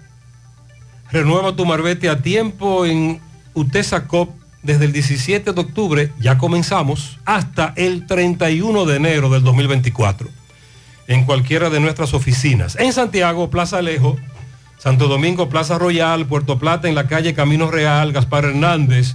[1.09, 3.21] Renueva tu marbete a tiempo en
[3.53, 4.31] Utesa Cop
[4.61, 10.43] desde el 17 de octubre, ya comenzamos, hasta el 31 de enero del 2024
[11.07, 12.75] en cualquiera de nuestras oficinas.
[12.77, 14.17] En Santiago, Plaza Alejo,
[14.77, 19.13] Santo Domingo, Plaza Royal, Puerto Plata, en la calle Camino Real, Gaspar Hernández,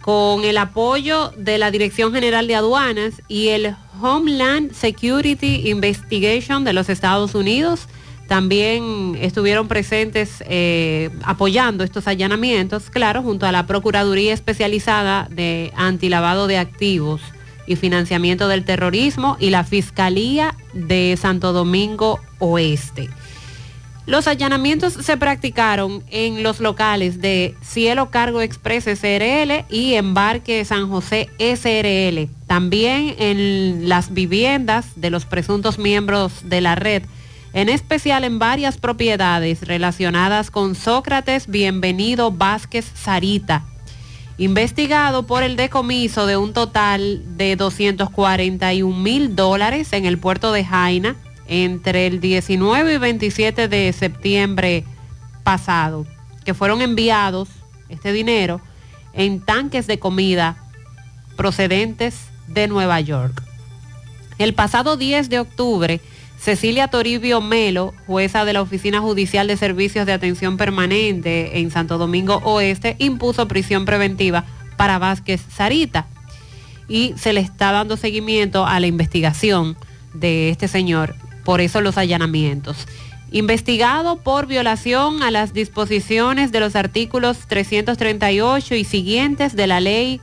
[0.00, 6.72] Con el apoyo de la Dirección General de Aduanas y el Homeland Security Investigation de
[6.72, 7.86] los Estados Unidos,
[8.34, 16.48] también estuvieron presentes eh, apoyando estos allanamientos, claro, junto a la Procuraduría Especializada de Antilavado
[16.48, 17.20] de Activos
[17.68, 23.08] y Financiamiento del Terrorismo y la Fiscalía de Santo Domingo Oeste.
[24.04, 30.90] Los allanamientos se practicaron en los locales de Cielo Cargo Express SRL y Embarque San
[30.90, 32.28] José SRL.
[32.48, 37.04] También en las viviendas de los presuntos miembros de la red
[37.54, 43.64] en especial en varias propiedades relacionadas con Sócrates Bienvenido Vázquez Sarita,
[44.38, 50.64] investigado por el decomiso de un total de 241 mil dólares en el puerto de
[50.64, 51.14] Jaina
[51.46, 54.84] entre el 19 y 27 de septiembre
[55.44, 56.06] pasado,
[56.44, 57.48] que fueron enviados
[57.88, 58.60] este dinero
[59.12, 60.56] en tanques de comida
[61.36, 62.16] procedentes
[62.48, 63.44] de Nueva York.
[64.38, 66.00] El pasado 10 de octubre,
[66.44, 71.96] Cecilia Toribio Melo, jueza de la Oficina Judicial de Servicios de Atención Permanente en Santo
[71.96, 74.44] Domingo Oeste, impuso prisión preventiva
[74.76, 76.06] para Vázquez Sarita
[76.86, 79.74] y se le está dando seguimiento a la investigación
[80.12, 81.16] de este señor,
[81.46, 82.76] por eso los allanamientos.
[83.32, 90.20] Investigado por violación a las disposiciones de los artículos 338 y siguientes de la ley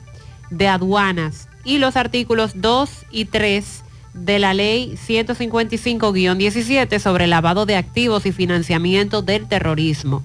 [0.51, 7.75] de aduanas y los artículos 2 y 3 de la ley 155-17 sobre lavado de
[7.75, 10.21] activos y financiamiento del terrorismo.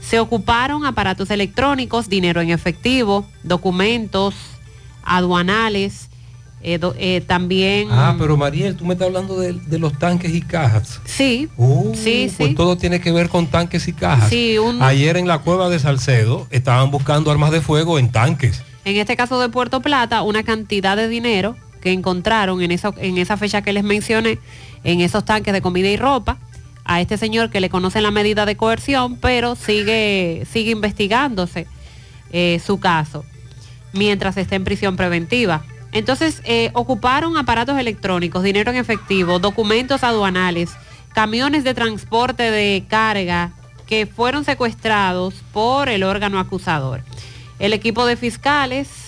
[0.00, 4.34] Se ocuparon aparatos electrónicos, dinero en efectivo, documentos
[5.02, 6.04] aduanales
[6.60, 7.86] Eh, do- eh, también...
[7.88, 11.00] Ah, pero Mariel, tú me estás hablando de, de los tanques y cajas.
[11.04, 12.54] Sí, Uh, sí, Pues sí.
[12.56, 14.28] todo tiene que ver con tanques y cajas.
[14.28, 18.60] Sí, un- Ayer en la cueva de Salcedo estaban buscando armas de fuego en tanques.
[18.84, 23.18] En este caso de Puerto Plata, una cantidad de dinero que encontraron en esa, en
[23.18, 24.38] esa fecha que les mencioné,
[24.84, 26.38] en esos tanques de comida y ropa,
[26.84, 31.66] a este señor que le conocen la medida de coerción, pero sigue, sigue investigándose
[32.32, 33.24] eh, su caso
[33.92, 35.62] mientras está en prisión preventiva.
[35.92, 40.70] Entonces, eh, ocuparon aparatos electrónicos, dinero en efectivo, documentos aduanales,
[41.14, 43.52] camiones de transporte de carga
[43.86, 47.02] que fueron secuestrados por el órgano acusador.
[47.58, 49.07] El equipo de fiscales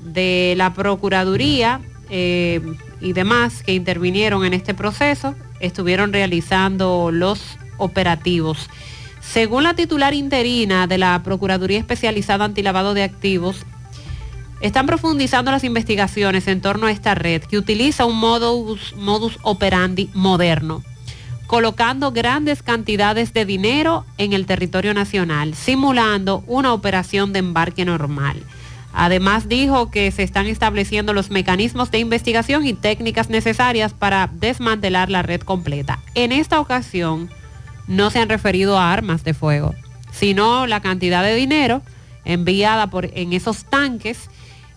[0.00, 1.80] de la Procuraduría
[2.10, 2.60] eh,
[3.00, 8.68] y demás que intervinieron en este proceso estuvieron realizando los operativos.
[9.20, 13.66] Según la titular interina de la Procuraduría Especializada Antilavado de Activos,
[14.60, 20.10] están profundizando las investigaciones en torno a esta red que utiliza un modus, modus operandi
[20.14, 20.82] moderno,
[21.46, 28.42] colocando grandes cantidades de dinero en el territorio nacional, simulando una operación de embarque normal.
[28.92, 35.10] Además dijo que se están estableciendo los mecanismos de investigación y técnicas necesarias para desmantelar
[35.10, 36.00] la red completa.
[36.14, 37.30] En esta ocasión
[37.86, 39.74] no se han referido a armas de fuego,
[40.10, 41.82] sino la cantidad de dinero
[42.24, 44.28] enviada por, en esos tanques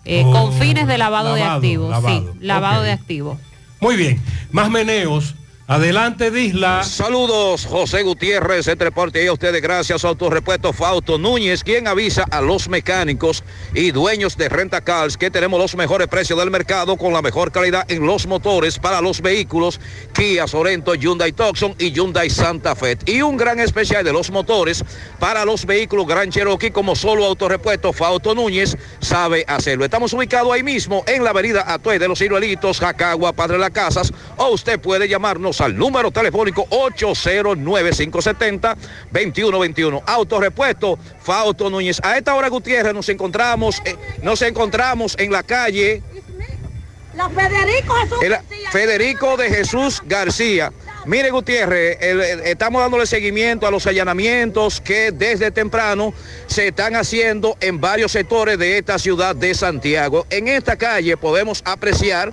[0.04, 1.90] eh, Oh, con fines de lavado, de activos.
[1.90, 3.38] lavado, Sí, lavado de activos.
[3.80, 4.20] Muy bien,
[4.50, 5.34] más meneos.
[5.68, 6.82] Adelante, Disla.
[6.82, 12.24] Saludos, José Gutiérrez, este reporte y a ustedes gracias a Autorepuesto Fausto Núñez, quien avisa
[12.32, 16.96] a los mecánicos y dueños de Renta Cars que tenemos los mejores precios del mercado
[16.96, 19.80] con la mejor calidad en los motores para los vehículos
[20.12, 22.98] Kia Sorento, Hyundai Tucson y Hyundai Santa Fe.
[23.06, 24.84] Y un gran especial de los motores
[25.20, 29.84] para los vehículos Gran Cherokee como solo Autorepuesto Fausto Núñez sabe hacerlo.
[29.84, 34.12] Estamos ubicados ahí mismo en la avenida Atuey de los Ciruelitos, Jacagua, Padre Las Casas,
[34.36, 36.66] o usted puede llamarnos al número telefónico
[39.12, 40.02] 809-570-2121.
[40.06, 42.00] Autorepuesto Fausto Núñez.
[42.02, 46.02] A esta hora, Gutiérrez, nos encontramos, eh, nos encontramos en la calle
[47.14, 48.18] La Federico Jesús.
[48.22, 48.36] el
[48.70, 50.72] Federico de Jesús García.
[51.04, 56.14] Mire Gutiérrez, el- el- estamos dándole seguimiento a los allanamientos que desde temprano
[56.46, 60.26] se están haciendo en varios sectores de esta ciudad de Santiago.
[60.30, 62.32] En esta calle podemos apreciar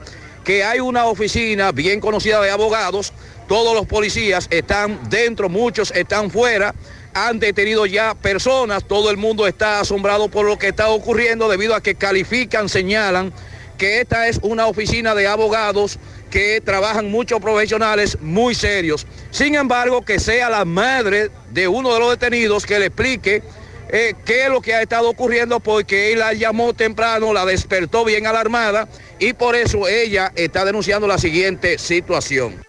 [0.50, 3.14] que hay una oficina bien conocida de abogados.
[3.48, 6.74] Todos los policías están dentro, muchos están fuera.
[7.14, 11.76] Han detenido ya personas, todo el mundo está asombrado por lo que está ocurriendo debido
[11.76, 13.32] a que califican, señalan
[13.78, 16.00] que esta es una oficina de abogados
[16.32, 19.06] que trabajan muchos profesionales muy serios.
[19.30, 23.44] Sin embargo, que sea la madre de uno de los detenidos que le explique
[23.90, 28.06] eh, qué es lo que ha estado ocurriendo porque él la llamó temprano, la despertó
[28.06, 28.88] bien alarmada
[29.20, 32.64] y por eso ella está denunciando la siguiente situación.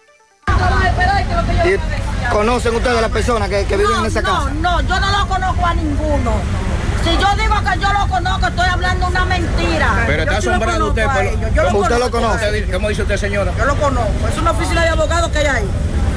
[2.31, 4.49] ¿Conocen ustedes a las personas que, que viven en esa casa?
[4.51, 6.33] No, no, yo no lo conozco a ninguno.
[7.03, 10.03] Si yo digo que yo lo conozco, estoy hablando una mentira.
[10.07, 12.67] Pero está asombrado usted por- ¿Usted lo conoce?
[12.71, 13.51] ¿Cómo dice usted, señora?
[13.57, 14.27] Yo lo conozco.
[14.31, 15.65] Es una oficina de abogados que hay ahí.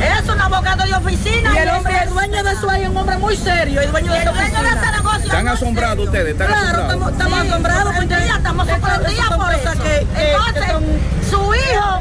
[0.01, 1.53] Es un abogado de oficina.
[1.55, 4.19] Y el hombre, el dueño de eso es un hombre muy serio, el dueño de
[4.19, 4.83] El esa dueño de oficina.
[4.83, 6.33] ese negocio ¿Están asombrados ustedes?
[6.33, 6.93] ¿Están Claro, asombrados?
[6.93, 8.91] estamos, estamos Sí, asombrados porque sorprendidas, estamos son por
[9.55, 9.71] eso.
[9.83, 11.99] que- que- Entonces, que son- su hijo,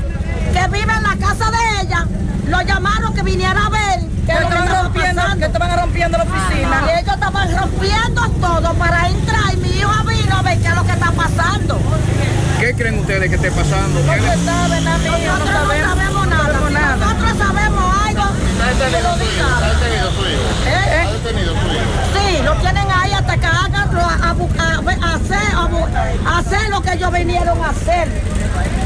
[0.54, 2.08] que vive en la casa de ella,
[2.48, 6.24] lo llamaron que viniera a ver Que lo estaban estaba rompiendo- que estaban rompiendo la
[6.24, 6.82] oficina.
[6.88, 10.76] Y ellos estaban rompiendo todo para entrar y mi hijo vino a ver qué es
[10.76, 11.80] lo que está pasando.
[12.60, 14.00] ¿Qué creen ustedes que esté pasando?
[14.02, 16.60] No ¿Qué le- se sabe nada, no sabemos, nada.
[16.68, 18.24] Si nosotros sabemos algo,
[18.80, 19.64] que lo digan.
[20.66, 21.08] ¿Eh?
[22.14, 26.70] Sí, lo tienen ahí hasta que hagan, lo- a, a hacer, a bu- a hacer
[26.70, 28.08] lo que ellos vinieron a hacer.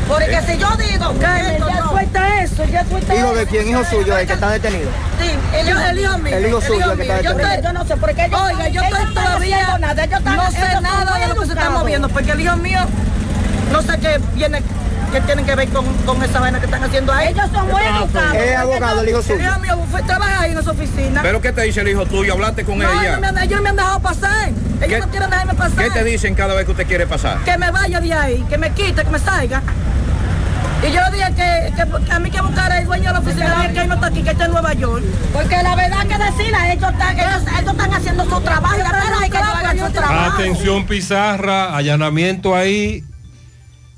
[0.07, 1.25] Porque si yo digo que
[1.55, 3.67] esto ya no- suelta eso, ya suelta ¿Hijo de quién?
[3.69, 4.89] ¿Hijo suyo el que está detenido?
[5.19, 6.37] Sí, el hijo, el hijo mío.
[6.37, 7.13] El hijo suyo que mío.
[7.13, 7.49] está Yo, detenido.
[7.49, 10.03] estoy- yo no sé, porque ellos Oiga, yo estoy todavía, nada.
[10.03, 12.79] Ellos están- no sé nada de lo que se está moviendo, porque el hijo mío,
[13.71, 14.61] no sé qué viene,
[15.11, 17.29] qué tienen que ver con, con esa vaina que están haciendo ahí.
[17.29, 18.35] Ellos son muy educados.
[18.35, 19.39] Es abogado el hijo El suyo.
[19.43, 21.21] hijo mío fue trabajar ahí en esa oficina.
[21.21, 22.33] ¿Pero qué te dice el hijo tuyo?
[22.33, 23.01] ¿Hablaste con no, ella?
[23.09, 24.49] ellos, me han, ellos no me han dejado pasar.
[24.49, 25.83] Ellos ¿Qué- no quieren dejarme pasar.
[25.83, 27.39] ¿Qué te dicen cada vez que usted quiere pasar?
[27.43, 29.61] que me vaya de ahí, que me quite, que me salga.
[30.87, 33.67] Y yo dije que, que, que a mí que buscar el dueño de la oficina,
[33.73, 35.03] que él no está aquí, que está en Nueva York.
[35.33, 38.75] Porque la verdad que decirla, ellos están, ellos, ellos están haciendo su trabajo.
[38.77, 40.33] Y ahora hay que ellos hagan su trabajo.
[40.35, 43.03] Atención Pizarra, allanamiento ahí.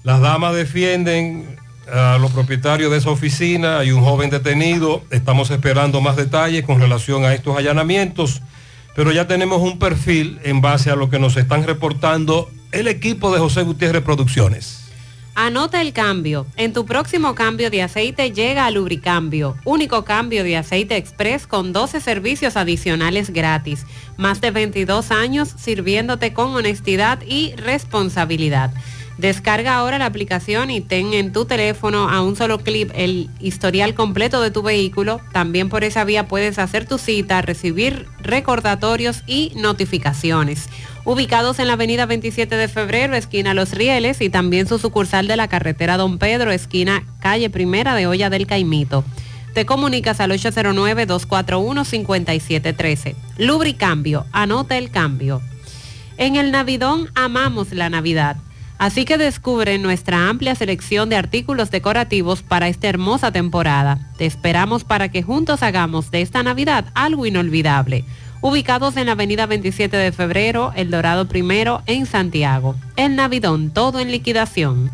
[0.04, 1.58] Las damas defienden
[1.92, 3.80] a los propietarios de esa oficina.
[3.80, 5.04] Hay un joven detenido.
[5.12, 8.42] Estamos esperando más detalles con relación a estos allanamientos.
[8.96, 13.32] Pero ya tenemos un perfil en base a lo que nos están reportando el equipo
[13.34, 14.90] de José Gutiérrez Producciones.
[15.36, 16.46] Anota el cambio.
[16.58, 21.72] En tu próximo cambio de aceite llega a Lubricambio, único cambio de aceite express con
[21.72, 23.86] 12 servicios adicionales gratis.
[24.18, 28.74] Más de 22 años sirviéndote con honestidad y responsabilidad.
[29.20, 33.94] Descarga ahora la aplicación y ten en tu teléfono a un solo clip el historial
[33.94, 35.20] completo de tu vehículo.
[35.34, 40.70] También por esa vía puedes hacer tu cita, recibir recordatorios y notificaciones.
[41.04, 45.36] Ubicados en la avenida 27 de febrero, esquina Los Rieles, y también su sucursal de
[45.36, 49.04] la carretera Don Pedro, esquina calle Primera de Olla del Caimito.
[49.54, 53.16] Te comunicas al 809-241-5713.
[53.38, 55.42] Lubricambio, anota el cambio.
[56.16, 58.38] En el Navidón amamos la Navidad.
[58.80, 64.10] Así que descubre nuestra amplia selección de artículos decorativos para esta hermosa temporada.
[64.18, 68.06] Te esperamos para que juntos hagamos de esta Navidad algo inolvidable.
[68.40, 72.78] Ubicados en la avenida 27 de febrero, El Dorado Primero, en Santiago.
[72.96, 74.90] El Navidón, todo en liquidación.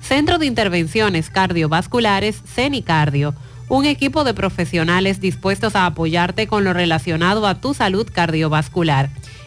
[0.00, 3.34] Centro de Intervenciones Cardiovasculares, CENICardio.
[3.68, 9.10] Un equipo de profesionales dispuestos a apoyarte con lo relacionado a tu salud cardiovascular.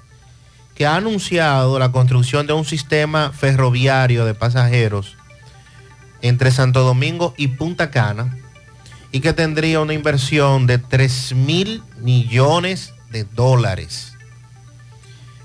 [0.76, 5.16] que ha anunciado la construcción de un sistema ferroviario de pasajeros
[6.22, 8.38] entre Santo Domingo y Punta Cana
[9.12, 14.14] y que tendría una inversión de 3 mil millones de dólares.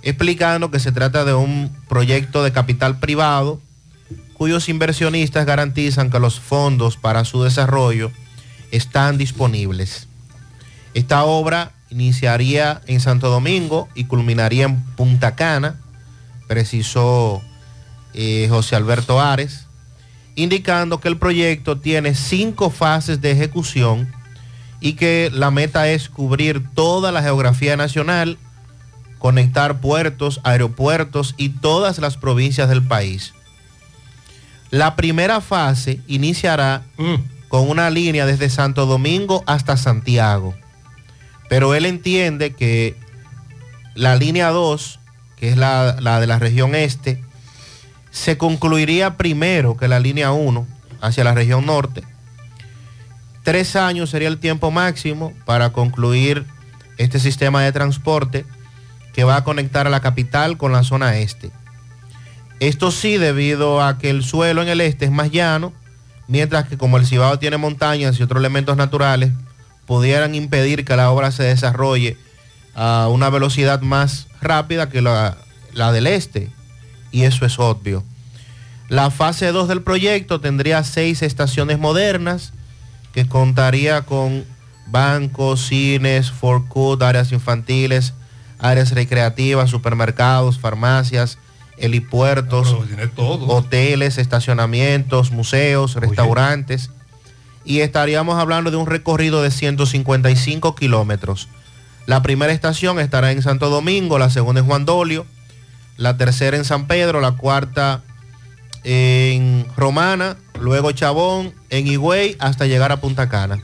[0.02, 3.60] Explicando que se trata de un proyecto de capital privado
[4.34, 8.12] cuyos inversionistas garantizan que los fondos para su desarrollo
[8.70, 10.06] están disponibles.
[10.94, 15.76] Esta obra iniciaría en Santo Domingo y culminaría en Punta Cana,
[16.46, 17.42] precisó
[18.14, 19.66] eh, José Alberto Ares,
[20.34, 24.12] indicando que el proyecto tiene cinco fases de ejecución
[24.80, 28.38] y que la meta es cubrir toda la geografía nacional,
[29.18, 33.34] conectar puertos, aeropuertos y todas las provincias del país.
[34.70, 36.82] La primera fase iniciará
[37.48, 40.54] con una línea desde Santo Domingo hasta Santiago.
[41.48, 42.96] Pero él entiende que
[43.94, 45.00] la línea 2,
[45.36, 47.22] que es la, de la región este,
[48.10, 50.66] se concluiría primero que la línea 1
[51.00, 52.02] hacia la región norte.
[53.42, 56.44] Tres años sería el tiempo máximo para concluir
[56.98, 58.44] este sistema de transporte
[59.14, 61.50] que va a conectar a la capital con la zona este.
[62.60, 65.72] Esto sí debido a que el suelo en el este es más llano,
[66.26, 69.32] mientras que como el Cibao tiene montañas y otros elementos naturales,
[69.88, 72.16] pudieran impedir que la obra se desarrolle
[72.74, 75.38] a una velocidad más rápida que la,
[75.72, 76.50] la del este.
[77.10, 78.04] Y eso es obvio.
[78.88, 82.52] La fase 2 del proyecto tendría seis estaciones modernas
[83.12, 84.44] que contaría con
[84.86, 88.12] bancos, cines, food, áreas infantiles,
[88.58, 91.38] áreas recreativas, supermercados, farmacias,
[91.78, 92.76] helipuertos,
[93.16, 96.90] hoteles, estacionamientos, museos, restaurantes.
[97.68, 101.48] Y estaríamos hablando de un recorrido de 155 kilómetros.
[102.06, 105.26] La primera estación estará en Santo Domingo, la segunda en Juan Dolio,
[105.98, 108.02] la tercera en San Pedro, la cuarta
[108.84, 113.62] en Romana, luego Chabón, en Higüey, hasta llegar a Punta Cana.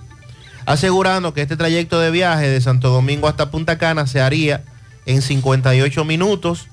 [0.66, 4.64] Asegurando que este trayecto de viaje de Santo Domingo hasta Punta Cana se haría
[5.06, 6.68] en 58 minutos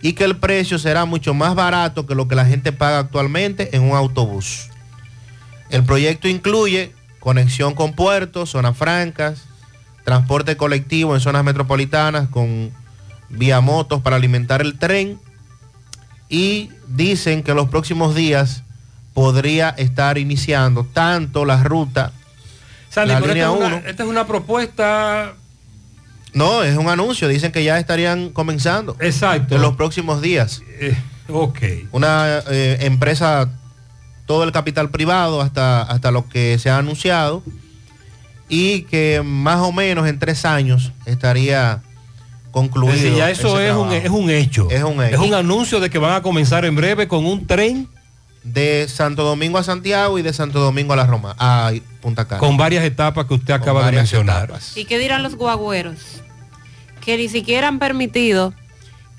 [0.00, 3.76] y que el precio será mucho más barato que lo que la gente paga actualmente
[3.76, 4.69] en un autobús.
[5.70, 9.44] El proyecto incluye conexión con puertos, zonas francas,
[10.04, 12.72] transporte colectivo en zonas metropolitanas con
[13.28, 15.18] vía motos para alimentar el tren
[16.28, 18.64] y dicen que los próximos días
[19.14, 22.12] podría estar iniciando tanto la ruta
[22.88, 25.34] Sandy, la pero línea esta, es 1 una, esta es una propuesta
[26.32, 27.28] no, es un anuncio.
[27.28, 28.96] Dicen que ya estarían comenzando.
[29.00, 29.56] Exacto.
[29.56, 30.62] En los próximos días.
[31.28, 31.58] ok.
[31.92, 33.48] Una eh, empresa,
[34.30, 37.42] todo el capital privado hasta, hasta lo que se ha anunciado.
[38.48, 41.82] Y que más o menos en tres años estaría
[42.52, 42.94] concluido.
[42.94, 44.68] Es decir, ya eso ese es un, es un hecho.
[44.70, 47.88] Es un Es un anuncio de que van a comenzar en breve con un tren
[48.44, 52.38] De Santo Domingo a Santiago y de Santo Domingo a la Roma, a Punta Cana.
[52.38, 54.52] con varias etapas que usted acaba de mencionar.
[54.76, 55.98] ¿Y qué dirán los guagüeros?
[57.04, 58.54] Que ni siquiera han permitido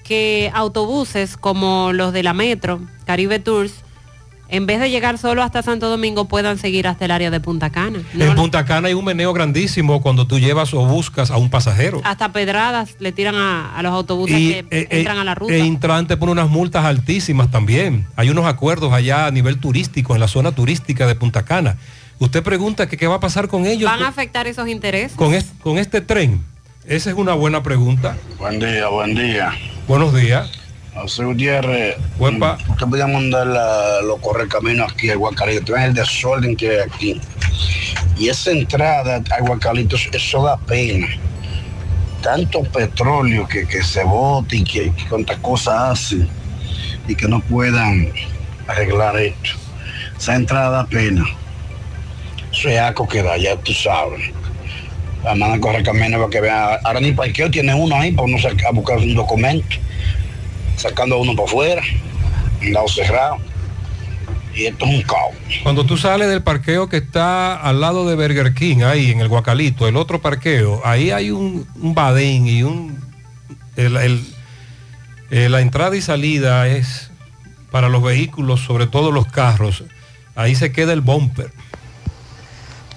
[0.06, 3.74] que autobuses como los de la Metro, Caribe Tours,
[4.52, 7.70] en vez de llegar solo hasta Santo Domingo, puedan seguir hasta el área de Punta
[7.72, 8.00] Cana.
[8.14, 11.50] No, En Punta Cana hay un meneo grandísimo cuando tú llevas o buscas a un
[11.50, 12.02] pasajero.
[12.04, 15.34] hasta pedradas le tiran a, a los autobuses Y, que eh, entran eh, a la
[15.36, 15.54] ruta.
[15.54, 18.06] E Intran te pone unas multas altísimas también.
[18.16, 21.78] Hay unos acuerdos allá a nivel turístico, en la zona turística de Punta Cana.
[22.20, 25.14] Usted pregunta que qué va a pasar con ellos ¿Van a afectar esos intereses?
[25.18, 26.44] con, es- con este tren.
[26.86, 28.18] Esa es una buena pregunta.
[28.38, 29.54] Buen día, buen día.
[29.88, 30.52] Buenos días.
[30.94, 32.58] José Gutiérrez, Huepa.
[32.70, 35.76] usted podía mandar la- los correcaminos aquí a Guacalito.
[35.76, 37.22] El desorden que hay aquí.
[38.18, 41.08] Y esa entrada a Guacalito, eso da pena.
[42.22, 46.30] Tanto petróleo que, que se bote y que, que cuántas cosas hacen
[47.08, 48.12] y que no puedan
[48.68, 49.52] arreglar esto.
[50.20, 51.24] Esa entrada da pena.
[52.52, 54.22] Eso es asco que da, ya tú sabes.
[55.24, 56.78] La mano corre camino para que vean.
[56.84, 59.78] Ahora ni parqueo tiene uno ahí para uno sacar, a buscar un documento.
[60.82, 61.82] Sacando a uno para afuera.
[62.62, 63.38] Un lado cerrado.
[64.54, 65.36] Y esto es un caos.
[65.64, 69.30] Cuando tú sales del parqueo que está al lado de Burger King, ahí en el
[69.30, 73.00] Guacalito, el otro parqueo, ahí hay un, un badén y un...
[73.78, 74.26] el- el-
[75.30, 77.10] eh, la entrada y salida es
[77.72, 79.86] para los vehículos, sobre todo los carros.
[80.36, 81.54] Ahí se queda el bumper.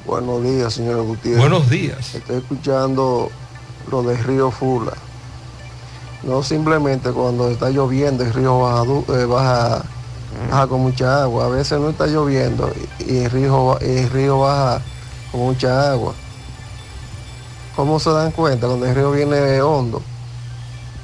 [0.05, 1.39] Buenos días, señor Gutiérrez.
[1.41, 2.17] Buenos días.
[2.17, 3.31] Estoy escuchando
[3.89, 4.95] lo del río Fula.
[6.27, 9.83] No simplemente cuando está lloviendo el río baja, eh, baja,
[10.51, 11.47] baja con mucha agua.
[11.47, 12.73] A veces no está lloviendo
[13.07, 14.81] y, el, río, el río baja
[15.31, 16.15] con mucha agua.
[17.77, 20.01] ¿Cómo se dan cuenta cuando el río viene hondo?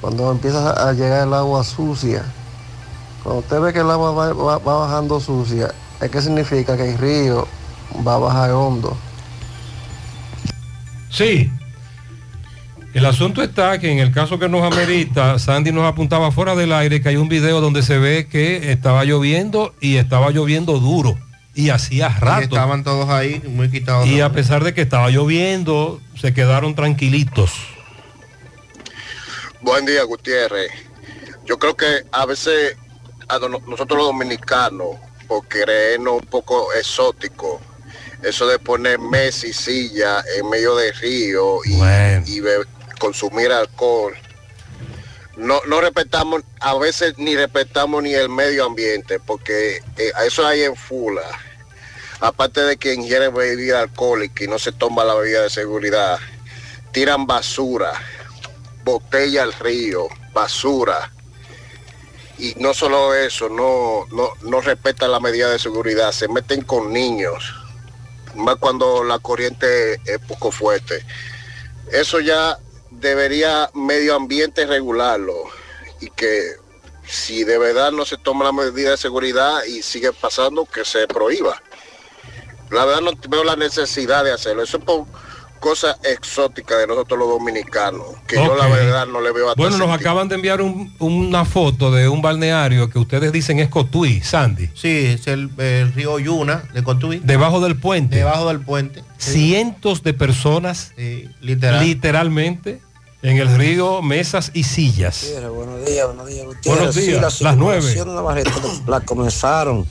[0.01, 2.25] Cuando empieza a llegar el agua sucia.
[3.23, 7.47] Cuando usted ve que el agua va bajando sucia, ¿es que significa que el río
[8.07, 8.97] va a bajar hondo?
[11.11, 11.51] Sí.
[12.93, 16.73] El asunto está que en el caso que nos amerita, Sandy nos apuntaba fuera del
[16.73, 21.17] aire que hay un video donde se ve que estaba lloviendo y estaba lloviendo duro.
[21.55, 22.43] Y hacía Y rato.
[22.43, 24.07] estaban todos ahí muy quitados.
[24.09, 27.53] Y de- a pesar de que estaba lloviendo, se quedaron tranquilitos.
[29.61, 30.71] Buen día, Gutiérrez.
[31.47, 32.77] Yo creo que a veces
[33.29, 34.97] a nosotros los dominicanos,
[35.29, 37.61] por creernos un poco exóticos,
[38.23, 41.75] eso de poner mesa y silla en medio del río y,
[42.33, 42.67] y be-
[43.01, 44.15] consumir alcohol,
[45.41, 50.63] no, no respetamos, a veces ni respetamos ni el medio ambiente, porque eh, eso hay
[50.63, 51.23] en Fula.
[52.21, 56.19] Aparte de que ingiere bebida alcohólica y no se toma la bebida de seguridad,
[56.93, 57.93] tiran basura,
[58.85, 61.11] botella al río, basura.
[62.37, 66.93] Y no solo eso, no, no, no respetan la medida de seguridad, se meten con
[66.93, 67.55] niños,
[68.35, 71.03] más cuando la corriente es poco fuerte.
[71.91, 72.59] Eso ya
[73.01, 75.35] debería medio ambiente regularlo
[76.01, 76.41] y que
[77.07, 81.07] si de verdad no se toma la medida de seguridad y sigue pasando, que se
[81.09, 81.61] prohíba.
[82.71, 84.63] La verdad no veo la necesidad de hacerlo.
[84.63, 85.07] Eso es por
[85.59, 89.77] cosas exóticas de nosotros los dominicanos, que yo la verdad no le veo a Bueno,
[89.77, 94.23] nos acaban de enviar un- una foto de un balneario que ustedes dicen es Cotuí,
[94.23, 94.71] Sandy.
[94.75, 97.21] Sí, es el, el río Yuna de Cotuí.
[97.23, 98.17] Debajo del puente.
[98.17, 99.03] Debajo del puente.
[99.19, 100.93] Cientos de personas,
[101.43, 101.85] literal.
[101.85, 102.81] literalmente,
[103.23, 105.27] en el río, mesas y sillas.
[105.55, 106.79] Buenos días, buenos días, Gutiérrez.
[106.79, 107.95] Buenos Sí, días, la las nueve.
[108.07, 108.51] Navarrete
[108.87, 109.87] la comenzaron.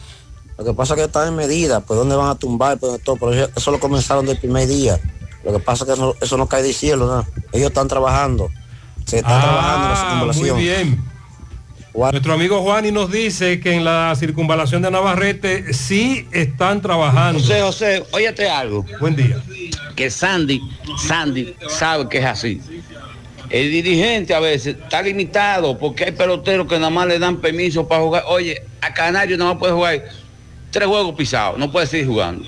[0.57, 3.15] Lo que pasa es que están en medida, pues dónde van a tumbar, pues todo,
[3.17, 4.99] pero eso- lo comenzaron del primer día.
[5.43, 7.25] Lo que pasa es que eso, eso no cae del cielo, ¿no?
[7.53, 8.49] Ellos están trabajando.
[9.05, 10.55] Se están trabajando en la Ah, circunvalación.
[10.55, 11.03] muy bien.
[11.93, 17.39] Nuestro amigo Juani nos dice que en la circunvalación de Navarrete sí están trabajando.
[17.39, 18.85] José, José, óyete algo.
[18.99, 19.41] Buen día.
[19.95, 20.61] Que Sandy,
[21.07, 22.61] Sandy sabe que es así.
[23.49, 27.87] El dirigente a veces está limitado porque hay peloteros que nada más le dan permiso
[27.87, 28.23] para jugar.
[28.27, 30.03] Oye, a Canario nada más puede jugar
[30.69, 32.45] tres juegos pisados, no puede seguir jugando.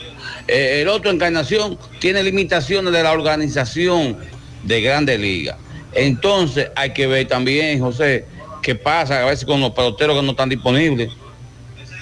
[0.48, 4.18] Eh, el otro Encarnación tiene limitaciones de la organización
[4.64, 5.57] de Grandes Ligas.
[5.94, 8.26] Entonces hay que ver también, José,
[8.61, 11.10] qué pasa a veces con los peloteros que no están disponibles.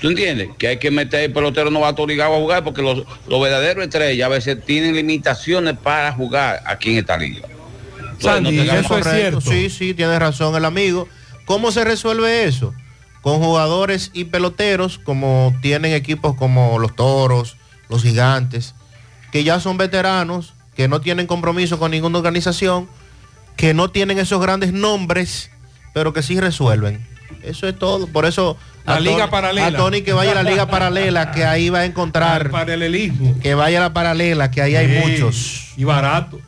[0.01, 0.49] ¿Tú entiendes?
[0.57, 3.41] Que hay que meter el pelotero no va estar obligado a jugar porque los, los
[3.41, 7.47] verdaderos estrellas a veces tienen limitaciones para jugar aquí en esta liga.
[8.19, 11.07] Entonces, no tengamos- Correcto, Sí, sí, tiene razón el amigo.
[11.45, 12.73] ¿Cómo se resuelve eso?
[13.21, 17.57] Con jugadores y peloteros, como tienen equipos como los Toros,
[17.89, 18.75] los Gigantes,
[19.31, 22.87] que ya son veteranos, que no tienen compromiso con ninguna organización,
[23.57, 25.51] que no tienen esos grandes nombres,
[25.93, 27.05] pero que sí resuelven.
[27.43, 28.07] Eso es todo.
[28.07, 29.67] Por eso La a liga Tony- paralela.
[29.67, 32.49] A Tony que vaya a la liga paralela, que ahí va a encontrar.
[32.51, 33.37] paralelismo.
[33.41, 35.65] Que vaya a la paralela, que ahí hay muchos.
[35.77, 36.39] Y barato.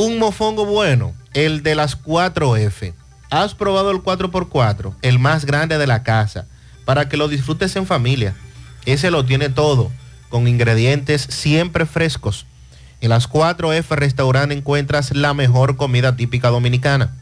[0.00, 2.94] Un mofongo bueno, el de las 4F.
[3.30, 6.46] Has probado el 4x4, el más grande de la casa,
[6.84, 8.36] para que lo disfrutes en familia.
[8.86, 9.90] Ese lo tiene todo,
[10.28, 12.46] con ingredientes siempre frescos.
[13.00, 17.16] En las 4F Restaurante encuentras la mejor comida típica dominicana.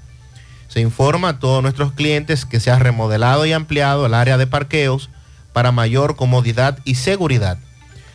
[0.69, 4.47] Se informa a todos nuestros clientes que se ha remodelado y ampliado el área de
[4.47, 5.09] parqueos
[5.55, 7.57] para mayor comodidad y seguridad.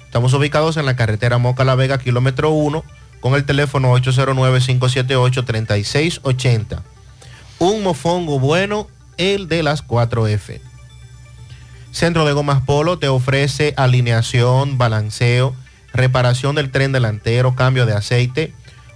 [0.06, 2.84] Estamos ubicados en la carretera Moca La Vega, kilómetro 1,
[3.22, 6.82] con el teléfono 809-578-3680.
[7.60, 10.60] Un mofongo bueno, el de las 4F.
[11.92, 15.56] Centro de Gomas Polo te ofrece alineación, balanceo,
[15.94, 18.54] reparación del tren delantero, cambio de aceite,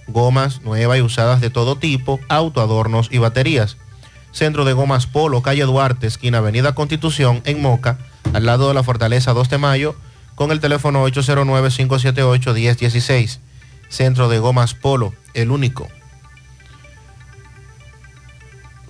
[0.08, 3.76] gomas nuevas y usadas de todo tipo, autoadornos y baterías.
[4.32, 7.98] Centro de Gomas Polo, calle Duarte, esquina Avenida Constitución, en Moca,
[8.34, 9.94] al lado de la Fortaleza 2 de Mayo,
[10.34, 13.38] con el teléfono 809-578-1016.
[13.88, 15.88] Centro de Gomas Polo, el único.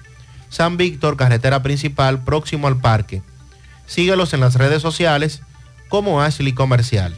[0.48, 3.22] San Víctor, carretera principal, próximo al parque.
[3.86, 5.42] Síguelos en las redes sociales
[5.88, 7.14] como Ashley Comercial.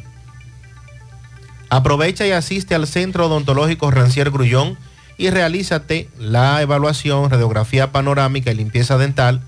[1.71, 4.79] Aprovecha y asiste al Centro Odontológico Rancier Grullón
[5.19, 9.43] y realízate la evaluación, radiografía panorámica y limpieza dental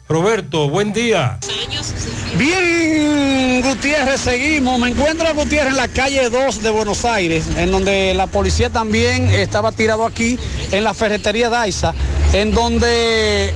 [0.08, 1.40] Roberto, buen día.
[2.38, 4.80] Bien, Gutiérrez, seguimos.
[4.80, 8.70] Me encuentro a Gutiérrez en la calle 2 de Buenos Aires, en donde la policía
[8.70, 10.38] también estaba tirado aquí,
[10.72, 11.96] en la ferretería Daisa,
[12.34, 13.52] en donde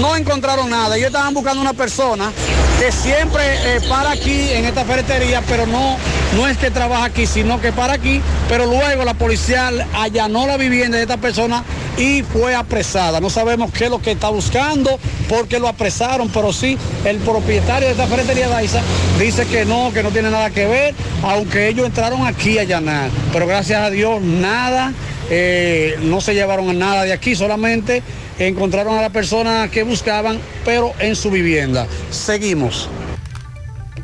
[0.00, 0.96] no encontraron nada.
[0.96, 2.32] Ellos estaban buscando una persona
[2.78, 5.96] que siempre eh, para aquí en esta ferretería, pero no,
[6.36, 10.56] no es que trabaja aquí, sino que para aquí, pero luego la policía allanó la
[10.56, 11.64] vivienda de esta persona
[11.98, 13.20] y fue apresada.
[13.20, 14.98] No sabemos qué es lo que está buscando,
[15.28, 18.80] por qué lo apresaron, pero sí, el propietario de esta ferretería Daisa
[19.18, 23.10] dice que no, que no tiene nada que ver, aunque ellos entraron aquí a allanar.
[23.32, 24.92] Pero gracias a Dios, nada,
[25.28, 28.02] eh, no se llevaron nada de aquí, solamente
[28.46, 31.86] encontraron a la persona que buscaban, pero en su vivienda.
[32.10, 32.88] Seguimos.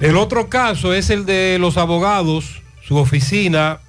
[0.00, 3.80] El otro caso es el de los abogados, su oficina,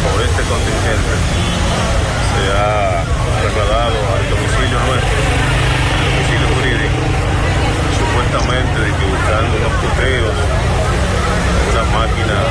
[0.08, 1.12] por este contingente,
[2.32, 3.04] se ha
[3.42, 5.20] trasladado al domicilio nuestro,
[5.92, 6.96] al domicilio jurídico,
[8.00, 10.73] supuestamente de que buscando unos puteos,
[11.94, 12.42] máquinas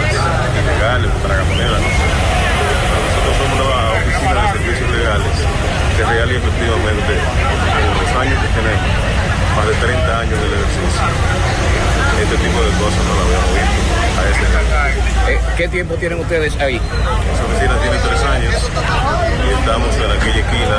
[0.55, 2.07] ilegales, tragamonedas, no sé.
[3.03, 5.35] Nosotros somos una oficina de servicios legales
[5.97, 8.87] que real y efectivamente en los años que tenemos,
[9.55, 11.03] más de 30 años del ejercicio,
[12.23, 13.79] este tipo de cosas no lo habíamos visto
[14.15, 14.45] a ese
[15.33, 16.79] Eh, ¿Qué tiempo tienen ustedes ahí?
[16.79, 20.77] Esa oficina tiene tres años y estamos en aquella esquina.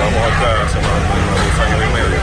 [0.00, 2.20] Vamos acá hace más o menos dos años y medio.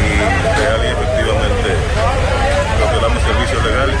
[0.00, 0.12] Y
[0.58, 2.49] real y efectivamente
[2.98, 4.00] damos servicios legales.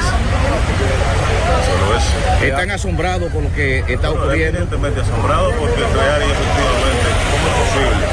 [1.66, 2.44] Solo eso.
[2.44, 4.58] ¿Están asombrados con lo que está ocurriendo?
[4.58, 8.04] Evidentemente asombrados porque real y efectivamente, ¿cómo es posible?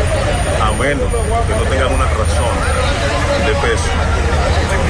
[0.62, 1.08] A menos
[1.48, 2.56] que no tengan una razón
[3.45, 3.91] de peso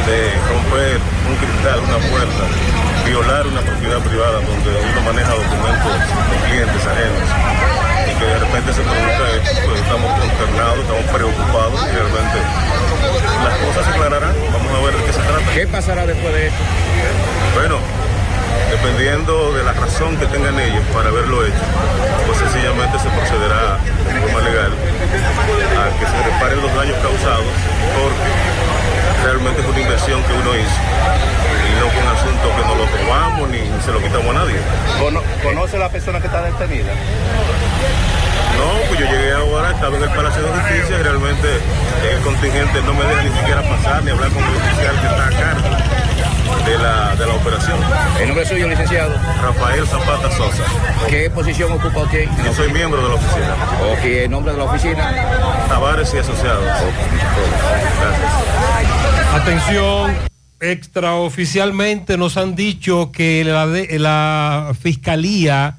[0.08, 2.44] de romper un cristal, una puerta,
[3.04, 5.94] violar una propiedad privada donde uno maneja documentos
[6.32, 7.28] de clientes ajenos
[8.08, 12.40] y que de repente se produzca esto, pues estamos consternados, estamos preocupados y realmente
[13.44, 14.36] las cosas se aclararán.
[14.54, 15.52] Vamos a ver de qué se trata.
[15.54, 16.64] ¿Qué pasará después de esto?
[17.56, 17.80] Bueno,
[18.72, 21.64] dependiendo de la razón que tengan ellos para haberlo hecho,
[22.26, 27.46] pues sencillamente se procederá de forma legal a que se reparen los daños causados
[27.96, 28.57] porque
[29.24, 30.80] realmente es una inversión que uno hizo
[31.68, 34.56] y no fue un asunto que nos lo robamos ni se lo quitamos a nadie.
[35.44, 36.94] ¿Conoce la persona que está detenida?
[38.58, 41.48] No, pues yo llegué ahora, estaba en el Palacio de Justicia y realmente
[42.12, 45.28] el contingente no me deja ni siquiera pasar ni hablar con el oficial que está
[45.28, 45.70] a cargo
[46.66, 47.78] de la, de la operación.
[48.20, 49.14] ¿El nombre suyo, licenciado?
[49.42, 50.64] Rafael Zapata Sosa.
[51.08, 52.28] ¿Qué posición ocupa usted?
[52.44, 53.56] Yo soy miembro de la oficina.
[53.92, 55.14] Ok, ¿el nombre de la oficina?
[55.70, 56.64] Tavares y Asociados.
[56.64, 56.94] Gracias.
[59.38, 60.16] Atención,
[60.60, 65.78] extraoficialmente nos han dicho que la, fiscalía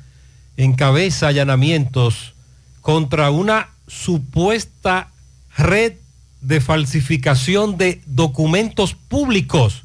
[0.56, 2.34] encabeza allanamientos
[2.82, 5.10] contra una supuesta
[5.56, 5.94] red
[6.40, 9.82] de falsificación de documentos públicos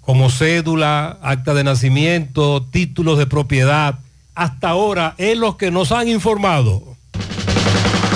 [0.00, 4.00] como cédula, acta de nacimiento, títulos de propiedad.
[4.34, 6.91] Hasta ahora es lo que nos han informado.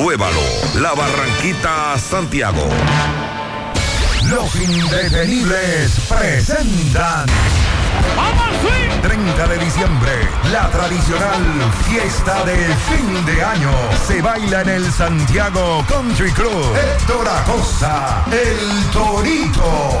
[0.00, 0.40] Compruébalo.
[0.76, 2.66] La Barranquita Santiago.
[4.30, 7.26] Los indetenibles presentan.
[9.02, 10.12] 30 de diciembre,
[10.52, 11.42] la tradicional
[11.86, 12.56] fiesta de
[12.88, 13.72] fin de año
[14.06, 16.76] se baila en el Santiago Country Club.
[16.76, 20.00] Héctor Acosta, el Torito.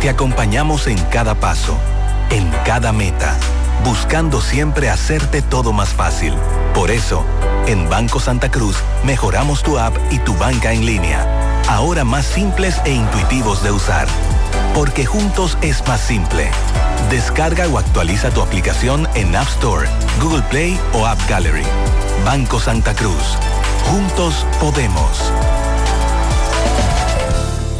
[0.00, 1.76] Te acompañamos en cada paso,
[2.30, 3.36] en cada meta,
[3.84, 6.34] buscando siempre hacerte todo más fácil.
[6.74, 7.24] Por eso,
[7.66, 11.26] en Banco Santa Cruz mejoramos tu app y tu banca en línea,
[11.68, 14.06] ahora más simples e intuitivos de usar.
[14.74, 16.50] Porque juntos es más simple.
[17.10, 19.88] Descarga o actualiza tu aplicación en App Store,
[20.20, 21.64] Google Play o App Gallery.
[22.24, 23.36] Banco Santa Cruz.
[23.84, 25.32] Juntos podemos.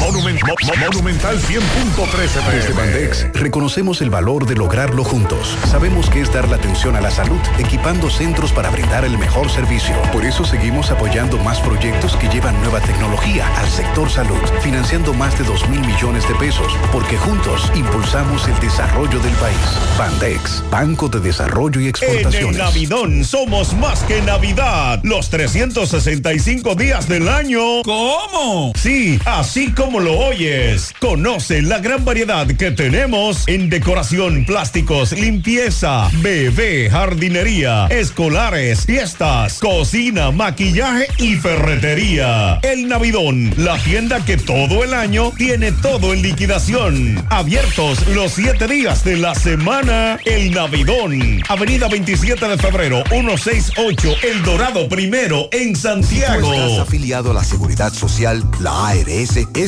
[0.00, 5.56] Monument- Mo- Mo- Monumental 100.13 Desde Bandex reconocemos el valor de lograrlo juntos.
[5.70, 9.50] Sabemos que es dar la atención a la salud, equipando centros para brindar el mejor
[9.50, 9.94] servicio.
[10.12, 15.36] Por eso seguimos apoyando más proyectos que llevan nueva tecnología al sector salud, financiando más
[15.38, 19.56] de 2 mil millones de pesos, porque juntos impulsamos el desarrollo del país.
[19.98, 22.58] Bandex, Banco de Desarrollo y En el Exportaciones.
[22.58, 25.00] Navidón somos más que Navidad.
[25.02, 27.82] Los 365 días del año.
[27.84, 28.72] ¿Cómo?
[28.76, 30.92] Sí, así como lo oyes.
[30.98, 40.32] Conoce la gran variedad que tenemos en decoración, plásticos, limpieza, bebé, jardinería, escolares, fiestas, cocina,
[40.32, 42.58] maquillaje y ferretería.
[42.62, 47.24] El Navidón, la tienda que todo el año tiene todo en liquidación.
[47.30, 50.18] Abiertos los siete días de la semana.
[50.24, 51.40] El Navidón.
[51.48, 56.52] Avenida 27 de febrero, 168, El Dorado Primero, en Santiago.
[56.52, 59.67] Estás afiliado a la Seguridad Social, la ARS es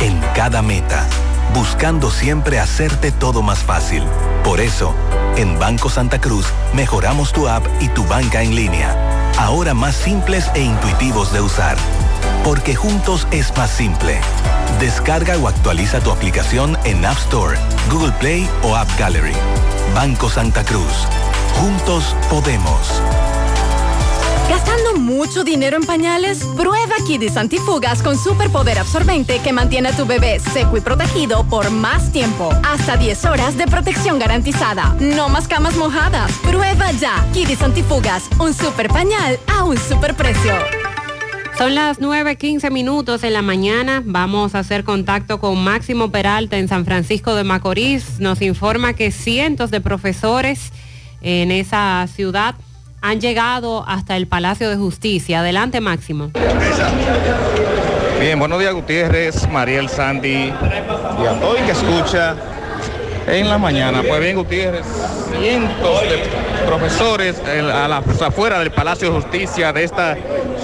[0.00, 1.06] en cada meta,
[1.54, 4.04] buscando siempre hacerte todo más fácil.
[4.44, 4.94] Por eso,
[5.36, 8.94] en Banco Santa Cruz mejoramos tu app y tu banca en línea,
[9.38, 11.76] ahora más simples e intuitivos de usar.
[12.44, 14.20] Porque juntos es más simple.
[14.80, 17.58] Descarga o actualiza tu aplicación en App Store,
[17.90, 19.34] Google Play o App Gallery.
[19.94, 21.06] Banco Santa Cruz.
[21.60, 23.02] Juntos podemos.
[24.48, 26.42] ¿Gastando mucho dinero en pañales?
[26.56, 31.70] Prueba Kidis Antifugas con superpoder absorbente que mantiene a tu bebé seco y protegido por
[31.70, 32.50] más tiempo.
[32.64, 34.96] Hasta 10 horas de protección garantizada.
[35.00, 36.32] No más camas mojadas.
[36.42, 40.54] Prueba ya Kidis Antifugas, un super pañal a un super precio.
[41.58, 44.02] Son las 9.15 minutos en la mañana.
[44.04, 48.18] Vamos a hacer contacto con Máximo Peralta en San Francisco de Macorís.
[48.18, 50.72] Nos informa que cientos de profesores
[51.20, 52.54] en esa ciudad
[53.00, 55.40] han llegado hasta el Palacio de Justicia.
[55.40, 56.30] Adelante, Máximo.
[58.20, 62.36] Bien, buenos días Gutiérrez, Mariel Sandy y que escucha
[63.30, 64.02] en la mañana.
[64.06, 64.84] Pues bien, Gutiérrez,
[65.40, 66.22] cientos de
[66.66, 70.16] profesores en- a las afuera del Palacio de Justicia de esta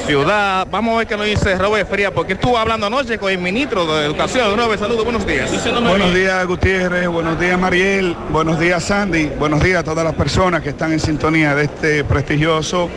[0.06, 0.66] ciudad.
[0.70, 3.86] Vamos a ver qué nos dice Robert Fría, porque estuvo hablando anoche con el ministro
[3.86, 4.56] de Educación.
[4.56, 5.50] Nuevo, saludos, buenos días.
[5.86, 10.62] Buenos días Gutiérrez, buenos días Mariel, buenos días Sandy, buenos días a todas las personas
[10.62, 12.88] que están en sintonía de este prestigioso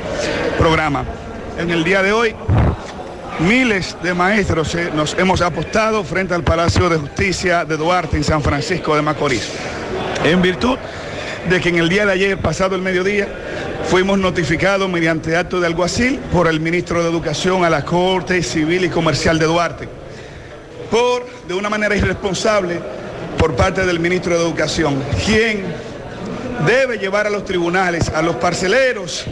[0.57, 1.03] programa.
[1.59, 2.35] En el día de hoy,
[3.39, 8.23] miles de maestros eh, nos hemos apostado frente al Palacio de Justicia de Duarte en
[8.23, 9.51] San Francisco de Macorís,
[10.23, 10.77] en virtud
[11.49, 13.27] de que en el día de ayer, pasado el mediodía,
[13.89, 18.85] fuimos notificados mediante acto de alguacil por el ministro de Educación a la Corte Civil
[18.85, 19.87] y Comercial de Duarte
[20.89, 22.79] por, de una manera irresponsable,
[23.37, 25.63] por parte del ministro de Educación, quien
[26.65, 29.25] debe llevar a los tribunales, a los parceleros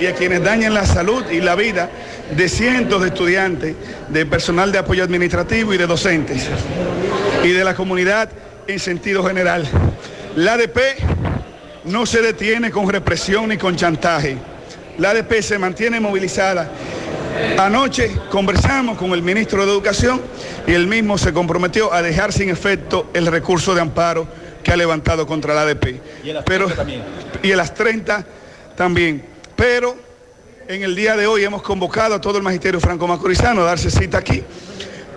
[0.00, 1.90] y a quienes dañan la salud y la vida
[2.36, 3.74] de cientos de estudiantes,
[4.08, 6.48] de personal de apoyo administrativo y de docentes,
[7.44, 8.30] y de la comunidad
[8.66, 9.66] en sentido general.
[10.36, 10.78] La ADP
[11.84, 14.36] no se detiene con represión ni con chantaje.
[14.98, 16.70] La ADP se mantiene movilizada
[17.58, 20.20] Anoche conversamos con el ministro de Educación
[20.66, 24.26] y él mismo se comprometió a dejar sin efecto el recurso de amparo
[24.62, 26.00] que ha levantado contra la ADP.
[26.24, 27.02] Y a las Pero, 30 también.
[27.42, 28.26] y las 30
[28.76, 29.24] también.
[29.56, 29.96] Pero
[30.68, 34.18] en el día de hoy hemos convocado a todo el magisterio franco-macorizano a darse cita
[34.18, 34.42] aquí,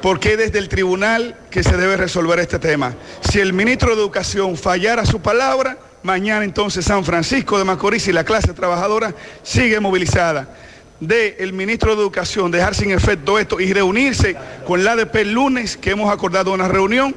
[0.02, 2.96] porque es desde el tribunal que se debe resolver este tema.
[3.22, 8.14] Si el ministro de Educación fallara su palabra, mañana entonces San Francisco de Macorís y
[8.14, 10.48] la clase trabajadora sigue movilizada
[11.00, 15.34] de el ministro de Educación dejar sin efecto esto y reunirse con la ADP el
[15.34, 17.16] lunes, que hemos acordado una reunión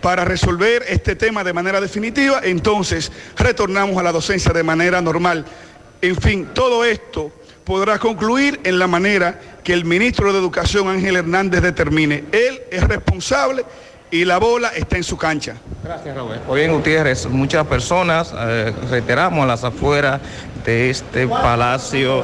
[0.00, 5.46] para resolver este tema de manera definitiva, entonces retornamos a la docencia de manera normal.
[6.04, 7.32] En fin, todo esto
[7.64, 12.24] podrá concluir en la manera que el ministro de Educación, Ángel Hernández, determine.
[12.30, 13.64] Él es responsable
[14.14, 15.54] y la bola está en su cancha.
[15.82, 16.42] Gracias, Robert.
[16.46, 20.20] Pues bien, Gutiérrez, muchas personas, eh, reiteramos, a las afueras
[20.64, 22.22] de este Palacio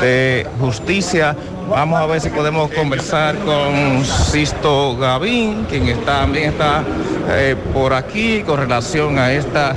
[0.00, 1.36] de Justicia.
[1.68, 6.82] Vamos a ver si podemos conversar con Sisto Gavín, quien está- también está
[7.30, 9.74] eh, por aquí con relación a esta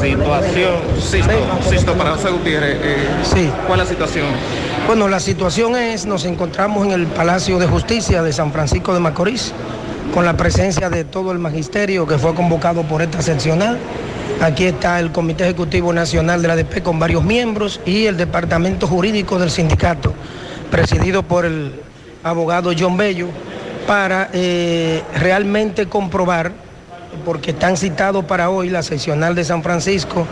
[0.00, 0.76] situación.
[0.98, 1.30] Sisto,
[1.68, 4.26] Sisto para José Gutiérrez, eh, ¿cuál es la situación?
[4.86, 9.00] Bueno, la situación es, nos encontramos en el Palacio de Justicia de San Francisco de
[9.00, 9.52] Macorís,
[10.12, 13.78] con la presencia de todo el magisterio que fue convocado por esta seccional.
[14.40, 18.86] Aquí está el Comité Ejecutivo Nacional de la ADP con varios miembros y el Departamento
[18.86, 20.12] Jurídico del Sindicato,
[20.70, 21.72] presidido por el
[22.22, 23.28] abogado John Bello,
[23.86, 26.52] para eh, realmente comprobar,
[27.24, 30.26] porque están citados para hoy la seccional de San Francisco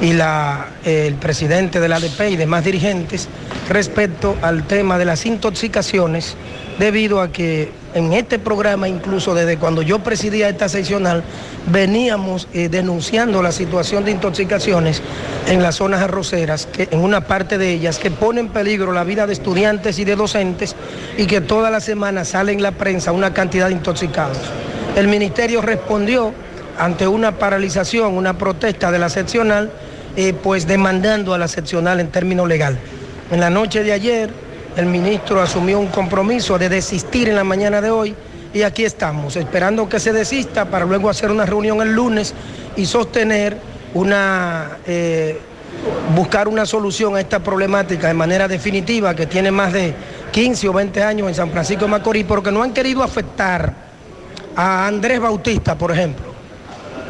[0.00, 3.28] y la, eh, el presidente de la ADP y demás dirigentes
[3.68, 6.36] respecto al tema de las intoxicaciones,
[6.78, 11.22] debido a que en este programa, incluso desde cuando yo presidía esta seccional,
[11.70, 15.02] veníamos eh, denunciando la situación de intoxicaciones
[15.48, 19.04] en las zonas arroceras, que en una parte de ellas que pone en peligro la
[19.04, 20.76] vida de estudiantes y de docentes
[21.16, 24.38] y que toda la semana sale en la prensa una cantidad de intoxicados.
[24.96, 26.32] El ministerio respondió
[26.78, 29.70] ante una paralización, una protesta de la seccional,
[30.16, 32.78] eh, pues demandando a la seccional en términos legal.
[33.30, 34.30] En la noche de ayer,
[34.78, 38.14] el ministro asumió un compromiso de desistir en la mañana de hoy
[38.54, 42.32] y aquí estamos, esperando que se desista para luego hacer una reunión el lunes
[42.76, 43.58] y sostener
[43.94, 45.40] una, eh,
[46.14, 49.94] buscar una solución a esta problemática de manera definitiva que tiene más de
[50.30, 53.74] 15 o 20 años en San Francisco de Macorís, porque no han querido afectar
[54.54, 56.27] a Andrés Bautista, por ejemplo,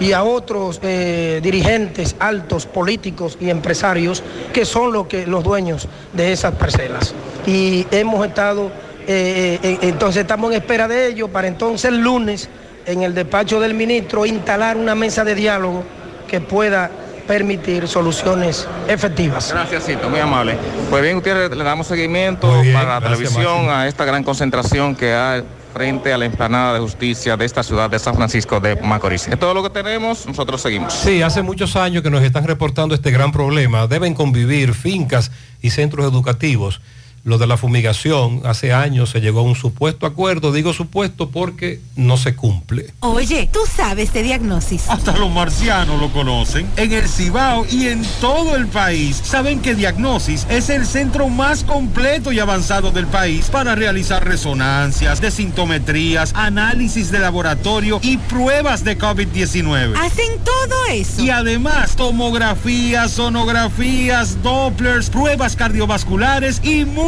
[0.01, 5.89] y a otros eh, dirigentes altos, políticos y empresarios que son lo que, los dueños
[6.13, 7.15] de esas parcelas.
[7.47, 8.71] Y hemos estado,
[9.07, 12.49] eh, eh, entonces estamos en espera de ello para entonces el lunes
[12.87, 15.83] en el despacho del ministro instalar una mesa de diálogo
[16.27, 16.91] que pueda
[17.27, 19.53] permitir soluciones efectivas.
[19.53, 20.57] Gracias, Cito, muy amable.
[20.89, 23.73] Pues bien, Gutiérrez, le damos seguimiento para la televisión Máximo.
[23.73, 25.43] a esta gran concentración que hay
[25.79, 29.29] frente a la emplanada de justicia de esta ciudad de San Francisco de Macorís.
[29.29, 30.93] Es todo lo que tenemos, nosotros seguimos.
[30.93, 33.87] Sí, hace muchos años que nos están reportando este gran problema.
[33.87, 35.31] Deben convivir fincas
[35.63, 36.81] y centros educativos.
[37.25, 40.53] Lo de la fumigación, hace años se llegó a un supuesto acuerdo.
[40.53, 42.93] Digo supuesto porque no se cumple.
[43.01, 44.89] Oye, tú sabes de diagnosis.
[44.89, 46.67] Hasta los marcianos lo conocen.
[46.77, 51.65] En el Cibao y en todo el país saben que Diagnosis es el centro más
[51.65, 58.99] completo y avanzado del país para realizar resonancias, desintometrías, análisis de laboratorio y pruebas de
[58.99, 59.97] COVID-19.
[59.97, 61.23] Hacen todo eso.
[61.23, 67.08] Y además, tomografías, sonografías, dopplers, pruebas cardiovasculares y mucho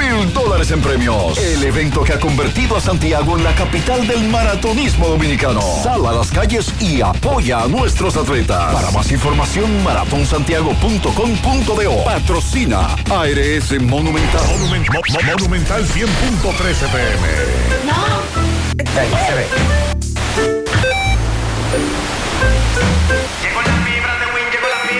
[0.01, 1.37] mil dólares en premios.
[1.37, 5.61] El evento que ha convertido a Santiago en la capital del maratonismo dominicano.
[5.83, 8.73] Sal a las calles y apoya a nuestros atletas.
[8.73, 12.03] Para más información, maratonsantiago.com.do.
[12.03, 14.45] Patrocina ARS Monumental.
[14.59, 17.27] Monumental 100.13 pm.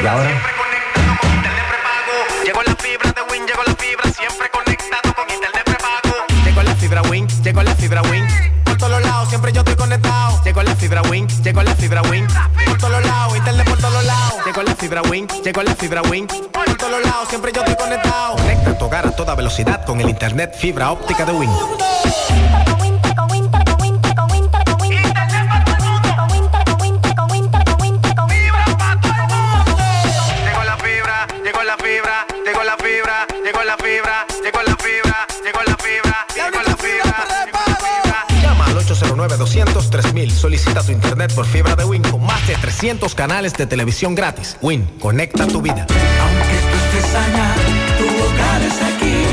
[0.02, 0.61] Y ahora.
[6.92, 8.28] Fibra Win, llegó la fibra Win.
[8.66, 10.44] Por todos lados, siempre yo estoy conectado.
[10.44, 12.28] Llegó la fibra Win, llegó la fibra Win.
[12.66, 14.46] Por todos lados, internet por todos lados.
[14.46, 16.28] Llegó la fibra Win, llegó la fibra Win.
[16.28, 18.36] Por todos lados, siempre yo estoy conectado.
[18.36, 21.50] Conecta tu hogar a toda velocidad con el internet fibra óptica de Win.
[39.28, 40.30] 809-200-3000.
[40.32, 44.58] Solicita tu internet por fibra de Win con más de 300 canales de televisión gratis.
[44.62, 45.86] Win, conecta tu vida.
[45.90, 47.56] estés allá,
[47.98, 49.26] tu hogar es aquí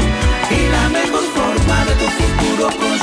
[0.50, 2.97] y la mejor forma de tu futuro construir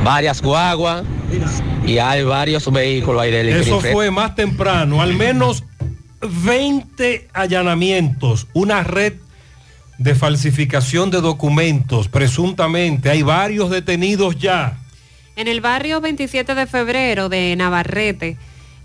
[0.03, 1.03] varias guaguas
[1.85, 3.73] y hay varios vehículos ahí del DICRIN.
[3.75, 5.63] Eso fue más temprano, al menos
[6.21, 9.13] 20 allanamientos, una red
[9.97, 13.09] de falsificación de documentos, presuntamente.
[13.09, 14.77] Hay varios detenidos ya.
[15.35, 18.37] En el barrio 27 de febrero de Navarrete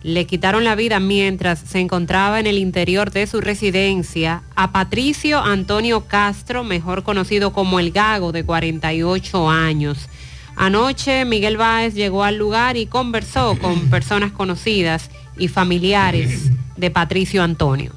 [0.02, 5.40] le quitaron la vida mientras se encontraba en el interior de su residencia a Patricio
[5.40, 10.08] Antonio Castro, mejor conocido como el Gago, de 48 años.
[10.56, 17.42] Anoche Miguel Báez llegó al lugar y conversó con personas conocidas y familiares de Patricio
[17.42, 17.92] Antonio.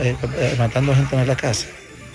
[0.00, 1.66] eh, eh, matando gente en la casa.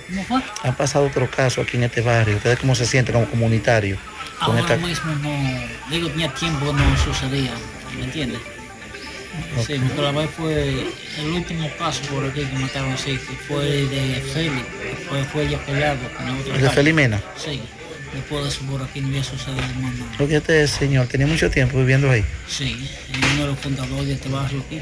[0.07, 0.41] ¿Cómo fue?
[0.63, 2.37] Han pasado otros casos aquí en este barrio.
[2.37, 3.99] ¿Ustedes cómo se sienten como comunitarios?
[4.39, 7.53] con Ahora esta- mismo no, digo, tenía tiempo no sucedía,
[7.97, 8.39] ¿me entiendes?
[9.65, 10.71] Sí, Nicolás fue
[11.19, 15.49] el último caso por aquí que mataron sí, que fue de Félix, que fue, fue
[15.49, 16.75] ya peleado con la otra ¿El de calle.
[16.75, 17.21] Felimena?
[17.37, 17.61] Sí,
[18.13, 20.11] después de eso por aquí no había sucedido más nada.
[20.17, 22.23] Porque este señor tenía mucho tiempo viviendo ahí.
[22.47, 24.79] Sí, es uno de los fundadores de este barrio aquí.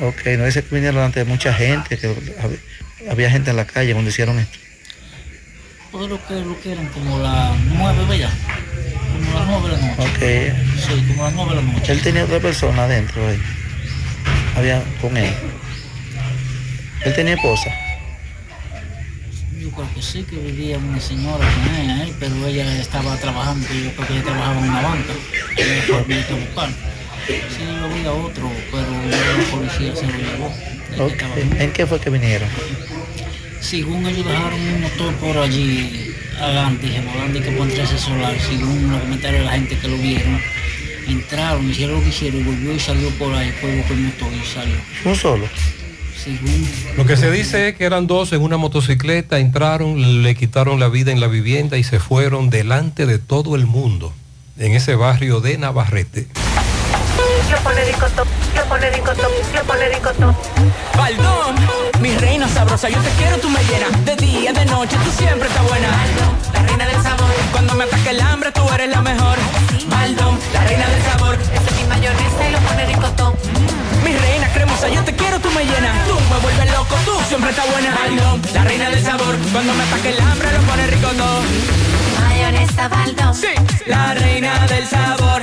[0.00, 2.08] Ok, no dice que vinieron delante de mucha gente, que
[3.10, 4.58] había gente en la calle cuando hicieron esto.
[5.92, 8.30] Todo lo que, lo que eran como las nueve, ¿verdad?
[9.12, 10.02] Como las nueve de la noche.
[10.02, 10.80] Ok.
[10.80, 11.92] Sí, como las nueve de la noche.
[11.92, 13.40] Él tenía otra persona adentro ahí.
[14.56, 15.32] Había con él.
[17.04, 17.70] Él tenía esposa.
[19.58, 23.66] Yo creo que sí, que vivía una señora con él, ahí, pero ella estaba trabajando,
[23.68, 25.12] yo creo que ella trabajaba en una banca.
[25.56, 26.68] Ella fue a buscar.
[27.26, 30.52] Sí, yo vi a otro, pero la policía se lo llevó.
[31.58, 32.48] ¿En qué fue que vinieron?
[33.60, 39.00] Según ellos dejaron un motor por allí adelante, volando que por ese solar, según los
[39.00, 40.40] comentarios de la gente que lo vieron,
[41.08, 44.28] entraron, hicieron lo que hicieron, y volvió y salió por ahí, fue con el motor
[44.32, 44.76] y salió.
[45.04, 45.48] ¿Un solo?
[46.22, 50.80] Según Lo que se dice es que eran dos en una motocicleta, entraron, le quitaron
[50.80, 54.12] la vida en la vivienda y se fueron delante de todo el mundo
[54.58, 56.26] en ese barrio de Navarrete.
[57.54, 58.26] Lo pone ricotón,
[58.56, 60.36] lo pone ricotón, lo pone ricotón.
[60.96, 61.54] Baldón,
[62.00, 65.46] mi reina sabrosa, yo te quiero, tú me llenas de día, de noche, tú siempre
[65.46, 65.86] estás buena.
[66.52, 67.30] la reina del sabor.
[67.52, 69.38] Cuando me ataque el hambre, tú eres la mejor.
[69.86, 71.34] Baldón, la reina del sabor.
[71.34, 73.34] Esa es mi mayonesa y lo pone ricotón.
[74.04, 76.08] Mi reina cremosa, yo te quiero, tú me llenas.
[76.08, 77.94] Tú me vuelves loco, tú siempre estás buena.
[77.94, 79.36] Baldón, la reina del sabor.
[79.52, 81.40] Cuando me ataque el hambre, lo pone rico todo.
[82.20, 83.34] Mayonesa Baldón.
[83.34, 83.54] Sí,
[83.86, 85.42] la reina del sabor.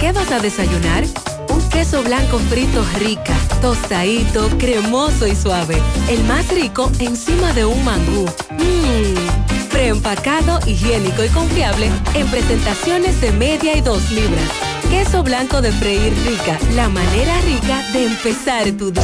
[0.00, 1.04] ¿Qué vas a desayunar?
[1.48, 5.80] Un queso blanco frito rica, tostadito, cremoso y suave.
[6.08, 8.26] El más rico encima de un mangú.
[8.50, 9.68] Mmm.
[9.70, 14.48] Preempacado, higiénico y confiable en presentaciones de media y dos libras.
[14.88, 19.02] Queso blanco de freír rica, la manera rica de empezar tu día.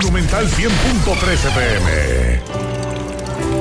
[0.00, 2.64] Monumental 100.13 pm.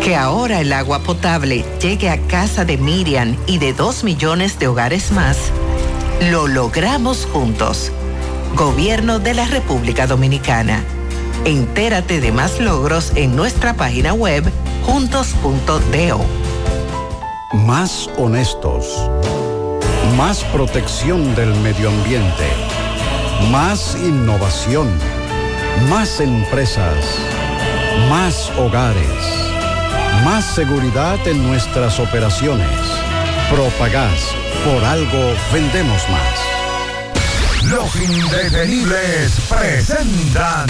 [0.03, 4.67] Que ahora el agua potable llegue a casa de Miriam y de dos millones de
[4.67, 5.37] hogares más,
[6.21, 7.91] lo logramos juntos.
[8.55, 10.83] Gobierno de la República Dominicana.
[11.45, 14.43] Entérate de más logros en nuestra página web
[14.85, 16.25] juntos.do.
[17.65, 19.09] Más honestos.
[20.17, 22.47] Más protección del medio ambiente.
[23.51, 24.87] Más innovación.
[25.89, 27.05] Más empresas.
[28.09, 29.03] Más hogares.
[30.23, 32.69] Más seguridad en nuestras operaciones.
[33.49, 34.35] Propagás.
[34.65, 36.63] Por algo vendemos más.
[37.63, 40.67] Los indetenibles presentan.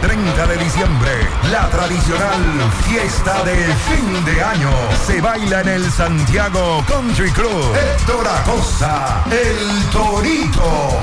[0.00, 1.10] 30 de diciembre,
[1.52, 2.42] la tradicional
[2.84, 4.70] fiesta de fin de año
[5.06, 7.74] se baila en el Santiago Country Club.
[7.76, 11.02] Héctor Acosta, el Torito.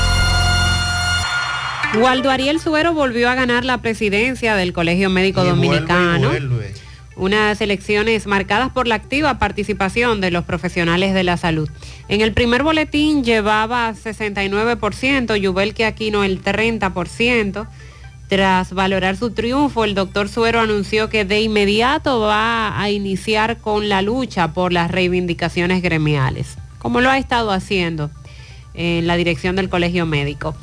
[1.95, 6.31] Waldo Ariel Suero volvió a ganar la presidencia del Colegio Médico Dominicano.
[7.17, 11.69] Unas elecciones marcadas por la activa participación de los profesionales de la salud.
[12.07, 17.67] En el primer boletín llevaba 69%, Yubelque Aquino el 30%.
[18.29, 23.89] Tras valorar su triunfo, el doctor Suero anunció que de inmediato va a iniciar con
[23.89, 28.09] la lucha por las reivindicaciones gremiales, como lo ha estado haciendo
[28.73, 30.55] en la dirección del Colegio Médico.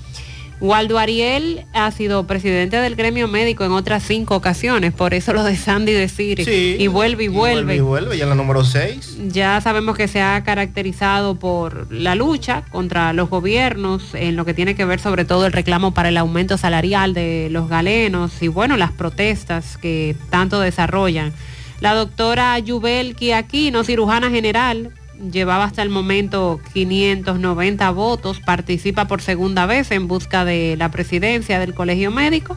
[0.61, 5.45] Waldo Ariel ha sido presidente del gremio médico en otras cinco ocasiones, por eso lo
[5.45, 7.77] de Sandy decir Sí, y vuelve y vuelve.
[7.77, 9.19] Y vuelve, ya en la número 6.
[9.28, 14.55] Ya sabemos que se ha caracterizado por la lucha contra los gobiernos en lo que
[14.55, 18.49] tiene que ver sobre todo el reclamo para el aumento salarial de los galenos y
[18.49, 21.33] bueno, las protestas que tanto desarrollan.
[21.81, 24.91] La doctora Yubel Aquino, cirujana general,
[25.33, 31.59] llevaba hasta el momento 590 votos, participa por segunda vez en busca de la presidencia
[31.59, 32.57] del Colegio Médico,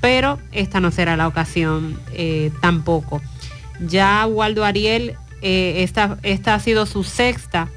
[0.00, 3.22] pero esta no será la ocasión eh, tampoco.
[3.80, 7.68] Ya Waldo Ariel, eh, esta, esta ha sido su sexta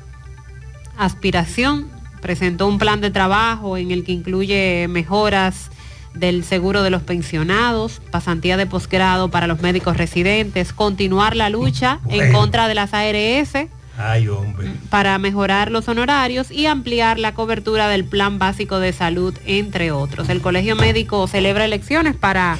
[0.98, 1.88] aspiración,
[2.22, 5.69] presentó un plan de trabajo en el que incluye mejoras
[6.14, 11.99] del seguro de los pensionados, pasantía de posgrado para los médicos residentes, continuar la lucha
[12.09, 13.67] en contra de las ARS
[13.98, 14.72] Ay, hombre.
[14.90, 20.30] para mejorar los honorarios y ampliar la cobertura del plan básico de salud, entre otros.
[20.30, 22.57] El Colegio Médico celebra elecciones para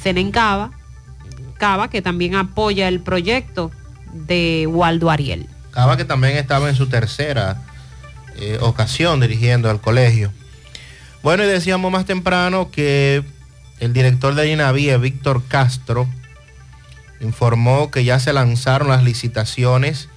[0.00, 0.70] Senen Cava,
[1.58, 3.70] Cava, que también apoya el proyecto
[4.12, 5.48] de Waldo Ariel.
[5.72, 7.62] Cava que también estaba en su tercera
[8.36, 10.32] eh, ocasión dirigiendo al colegio.
[11.22, 13.22] Bueno, y decíamos más temprano que
[13.78, 16.08] el director de INAVIE, Víctor Castro,
[17.20, 20.08] informó que ya se lanzaron las licitaciones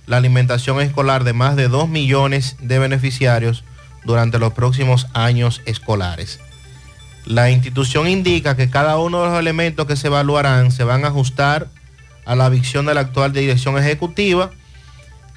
[0.06, 3.64] la alimentación escolar de más de 2 millones de beneficiarios
[4.04, 6.40] durante los próximos años escolares.
[7.26, 11.08] La institución indica que cada uno de los elementos que se evaluarán se van a
[11.08, 11.68] ajustar
[12.24, 14.50] a la visión de la actual dirección ejecutiva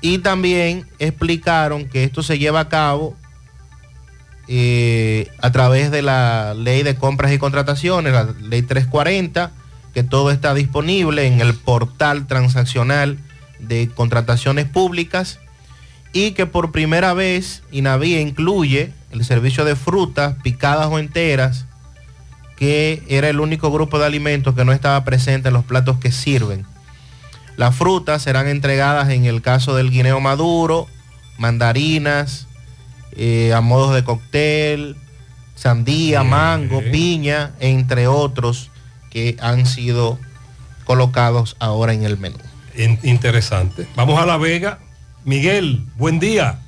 [0.02, 3.16] y también explicaron que esto se lleva a cabo
[4.48, 9.52] a través de la ley de compras y contrataciones, la ley 340,
[9.94, 13.20] que todo está disponible en el portal transaccional
[13.60, 15.40] de contrataciones públicas
[16.12, 21.66] y que por primera vez INAVIE incluye el servicio de frutas picadas o enteras,
[22.56, 26.12] que era el único grupo de alimentos que no estaba presente en los platos que
[26.12, 26.66] sirven.
[27.56, 30.88] Las frutas serán entregadas en el caso del guineo maduro,
[31.38, 32.48] mandarinas,
[33.16, 34.96] eh, a modos de cóctel,
[35.56, 38.70] sandía, mango, piña, entre otros
[39.10, 40.20] que han sido
[40.86, 42.38] colocados ahora en el menú.
[42.76, 43.88] In- interesante.
[43.96, 44.80] Vamos a La Vega.
[45.26, 46.60] Miguel, buen día.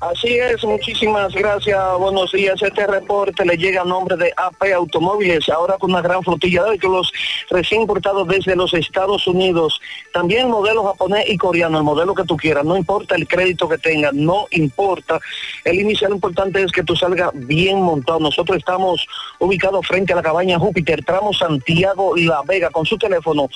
[0.00, 2.62] Así es, muchísimas gracias, buenos días.
[2.62, 6.70] Este reporte le llega a nombre de AP Automóviles, ahora con una gran flotilla de
[6.70, 7.12] vehículos
[7.50, 9.80] recién importados desde los Estados Unidos.
[10.12, 13.78] También modelo japonés y coreano, el modelo que tú quieras, no importa el crédito que
[13.78, 15.18] tengas, no importa.
[15.64, 18.20] El inicial importante es que tú salgas bien montado.
[18.20, 19.04] Nosotros estamos
[19.40, 23.48] ubicados frente a la cabaña Júpiter, tramo Santiago La Vega, con su teléfono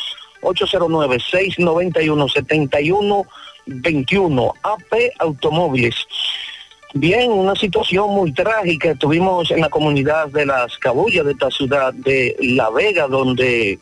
[3.66, 5.94] 809-691-7121, AP Automóviles.
[6.94, 11.94] Bien, una situación muy trágica tuvimos en la comunidad de las Cabullas de esta ciudad
[11.94, 13.78] de La Vega, donde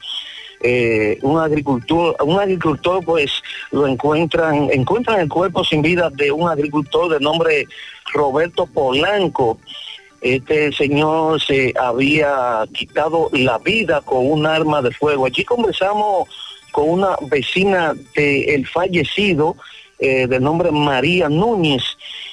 [0.62, 3.32] eh, un agricultor, un agricultor pues
[3.72, 7.66] lo encuentran, encuentran el cuerpo sin vida de un agricultor de nombre
[8.12, 9.58] Roberto Polanco.
[10.20, 15.26] Este señor se había quitado la vida con un arma de fuego.
[15.26, 16.28] Allí conversamos
[16.72, 19.56] con una vecina del fallecido
[19.98, 21.82] eh, de nombre María Núñez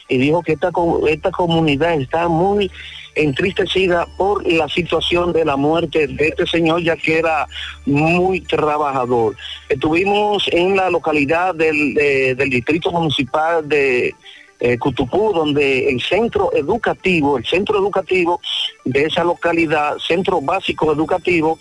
[0.10, 0.72] y dijo que esta,
[1.10, 2.72] esta comunidad está muy
[3.16, 7.48] entristecida por la situación de la muerte de este señor, ya que era
[7.86, 9.36] muy trabajador.
[9.70, 14.14] Estuvimos en la localidad del, de- del distrito municipal de
[14.60, 18.40] eh, Cutupú, donde el centro educativo, el centro educativo
[18.86, 21.58] de esa localidad, centro básico educativo,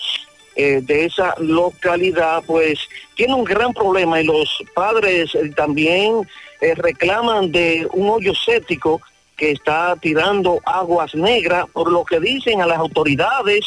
[0.57, 2.79] eh, de esa localidad, pues
[3.15, 6.27] tiene un gran problema y los padres también
[6.61, 9.01] eh, reclaman de un hoyo séptico
[9.37, 13.67] que está tirando aguas negras, por lo que dicen a las autoridades,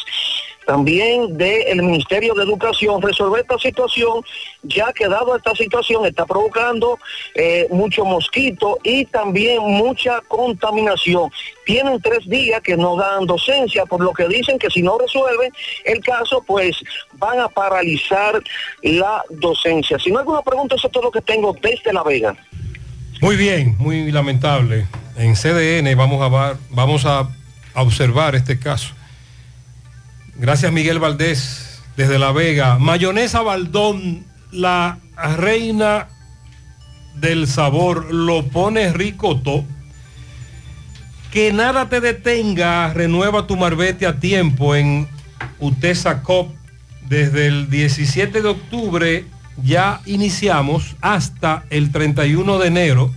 [0.74, 4.22] también del Ministerio de Educación resolver esta situación,
[4.62, 6.96] ya que dado esta situación está provocando
[7.34, 11.28] eh, mucho mosquito y también mucha contaminación.
[11.66, 15.50] Tienen tres días que no dan docencia, por lo que dicen que si no resuelven
[15.86, 16.76] el caso, pues
[17.14, 18.40] van a paralizar
[18.82, 19.98] la docencia.
[19.98, 22.36] Si no hay alguna pregunta, eso es todo lo que tengo desde La Vega.
[23.20, 24.86] Muy bien, muy lamentable.
[25.16, 27.28] En CDN vamos a, va- vamos a
[27.74, 28.94] observar este caso.
[30.40, 32.78] Gracias Miguel Valdés desde La Vega.
[32.78, 34.98] Mayonesa Baldón, la
[35.36, 36.08] reina
[37.16, 39.66] del sabor, lo pone ricoto.
[41.30, 45.08] Que nada te detenga, renueva tu marbete a tiempo en
[45.58, 46.48] Utesa Cop.
[47.06, 49.26] Desde el 17 de octubre
[49.62, 53.14] ya iniciamos hasta el 31 de enero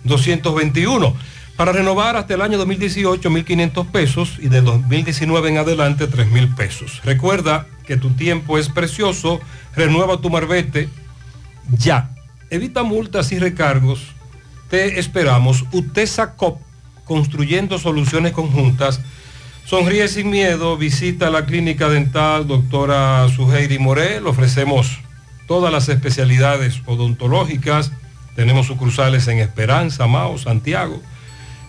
[0.05, 1.15] 221.
[1.55, 6.99] Para renovar hasta el año 2018 1.500 pesos y de 2019 en adelante 3.000 pesos.
[7.03, 9.39] Recuerda que tu tiempo es precioso,
[9.75, 10.89] renueva tu marbete
[11.69, 12.09] ya.
[12.49, 14.01] Evita multas y recargos.
[14.69, 15.65] Te esperamos.
[15.71, 16.61] UTESA COP,
[17.05, 19.01] construyendo soluciones conjuntas.
[19.65, 24.27] Sonríe sin miedo, visita la clínica dental doctora Suheiri Morel.
[24.27, 24.99] Ofrecemos
[25.47, 27.91] todas las especialidades odontológicas.
[28.35, 31.01] Tenemos sucursales en Esperanza, Mao, Santiago.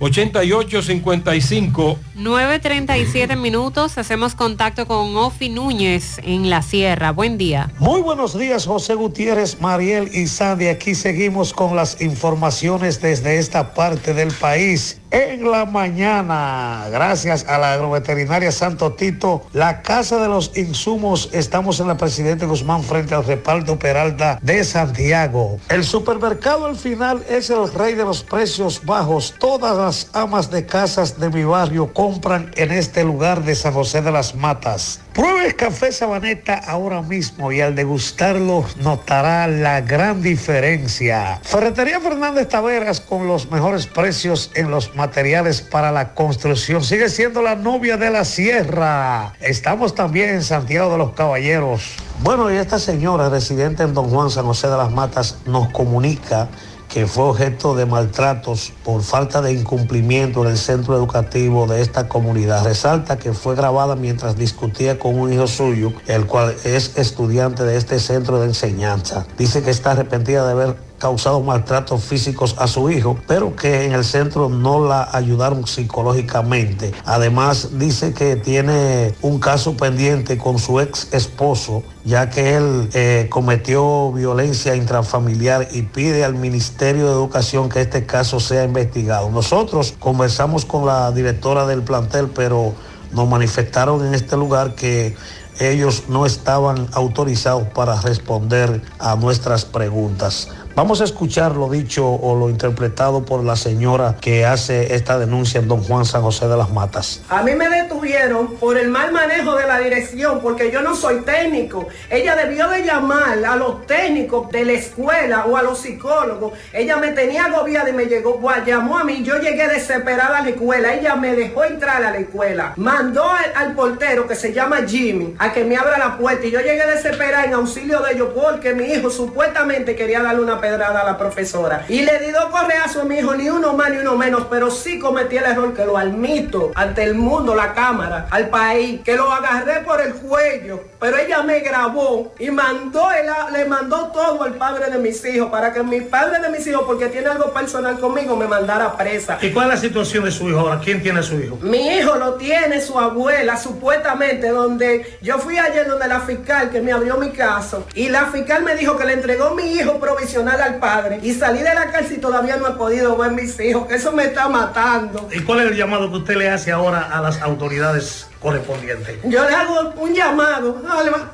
[0.00, 1.96] 829-440-8855.
[2.16, 7.12] 9.37 minutos, hacemos contacto con Ofi Núñez en La Sierra.
[7.12, 7.70] Buen día.
[7.78, 10.68] Muy buenos días, José Gutiérrez, Mariel y Sandy.
[10.68, 14.99] Aquí seguimos con las informaciones desde esta parte del país.
[15.12, 21.80] En la mañana, gracias a la agroveterinaria Santo Tito, la Casa de los Insumos, estamos
[21.80, 25.58] en la Presidente Guzmán frente al reparto Peralta de Santiago.
[25.68, 29.34] El supermercado al final es el rey de los precios bajos.
[29.40, 34.02] Todas las amas de casas de mi barrio compran en este lugar de San José
[34.02, 35.00] de las Matas.
[35.12, 41.40] Pruebe café Sabaneta ahora mismo y al degustarlo notará la gran diferencia.
[41.42, 46.84] Ferretería Fernández Taveras con los mejores precios en los materiales para la construcción.
[46.84, 49.32] Sigue siendo la novia de la sierra.
[49.40, 51.96] Estamos también en Santiago de los Caballeros.
[52.22, 56.50] Bueno, y esta señora residente en Don Juan San José de las Matas nos comunica
[56.90, 62.08] que fue objeto de maltratos por falta de incumplimiento en el centro educativo de esta
[62.08, 62.64] comunidad.
[62.64, 67.76] Resalta que fue grabada mientras discutía con un hijo suyo, el cual es estudiante de
[67.76, 69.24] este centro de enseñanza.
[69.38, 73.92] Dice que está arrepentida de haber causado maltratos físicos a su hijo, pero que en
[73.92, 76.92] el centro no la ayudaron psicológicamente.
[77.04, 83.26] Además, dice que tiene un caso pendiente con su ex esposo, ya que él eh,
[83.30, 89.30] cometió violencia intrafamiliar y pide al Ministerio de Educación que este caso sea investigado.
[89.30, 92.74] Nosotros conversamos con la directora del plantel, pero
[93.12, 95.16] nos manifestaron en este lugar que
[95.60, 100.48] ellos no estaban autorizados para responder a nuestras preguntas.
[100.76, 105.58] Vamos a escuchar lo dicho o lo interpretado por la señora que hace esta denuncia
[105.60, 107.22] en Don Juan San José de las Matas.
[107.28, 111.22] A mí me detuvieron por el mal manejo de la dirección, porque yo no soy
[111.22, 111.88] técnico.
[112.08, 116.52] Ella debió de llamar a los técnicos de la escuela o a los psicólogos.
[116.72, 119.24] Ella me tenía agobiada y me llegó, llamó a mí.
[119.24, 120.94] Yo llegué desesperada a la escuela.
[120.94, 122.74] Ella me dejó entrar a la escuela.
[122.76, 126.46] Mandó al, al portero que se llama Jimmy a que me abra la puerta.
[126.46, 130.59] Y yo llegué desesperada en auxilio de ellos porque mi hijo supuestamente quería darle una
[130.60, 131.84] pedrada a la profesora.
[131.88, 134.70] Y le di dos correazos a mi hijo, ni uno más ni uno menos, pero
[134.70, 139.16] sí cometí el error que lo admito ante el mundo, la cámara al país, que
[139.16, 144.08] lo agarré por el cuello, pero ella me grabó y mandó el a- le mandó
[144.12, 147.28] todo al padre de mis hijos para que mi padre de mis hijos, porque tiene
[147.28, 149.38] algo personal conmigo, me mandara presa.
[149.40, 150.80] ¿Y cuál es la situación de su hijo ahora?
[150.82, 151.56] ¿Quién tiene a su hijo?
[151.62, 156.80] Mi hijo lo tiene su abuela, supuestamente, donde yo fui ayer donde la fiscal que
[156.80, 160.49] me abrió mi caso y la fiscal me dijo que le entregó mi hijo provisional
[160.58, 163.90] al padre y salí de la cárcel y todavía no he podido ver mis hijos,
[163.90, 165.28] eso me está matando.
[165.32, 169.18] ¿Y cuál es el llamado que usted le hace ahora a las autoridades correspondientes?
[169.24, 171.30] Yo le hago un llamado al,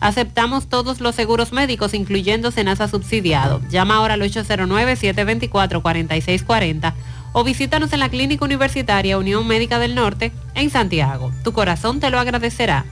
[0.00, 3.60] Aceptamos todos los seguros médicos, incluyendo Senasa subsidiado.
[3.68, 6.94] Llama ahora al 809-724-4640
[7.32, 11.30] o visítanos en la Clínica Universitaria Unión Médica del Norte en Santiago.
[11.44, 12.84] Tu corazón te lo agradecerá.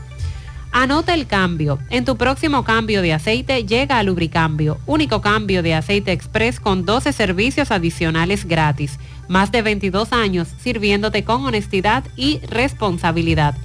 [0.70, 1.78] Anota el cambio.
[1.88, 6.84] En tu próximo cambio de aceite llega a Lubricambio, único cambio de aceite express con
[6.84, 8.98] 12 servicios adicionales gratis.
[9.28, 13.56] Más de 22 años sirviéndote con honestidad y responsabilidad.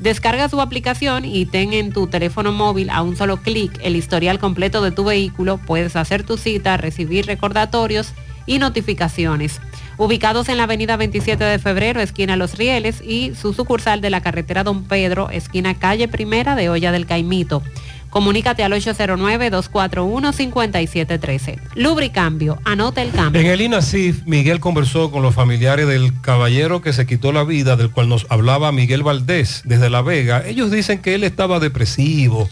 [0.00, 4.38] Descarga su aplicación y ten en tu teléfono móvil a un solo clic el historial
[4.38, 5.58] completo de tu vehículo.
[5.58, 8.14] Puedes hacer tu cita, recibir recordatorios
[8.46, 9.60] y notificaciones.
[9.98, 14.22] Ubicados en la avenida 27 de febrero, esquina Los Rieles, y su sucursal de la
[14.22, 17.62] carretera Don Pedro, esquina calle Primera de Olla del Caimito.
[18.10, 21.60] Comunícate al 809-241-5713.
[21.76, 23.40] Lubricambio, anota el cambio.
[23.40, 27.76] En el INASIF, Miguel conversó con los familiares del caballero que se quitó la vida,
[27.76, 30.46] del cual nos hablaba Miguel Valdés desde La Vega.
[30.46, 32.48] Ellos dicen que él estaba depresivo,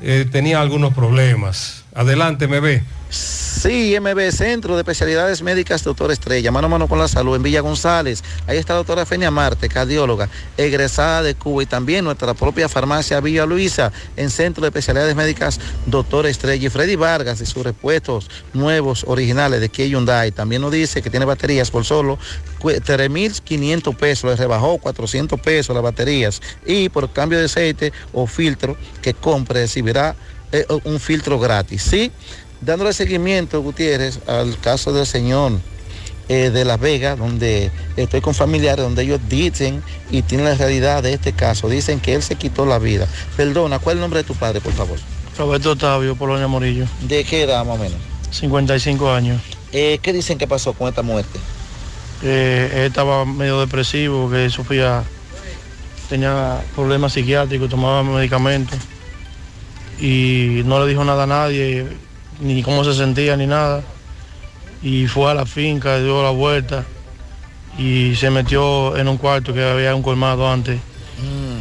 [0.00, 1.81] eh, tenía algunos problemas.
[1.94, 2.82] Adelante, ve.
[3.10, 7.42] Sí, MB, Centro de Especialidades Médicas Doctor Estrella, mano a mano con la salud en
[7.42, 8.24] Villa González.
[8.46, 13.20] Ahí está la doctora Fenia Marte, cardióloga, egresada de Cuba y también nuestra propia farmacia
[13.20, 18.30] Villa Luisa en Centro de Especialidades Médicas Doctor Estrella y Freddy Vargas y sus repuestos
[18.54, 20.32] nuevos, originales de Kia Hyundai.
[20.32, 22.18] También nos dice que tiene baterías por solo
[22.58, 28.26] cu- 3.500 pesos, le rebajó 400 pesos las baterías y por cambio de aceite o
[28.26, 30.16] filtro que compre recibirá
[30.52, 32.12] eh, un filtro gratis, ¿sí?
[32.62, 35.52] dándole seguimiento, Gutiérrez, al caso del señor
[36.28, 41.02] eh, de Las Vegas, donde estoy con familiares, donde ellos dicen y tienen la realidad
[41.02, 43.06] de este caso, dicen que él se quitó la vida.
[43.36, 44.98] Perdona, ¿cuál es el nombre de tu padre, por favor?
[45.36, 46.86] Roberto Octavio, Polonia Morillo.
[47.02, 47.98] ¿De qué edad más o menos?
[48.30, 49.42] 55 años.
[49.72, 51.38] Eh, ¿Qué dicen que pasó con esta muerte?
[52.22, 55.02] Eh, él estaba medio depresivo, que sufría,
[56.08, 58.78] tenía problemas psiquiátricos, tomaba medicamentos
[60.00, 61.86] y no le dijo nada a nadie,
[62.40, 63.82] ni cómo se sentía ni nada.
[64.82, 66.84] Y fue a la finca, dio la vuelta
[67.78, 70.80] y se metió en un cuarto que había un colmado antes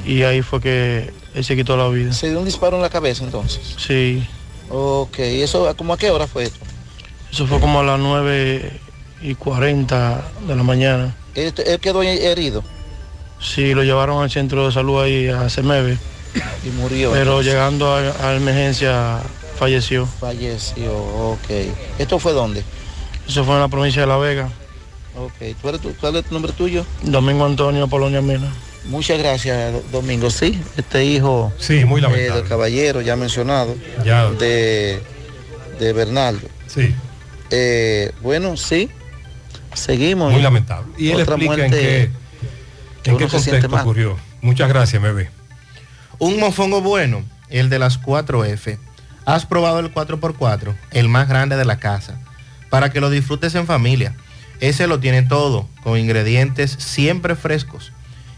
[0.06, 2.12] y ahí fue que él se quitó la vida.
[2.14, 3.76] ¿Se dio un disparo en la cabeza entonces?
[3.78, 4.28] Sí,
[4.74, 6.60] Ok, ¿y eso como a qué hora fue esto?
[7.32, 8.80] eso fue como a las 9
[9.22, 11.16] y 40 de la mañana.
[11.36, 12.64] Él, él quedó herido.
[13.40, 15.98] Sí, lo llevaron al centro de salud ahí a CEMEVE
[16.66, 17.12] Y murió.
[17.12, 19.20] Pero llegando a, a emergencia
[19.58, 20.06] falleció.
[20.06, 21.50] Falleció, ok.
[22.00, 22.64] ¿Esto fue dónde?
[23.28, 24.50] Eso fue en la provincia de La Vega.
[25.18, 25.56] Ok.
[25.62, 26.86] ¿Tú eres tu- ¿Cuál es tu nombre tuyo?
[27.04, 28.52] Domingo Antonio Polonia Mina.
[28.86, 30.30] Muchas gracias, Do- Domingo.
[30.32, 32.40] Sí, este hijo Sí, muy eh, lamentable.
[32.42, 34.32] del caballero ya mencionado, Ya.
[34.32, 35.02] de,
[35.80, 36.48] de Bernardo.
[36.68, 36.96] Sí.
[37.52, 38.90] Eh, bueno, sí,
[39.74, 40.32] seguimos.
[40.32, 40.88] Muy lamentable.
[40.98, 42.10] Y él Otra explica en muerte qué,
[43.04, 43.82] que en qué uno se siente contexto mal.
[43.82, 44.18] ocurrió.
[44.42, 45.30] Muchas gracias, bebé.
[46.22, 48.78] Un mofongo bueno, el de las 4F.
[49.26, 52.20] Has probado el 4x4, el más grande de la casa,
[52.70, 54.14] para que lo disfrutes en familia.
[54.60, 57.92] Ese lo tiene todo, con ingredientes siempre frescos.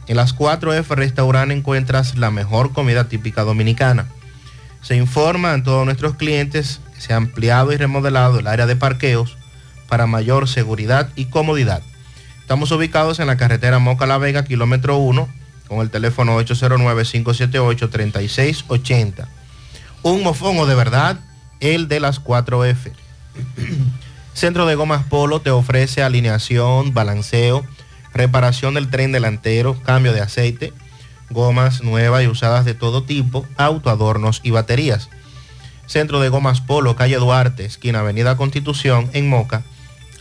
[0.08, 4.06] En las 4F Restaurant encuentras la mejor comida típica dominicana.
[4.82, 8.78] Se informa a todos nuestros clientes que se ha ampliado y remodelado el área de
[8.78, 9.36] parqueos
[9.90, 11.84] para mayor seguridad y comodidad.
[12.40, 15.28] Estamos ubicados en la carretera Moca La Vega, kilómetro 1,
[15.68, 19.28] con el teléfono 809-578-3680.
[20.04, 21.20] Un mofongo de verdad,
[21.60, 22.92] el de las 4F.
[24.34, 27.66] Centro de Gomas Polo te ofrece alineación, balanceo,
[28.14, 30.74] reparación del tren delantero, cambio de aceite,
[31.30, 35.10] gomas nuevas y usadas de todo tipo, autoadornos y baterías.
[35.86, 39.64] Centro de Gomas Polo, calle Duarte, esquina Avenida Constitución, en Moca,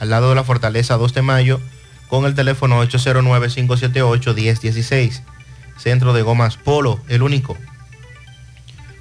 [0.01, 1.61] al lado de la Fortaleza 2 de Mayo,
[2.09, 5.23] con el teléfono 809-578-1016.
[5.77, 7.57] Centro de Gomas Polo, el único.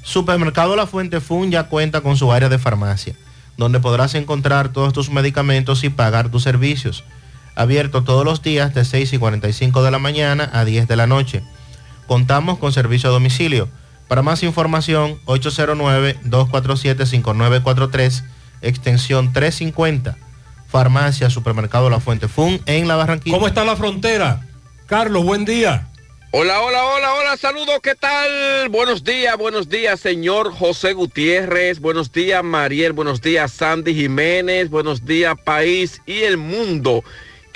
[0.03, 3.15] Supermercado La Fuente Fun ya cuenta con su área de farmacia,
[3.57, 7.03] donde podrás encontrar todos tus medicamentos y pagar tus servicios.
[7.55, 11.07] Abierto todos los días de 6 y 45 de la mañana a 10 de la
[11.07, 11.43] noche.
[12.09, 13.69] Contamos con servicio a domicilio.
[14.07, 18.23] Para más información, 809-247-5943,
[18.63, 20.17] extensión 350.
[20.67, 23.35] Farmacia Supermercado La Fuente Fun en La Barranquilla.
[23.35, 24.41] ¿Cómo está la frontera?
[24.87, 25.87] Carlos, buen día.
[26.31, 28.69] Hola, hola, hola, hola, saludos, ¿qué tal?
[28.69, 35.05] Buenos días, buenos días, señor José Gutiérrez, buenos días, Mariel, buenos días, Sandy Jiménez, buenos
[35.05, 37.03] días, país y el mundo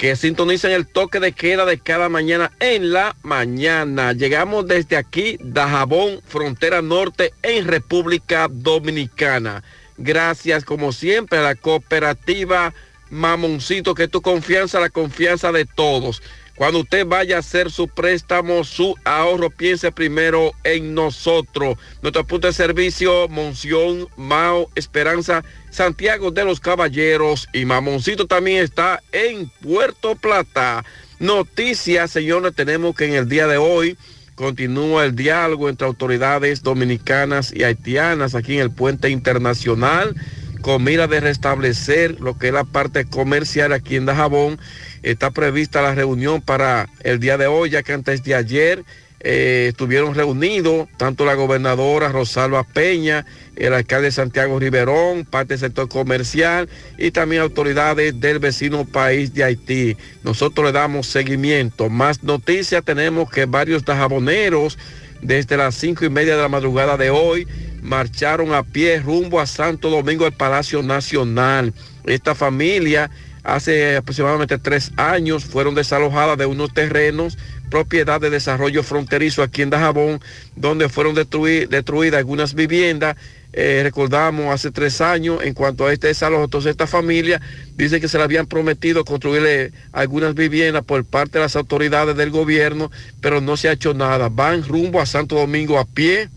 [0.03, 4.11] que sintonizan el toque de queda de cada mañana en la mañana.
[4.11, 9.63] Llegamos desde aquí, Dajabón, frontera norte, en República Dominicana.
[9.95, 12.73] Gracias, como siempre, a la cooperativa
[13.11, 16.21] Mamoncito, que tu confianza, la confianza de todos.
[16.55, 21.77] Cuando usted vaya a hacer su préstamo, su ahorro, piense primero en nosotros.
[22.03, 29.01] Nuestro punto de servicio, Monción, Mao, Esperanza, Santiago de los Caballeros y Mamoncito también está
[29.11, 30.85] en Puerto Plata.
[31.19, 33.97] Noticias, señores, tenemos que en el día de hoy
[34.35, 40.15] continúa el diálogo entre autoridades dominicanas y haitianas aquí en el puente internacional
[40.63, 44.59] con mira de restablecer lo que es la parte comercial aquí en Dajabón.
[45.03, 48.83] Está prevista la reunión para el día de hoy, ya que antes de ayer
[49.19, 53.25] eh, estuvieron reunidos tanto la gobernadora Rosalba Peña,
[53.55, 56.67] el alcalde Santiago Riverón, parte del sector comercial
[56.97, 59.97] y también autoridades del vecino país de Haití.
[60.23, 61.89] Nosotros le damos seguimiento.
[61.89, 64.77] Más noticias tenemos que varios dajaboneros
[65.21, 67.47] desde las cinco y media de la madrugada de hoy
[67.81, 71.73] marcharon a pie rumbo a Santo Domingo al Palacio Nacional.
[72.05, 73.09] Esta familia
[73.43, 77.37] hace aproximadamente tres años fueron desalojadas de unos terrenos
[77.73, 80.21] propiedad de desarrollo fronterizo aquí en Dajabón,
[80.55, 83.17] donde fueron destruidas algunas viviendas.
[83.51, 87.41] Eh, recordamos hace tres años en cuanto a este desalojo, entonces esta familia
[87.75, 92.29] dice que se le habían prometido construirle algunas viviendas por parte de las autoridades del
[92.29, 92.91] gobierno,
[93.21, 94.29] pero no se ha hecho nada.
[94.29, 96.29] Van rumbo a Santo Domingo a pie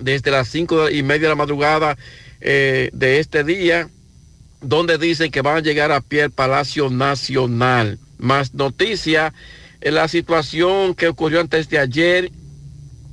[0.00, 1.98] desde las cinco y media de la madrugada
[2.40, 3.88] eh, de este día,
[4.64, 7.98] donde dicen que van a llegar a pie al Palacio Nacional.
[8.18, 9.32] Más noticia,
[9.80, 12.30] en la situación que ocurrió antes de ayer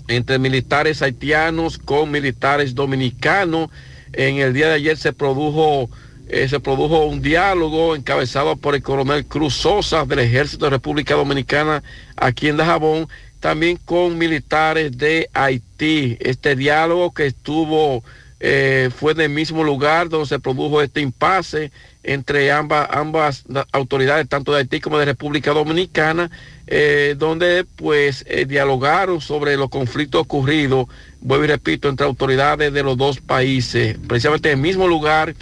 [0.07, 3.69] entre militares haitianos con militares dominicanos.
[4.13, 5.89] En el día de ayer se produjo,
[6.27, 11.15] eh, se produjo un diálogo encabezado por el coronel Cruz Sosa del Ejército de República
[11.15, 11.81] Dominicana
[12.17, 13.07] aquí en Dajabón,
[13.39, 16.17] también con militares de Haití.
[16.19, 18.03] Este diálogo que estuvo,
[18.43, 21.71] eh, fue en el mismo lugar donde se produjo este impasse
[22.01, 26.31] entre ambas, ambas autoridades, tanto de Haití como de República Dominicana,
[26.65, 30.87] eh, donde pues eh, dialogaron sobre los conflictos ocurridos,
[31.19, 35.35] vuelvo y repito, entre autoridades de los dos países, precisamente en el mismo lugar,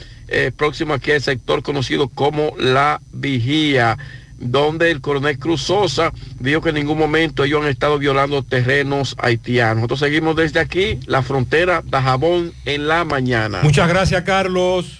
[0.58, 3.98] próximo aquí al sector conocido como La Vigía,
[4.40, 9.16] donde el coronel Cruz Sosa dijo que en ningún momento ellos han estado violando terrenos
[9.20, 9.78] haitianos.
[9.78, 13.60] Nosotros seguimos desde aquí, la frontera de Jabón en la mañana.
[13.64, 15.00] Muchas gracias, Carlos.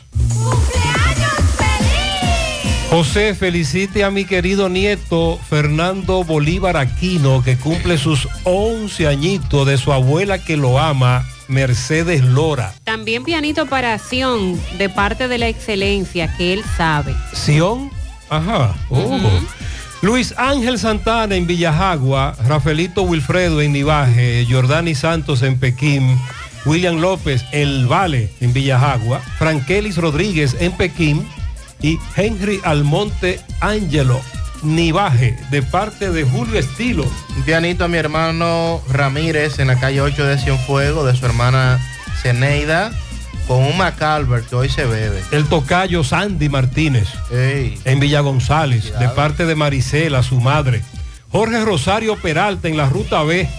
[2.90, 9.78] José, felicite a mi querido nieto Fernando Bolívar Aquino, que cumple sus 11 añitos de
[9.78, 12.74] su abuela que lo ama, Mercedes Lora.
[12.86, 17.14] También pianito para Sion, de parte de la excelencia, que él sabe.
[17.34, 17.92] Sion,
[18.30, 18.76] ajá.
[18.90, 19.20] oh.
[20.02, 26.18] Luis Ángel Santana en Villajagua, Rafaelito Wilfredo en Nivaje, Jordani Santos en Pekín,
[26.66, 31.28] William López El Vale en Villajagua, Frankelis Rodríguez en Pekín
[31.82, 34.22] y Henry Almonte Ángelo
[34.64, 37.06] Nivaje de parte de Julio Estilo.
[37.36, 41.80] Un pianito a mi hermano Ramírez en la calle 8 de Cienfuego, de su hermana
[42.22, 42.92] Ceneida,
[43.50, 45.24] con un Macalver que hoy se bebe.
[45.32, 47.80] El tocayo Sandy Martínez Ey.
[47.84, 50.84] en Villa González, de parte de Marisela, su madre.
[51.32, 53.50] Jorge Rosario Peralta en la Ruta B.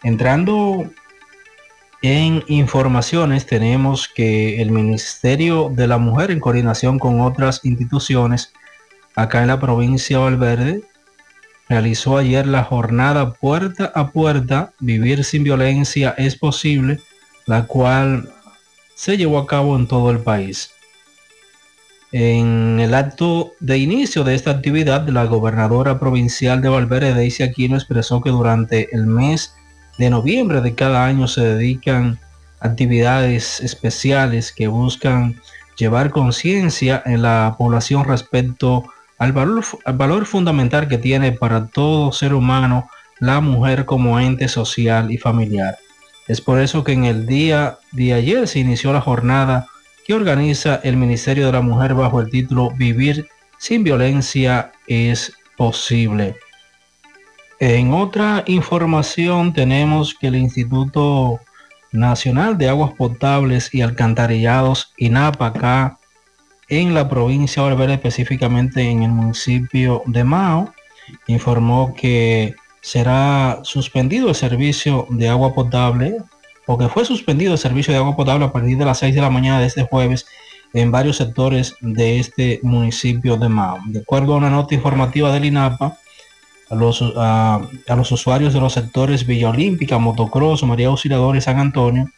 [0.03, 0.89] Entrando
[2.01, 8.51] en informaciones tenemos que el Ministerio de la Mujer en coordinación con otras instituciones
[9.15, 10.83] acá en la provincia de Valverde
[11.69, 16.99] realizó ayer la jornada puerta a puerta Vivir sin violencia es posible,
[17.45, 18.29] la cual
[18.95, 20.71] se llevó a cabo en todo el país.
[22.11, 27.75] En el acto de inicio de esta actividad, la gobernadora provincial de Valverde, Daisy Aquino,
[27.75, 29.55] expresó que durante el mes
[29.97, 32.19] de noviembre de cada año se dedican
[32.59, 35.39] actividades especiales que buscan
[35.77, 38.85] llevar conciencia en la población respecto
[39.17, 42.89] al valor, al valor fundamental que tiene para todo ser humano
[43.19, 45.77] la mujer como ente social y familiar.
[46.27, 49.67] Es por eso que en el día de ayer se inició la jornada
[50.05, 56.35] que organiza el Ministerio de la Mujer bajo el título Vivir sin violencia es posible.
[57.65, 61.39] En otra información tenemos que el Instituto
[61.93, 65.97] Nacional de Aguas Potables y Alcantarillados, INAPA, acá
[66.67, 70.73] en la provincia de Valverde, específicamente en el municipio de Mao,
[71.27, 76.17] informó que será suspendido el servicio de agua potable
[76.65, 79.29] porque fue suspendido el servicio de agua potable a partir de las 6 de la
[79.29, 80.25] mañana de este jueves
[80.73, 83.79] en varios sectores de este municipio de Mao.
[83.85, 85.97] De acuerdo a una nota informativa del INAPA,
[86.69, 87.61] a los, a,
[87.95, 92.09] los usuarios de los sectores Villa Olímpica, Motocross, María Auxiliadora y San Antonio,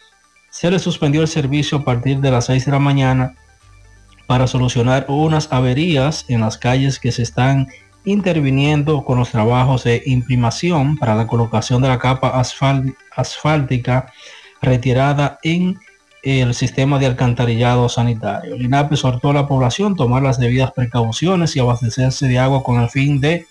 [0.49, 3.35] se les suspendió el servicio a partir de las 6 de la mañana
[4.27, 7.67] para solucionar unas averías en las calles que se están
[8.05, 12.41] interviniendo con los trabajos de imprimación para la colocación de la capa
[13.15, 14.11] asfáltica
[14.61, 15.77] retirada en
[16.23, 18.55] el sistema de alcantarillado sanitario.
[18.55, 22.81] El INAP exhortó a la población tomar las debidas precauciones y abastecerse de agua con
[22.81, 23.45] el fin de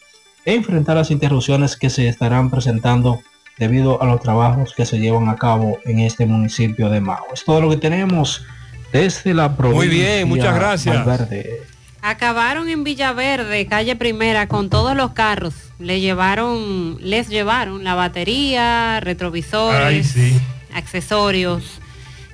[0.45, 3.23] enfrentar las interrupciones que se estarán presentando
[3.59, 7.27] debido a los trabajos que se llevan a cabo en este municipio de Mao.
[7.33, 8.45] Es todo lo que tenemos
[8.93, 9.87] desde la provincia.
[9.87, 11.05] Muy bien, muchas gracias.
[11.05, 11.63] Valverde.
[12.03, 15.55] Acabaron en Villaverde, calle Primera, con todos los carros.
[15.79, 20.39] Le llevaron, les llevaron la batería, retrovisores, Ay, sí.
[20.75, 21.81] accesorios.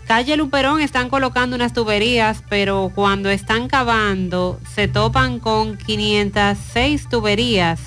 [0.08, 7.80] Calle Luperón están colocando unas tuberías, pero cuando están cavando se topan con 506 tuberías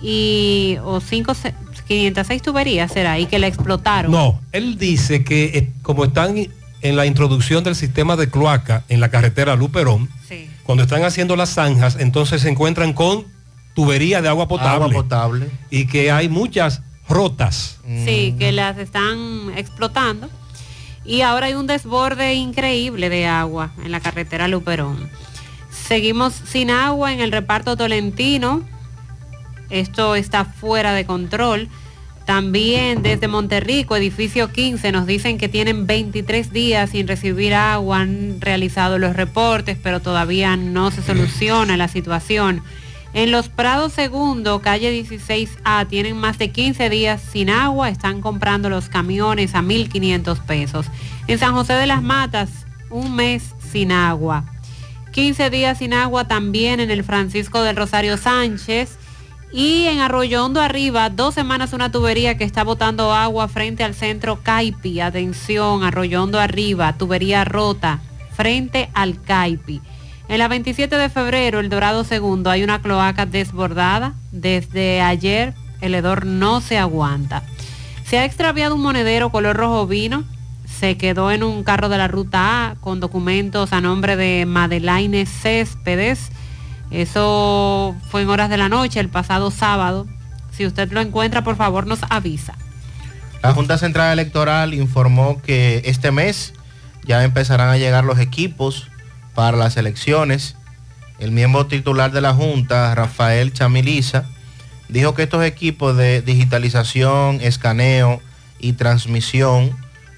[0.00, 1.54] y o cinco, se-
[1.88, 4.10] 506 tuberías será y que le explotaron.
[4.12, 6.36] No, él dice que eh, como están
[6.82, 10.08] en la introducción del sistema de cloaca en la carretera Luperón,
[10.64, 13.24] cuando están haciendo las zanjas, entonces se encuentran con
[13.74, 14.84] tubería de agua potable.
[14.86, 15.48] Agua potable.
[15.70, 17.78] Y que hay muchas rotas.
[18.04, 20.28] Sí, que las están explotando.
[21.04, 25.08] Y ahora hay un desborde increíble de agua en la carretera Luperón.
[25.70, 28.64] Seguimos sin agua en el reparto tolentino.
[29.70, 31.68] Esto está fuera de control.
[32.24, 38.00] También desde Monterrico, edificio 15, nos dicen que tienen 23 días sin recibir agua.
[38.00, 42.62] Han realizado los reportes, pero todavía no se soluciona la situación.
[43.16, 48.68] En Los Prados Segundo, calle 16A, tienen más de 15 días sin agua, están comprando
[48.68, 50.86] los camiones a 1.500 pesos.
[51.26, 52.50] En San José de las Matas,
[52.90, 54.44] un mes sin agua.
[55.12, 58.98] 15 días sin agua también en el Francisco del Rosario Sánchez.
[59.52, 64.40] Y en Arroyondo Arriba, dos semanas una tubería que está botando agua frente al centro
[64.42, 65.00] Caipi.
[65.00, 68.00] Atención, Arroyondo Arriba, tubería rota
[68.36, 69.80] frente al Caipi.
[70.28, 74.14] En la 27 de febrero, el Dorado Segundo, hay una cloaca desbordada.
[74.32, 77.44] Desde ayer, el hedor no se aguanta.
[78.04, 80.24] Se ha extraviado un monedero color rojo vino.
[80.66, 85.26] Se quedó en un carro de la ruta A con documentos a nombre de Madelaine
[85.26, 86.30] Céspedes.
[86.90, 90.06] Eso fue en horas de la noche, el pasado sábado.
[90.50, 92.54] Si usted lo encuentra, por favor, nos avisa.
[93.42, 96.54] La Junta Central Electoral informó que este mes
[97.04, 98.88] ya empezarán a llegar los equipos
[99.34, 100.56] para las elecciones.
[101.18, 104.24] El miembro titular de la Junta, Rafael Chamiliza,
[104.88, 108.20] dijo que estos equipos de digitalización, escaneo
[108.58, 109.76] y transmisión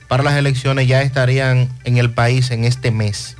[0.08, 3.37] para las elecciones ya estarían en el país en este mes.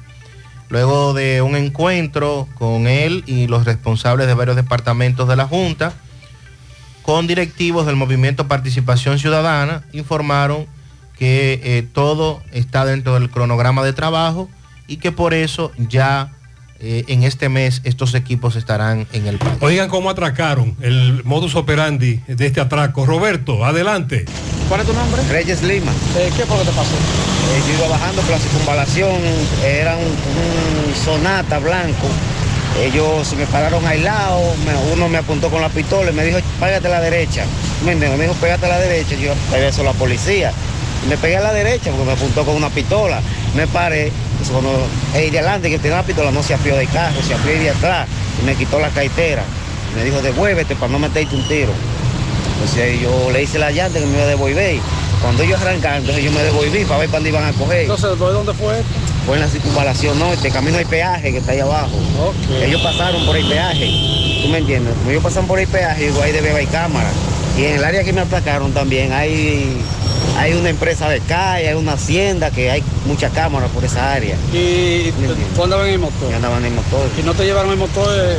[0.68, 5.94] Luego de un encuentro con él y los responsables de varios departamentos de la Junta,
[7.02, 10.66] con directivos del movimiento Participación Ciudadana, informaron
[11.18, 14.48] que eh, todo está dentro del cronograma de trabajo
[14.86, 16.32] y que por eso ya
[16.80, 19.54] eh, en este mes estos equipos estarán en el país.
[19.60, 23.04] Oigan cómo atracaron el modus operandi de este atraco.
[23.06, 24.24] Roberto, adelante.
[24.68, 25.22] ¿Cuál es tu nombre?
[25.30, 25.92] Reyes Lima.
[26.14, 26.94] ¿Qué fue lo que te pasó?
[26.94, 29.16] Eh, yo iba bajando por la circunvalación,
[29.64, 32.06] era un, un sonata blanco.
[32.80, 36.38] Ellos me pararon al lado, me- uno me apuntó con la pistola y me dijo,
[36.60, 37.44] pégate a la derecha.
[37.84, 39.14] ¿Me dijo, pégate a la derecha.
[39.16, 40.52] Yo pegué eso a la policía.
[41.04, 43.20] Y me pegué a la derecha porque me apuntó con una pistola.
[43.56, 46.88] Me paré, pues, cuando el de adelante que tenía la pistola no se apió del
[46.88, 48.08] carro, se apió el de atrás
[48.40, 49.42] y me quitó la cartera.
[49.96, 51.72] Me dijo, devuélvete para no meterte un tiro.
[52.54, 54.80] Entonces yo le hice la llanta que me iba a devolver
[55.22, 57.82] Cuando ellos arrancaron, entonces yo me devolví para ver para dónde iban a coger.
[57.82, 58.82] Entonces, ¿por dónde fue?
[59.26, 61.92] Fue en la circunvalación norte, camino al peaje que está ahí abajo.
[62.62, 63.86] Ellos pasaron por el peaje,
[64.42, 64.94] ¿tú me entiendes?
[64.94, 67.10] Como ellos pasan por el peaje, digo, ahí debe haber cámara.
[67.56, 69.76] Y en el área que me atacaron también hay,
[70.36, 74.36] hay una empresa de calle, hay una hacienda que hay muchas cámaras por esa área.
[74.52, 75.12] ¿Y
[75.54, 76.30] tú andabas en el motor?
[76.30, 77.08] Yo andaba en el motor.
[77.18, 78.08] ¿Y no te llevaron el motor?
[78.16, 78.38] eh?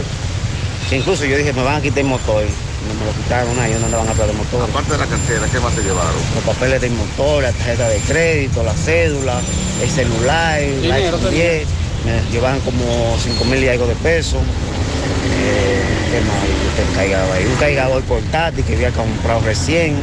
[0.89, 2.43] Sí, incluso yo dije, me van a quitar el motor.
[2.43, 4.69] No me lo quitaron, ahí no andaban a del motor.
[4.69, 6.13] Aparte de la cartera, ¿qué más te llevaron?
[6.33, 9.41] Los papeles del motor, la tarjeta de crédito, la cédula,
[9.83, 11.67] el celular, el iPhone 10.
[12.05, 14.39] Me llevaban como 5 mil y algo de pesos.
[14.41, 16.97] Eh, ¿Qué más?
[16.97, 17.45] Ahí.
[17.45, 19.95] Un cargador portátil que había comprado recién.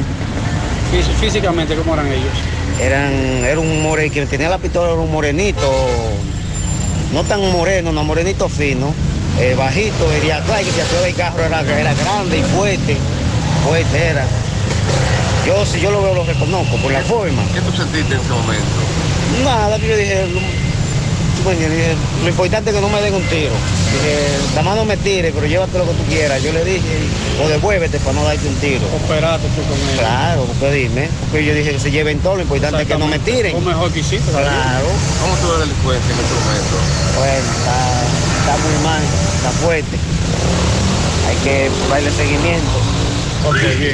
[0.92, 2.32] Fí- Físicamente, ¿cómo eran ellos?
[2.81, 3.12] Eran,
[3.44, 5.60] era un more, quien tenía la pistola era un morenito,
[7.12, 8.92] no tan moreno, no morenito fino,
[9.40, 12.97] eh, bajito, diría, claro, que si hacía el carro era, era grande y fuerte,
[13.66, 14.24] fuerte era.
[15.47, 17.42] Yo si yo lo veo lo reconozco por la forma.
[17.55, 18.65] ¿Qué tú sentiste en ese momento?
[19.44, 20.24] Nada, que yo dije,
[21.55, 21.94] lo, dije,
[22.26, 23.52] importante es que no me den un tiro.
[23.92, 26.42] Dije, nada más no me tires, pero llévate lo que tú quieras.
[26.42, 26.99] Yo le dije,
[27.42, 28.83] o devuélvete para no darte un tiro.
[29.05, 29.99] Operaste tú con él.
[29.99, 33.07] Claro, porque dime, porque yo dije que se lleven todo, lo importante es que no
[33.07, 33.52] me tiren.
[33.52, 34.31] Lo mejor que hiciste.
[34.31, 34.86] Claro.
[35.23, 36.76] ¿Cómo tú ves delincuencia en este momento?
[37.16, 37.78] Bueno, está,
[38.41, 39.02] está muy mal,
[39.36, 39.97] está fuerte.
[41.28, 42.97] Hay que darle seguimiento.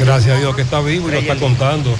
[0.05, 1.95] Gracias a Dios que está vivo y lo está contando.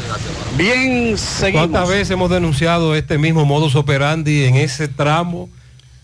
[0.57, 1.17] Bien,
[1.53, 5.49] ¿Cuántas veces hemos denunciado este mismo modus operandi en ese tramo?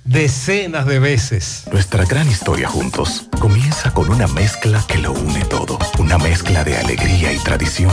[0.04, 1.64] Decenas de veces.
[1.70, 5.78] Nuestra gran historia juntos comienza con una mezcla que lo une todo.
[5.98, 7.92] Una mezcla de alegría y tradición.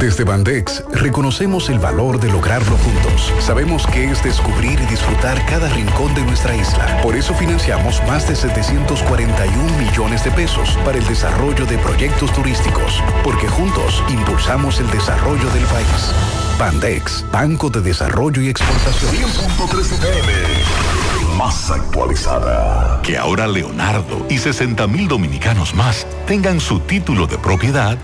[0.00, 3.34] Desde Bandex reconocemos el valor de lograrlo juntos.
[3.38, 7.02] Sabemos que es descubrir y disfrutar cada rincón de nuestra isla.
[7.02, 13.02] Por eso financiamos más de 741 millones de pesos para el desarrollo de proyectos turísticos,
[13.22, 16.14] porque juntos impulsamos el desarrollo del país.
[16.58, 19.14] Bandex, Banco de Desarrollo y Exportación.
[19.14, 21.36] 100.3 FM.
[21.36, 23.02] Más actualizada.
[23.02, 27.98] Que ahora Leonardo y 60 mil dominicanos más tengan su título de propiedad,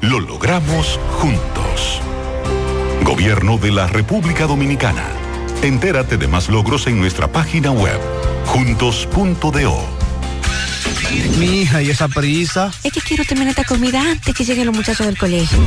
[0.00, 2.00] lo logramos juntos.
[3.02, 5.04] Gobierno de la República Dominicana.
[5.62, 7.98] Entérate de más logros en nuestra página web,
[8.46, 9.96] juntos.do.
[11.38, 12.72] Mi hija, ¿y esa prisa?
[12.82, 15.58] Es que quiero terminar esta comida antes que lleguen los muchachos del colegio.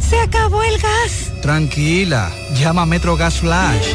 [0.00, 1.32] ¡Se acabó el gas!
[1.42, 3.94] Tranquila, llama a Metro Gas Flash.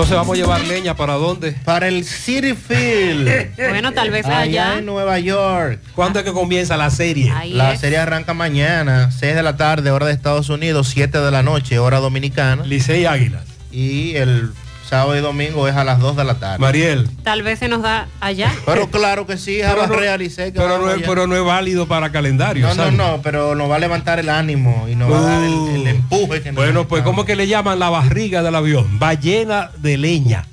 [0.00, 1.52] Entonces vamos a llevar leña para dónde?
[1.52, 3.50] Para el City Field.
[3.70, 4.78] Bueno, tal vez allá.
[4.78, 5.78] en Nueva York.
[5.94, 7.30] ¿Cuándo es que comienza la serie?
[7.30, 7.80] Ahí la es.
[7.80, 11.78] serie arranca mañana, 6 de la tarde, hora de Estados Unidos, 7 de la noche,
[11.78, 12.64] hora dominicana.
[12.64, 13.44] Licey Águilas.
[13.70, 14.52] Y el
[14.90, 16.58] sábado y domingo es a las 2 de la tarde.
[16.58, 17.08] Mariel.
[17.22, 18.52] Tal vez se nos da allá.
[18.66, 21.86] Pero claro que sí, Pero no- realicé que Pero no, es, pero no es válido
[21.86, 22.62] para calendario.
[22.66, 22.98] No, no, ¿sabes?
[22.98, 25.86] no, pero nos va a levantar el ánimo y nos va a dar el, el
[25.86, 28.98] empuje que Bueno, pues ¿cómo que le llaman la barriga del avión?
[28.98, 30.44] Ballena de leña.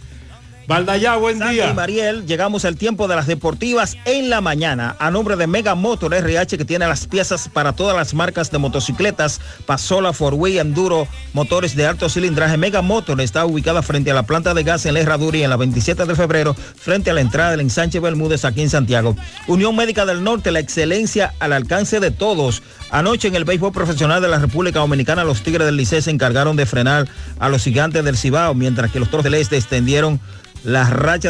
[0.67, 1.69] Valdallá, buen Sandy día.
[1.69, 4.97] y Mariel, llegamos al tiempo de las deportivas en la mañana.
[4.99, 8.57] A nombre de Mega Motor RH, que tiene las piezas para todas las marcas de
[8.57, 12.57] motocicletas, Pasola, Forway, Enduro, motores de alto cilindraje.
[12.57, 15.51] Mega Motor está ubicada frente a la planta de gas en la Herradura y en
[15.51, 19.15] la 27 de febrero, frente a la entrada del ensanche Bermúdez aquí en Santiago.
[19.47, 22.61] Unión Médica del Norte, la excelencia al alcance de todos.
[22.89, 26.57] Anoche en el béisbol profesional de la República Dominicana, los Tigres del Liceo se encargaron
[26.57, 27.07] de frenar
[27.39, 30.19] a los gigantes del Cibao, mientras que los Toros del Este extendieron
[30.67, 31.17] las rachas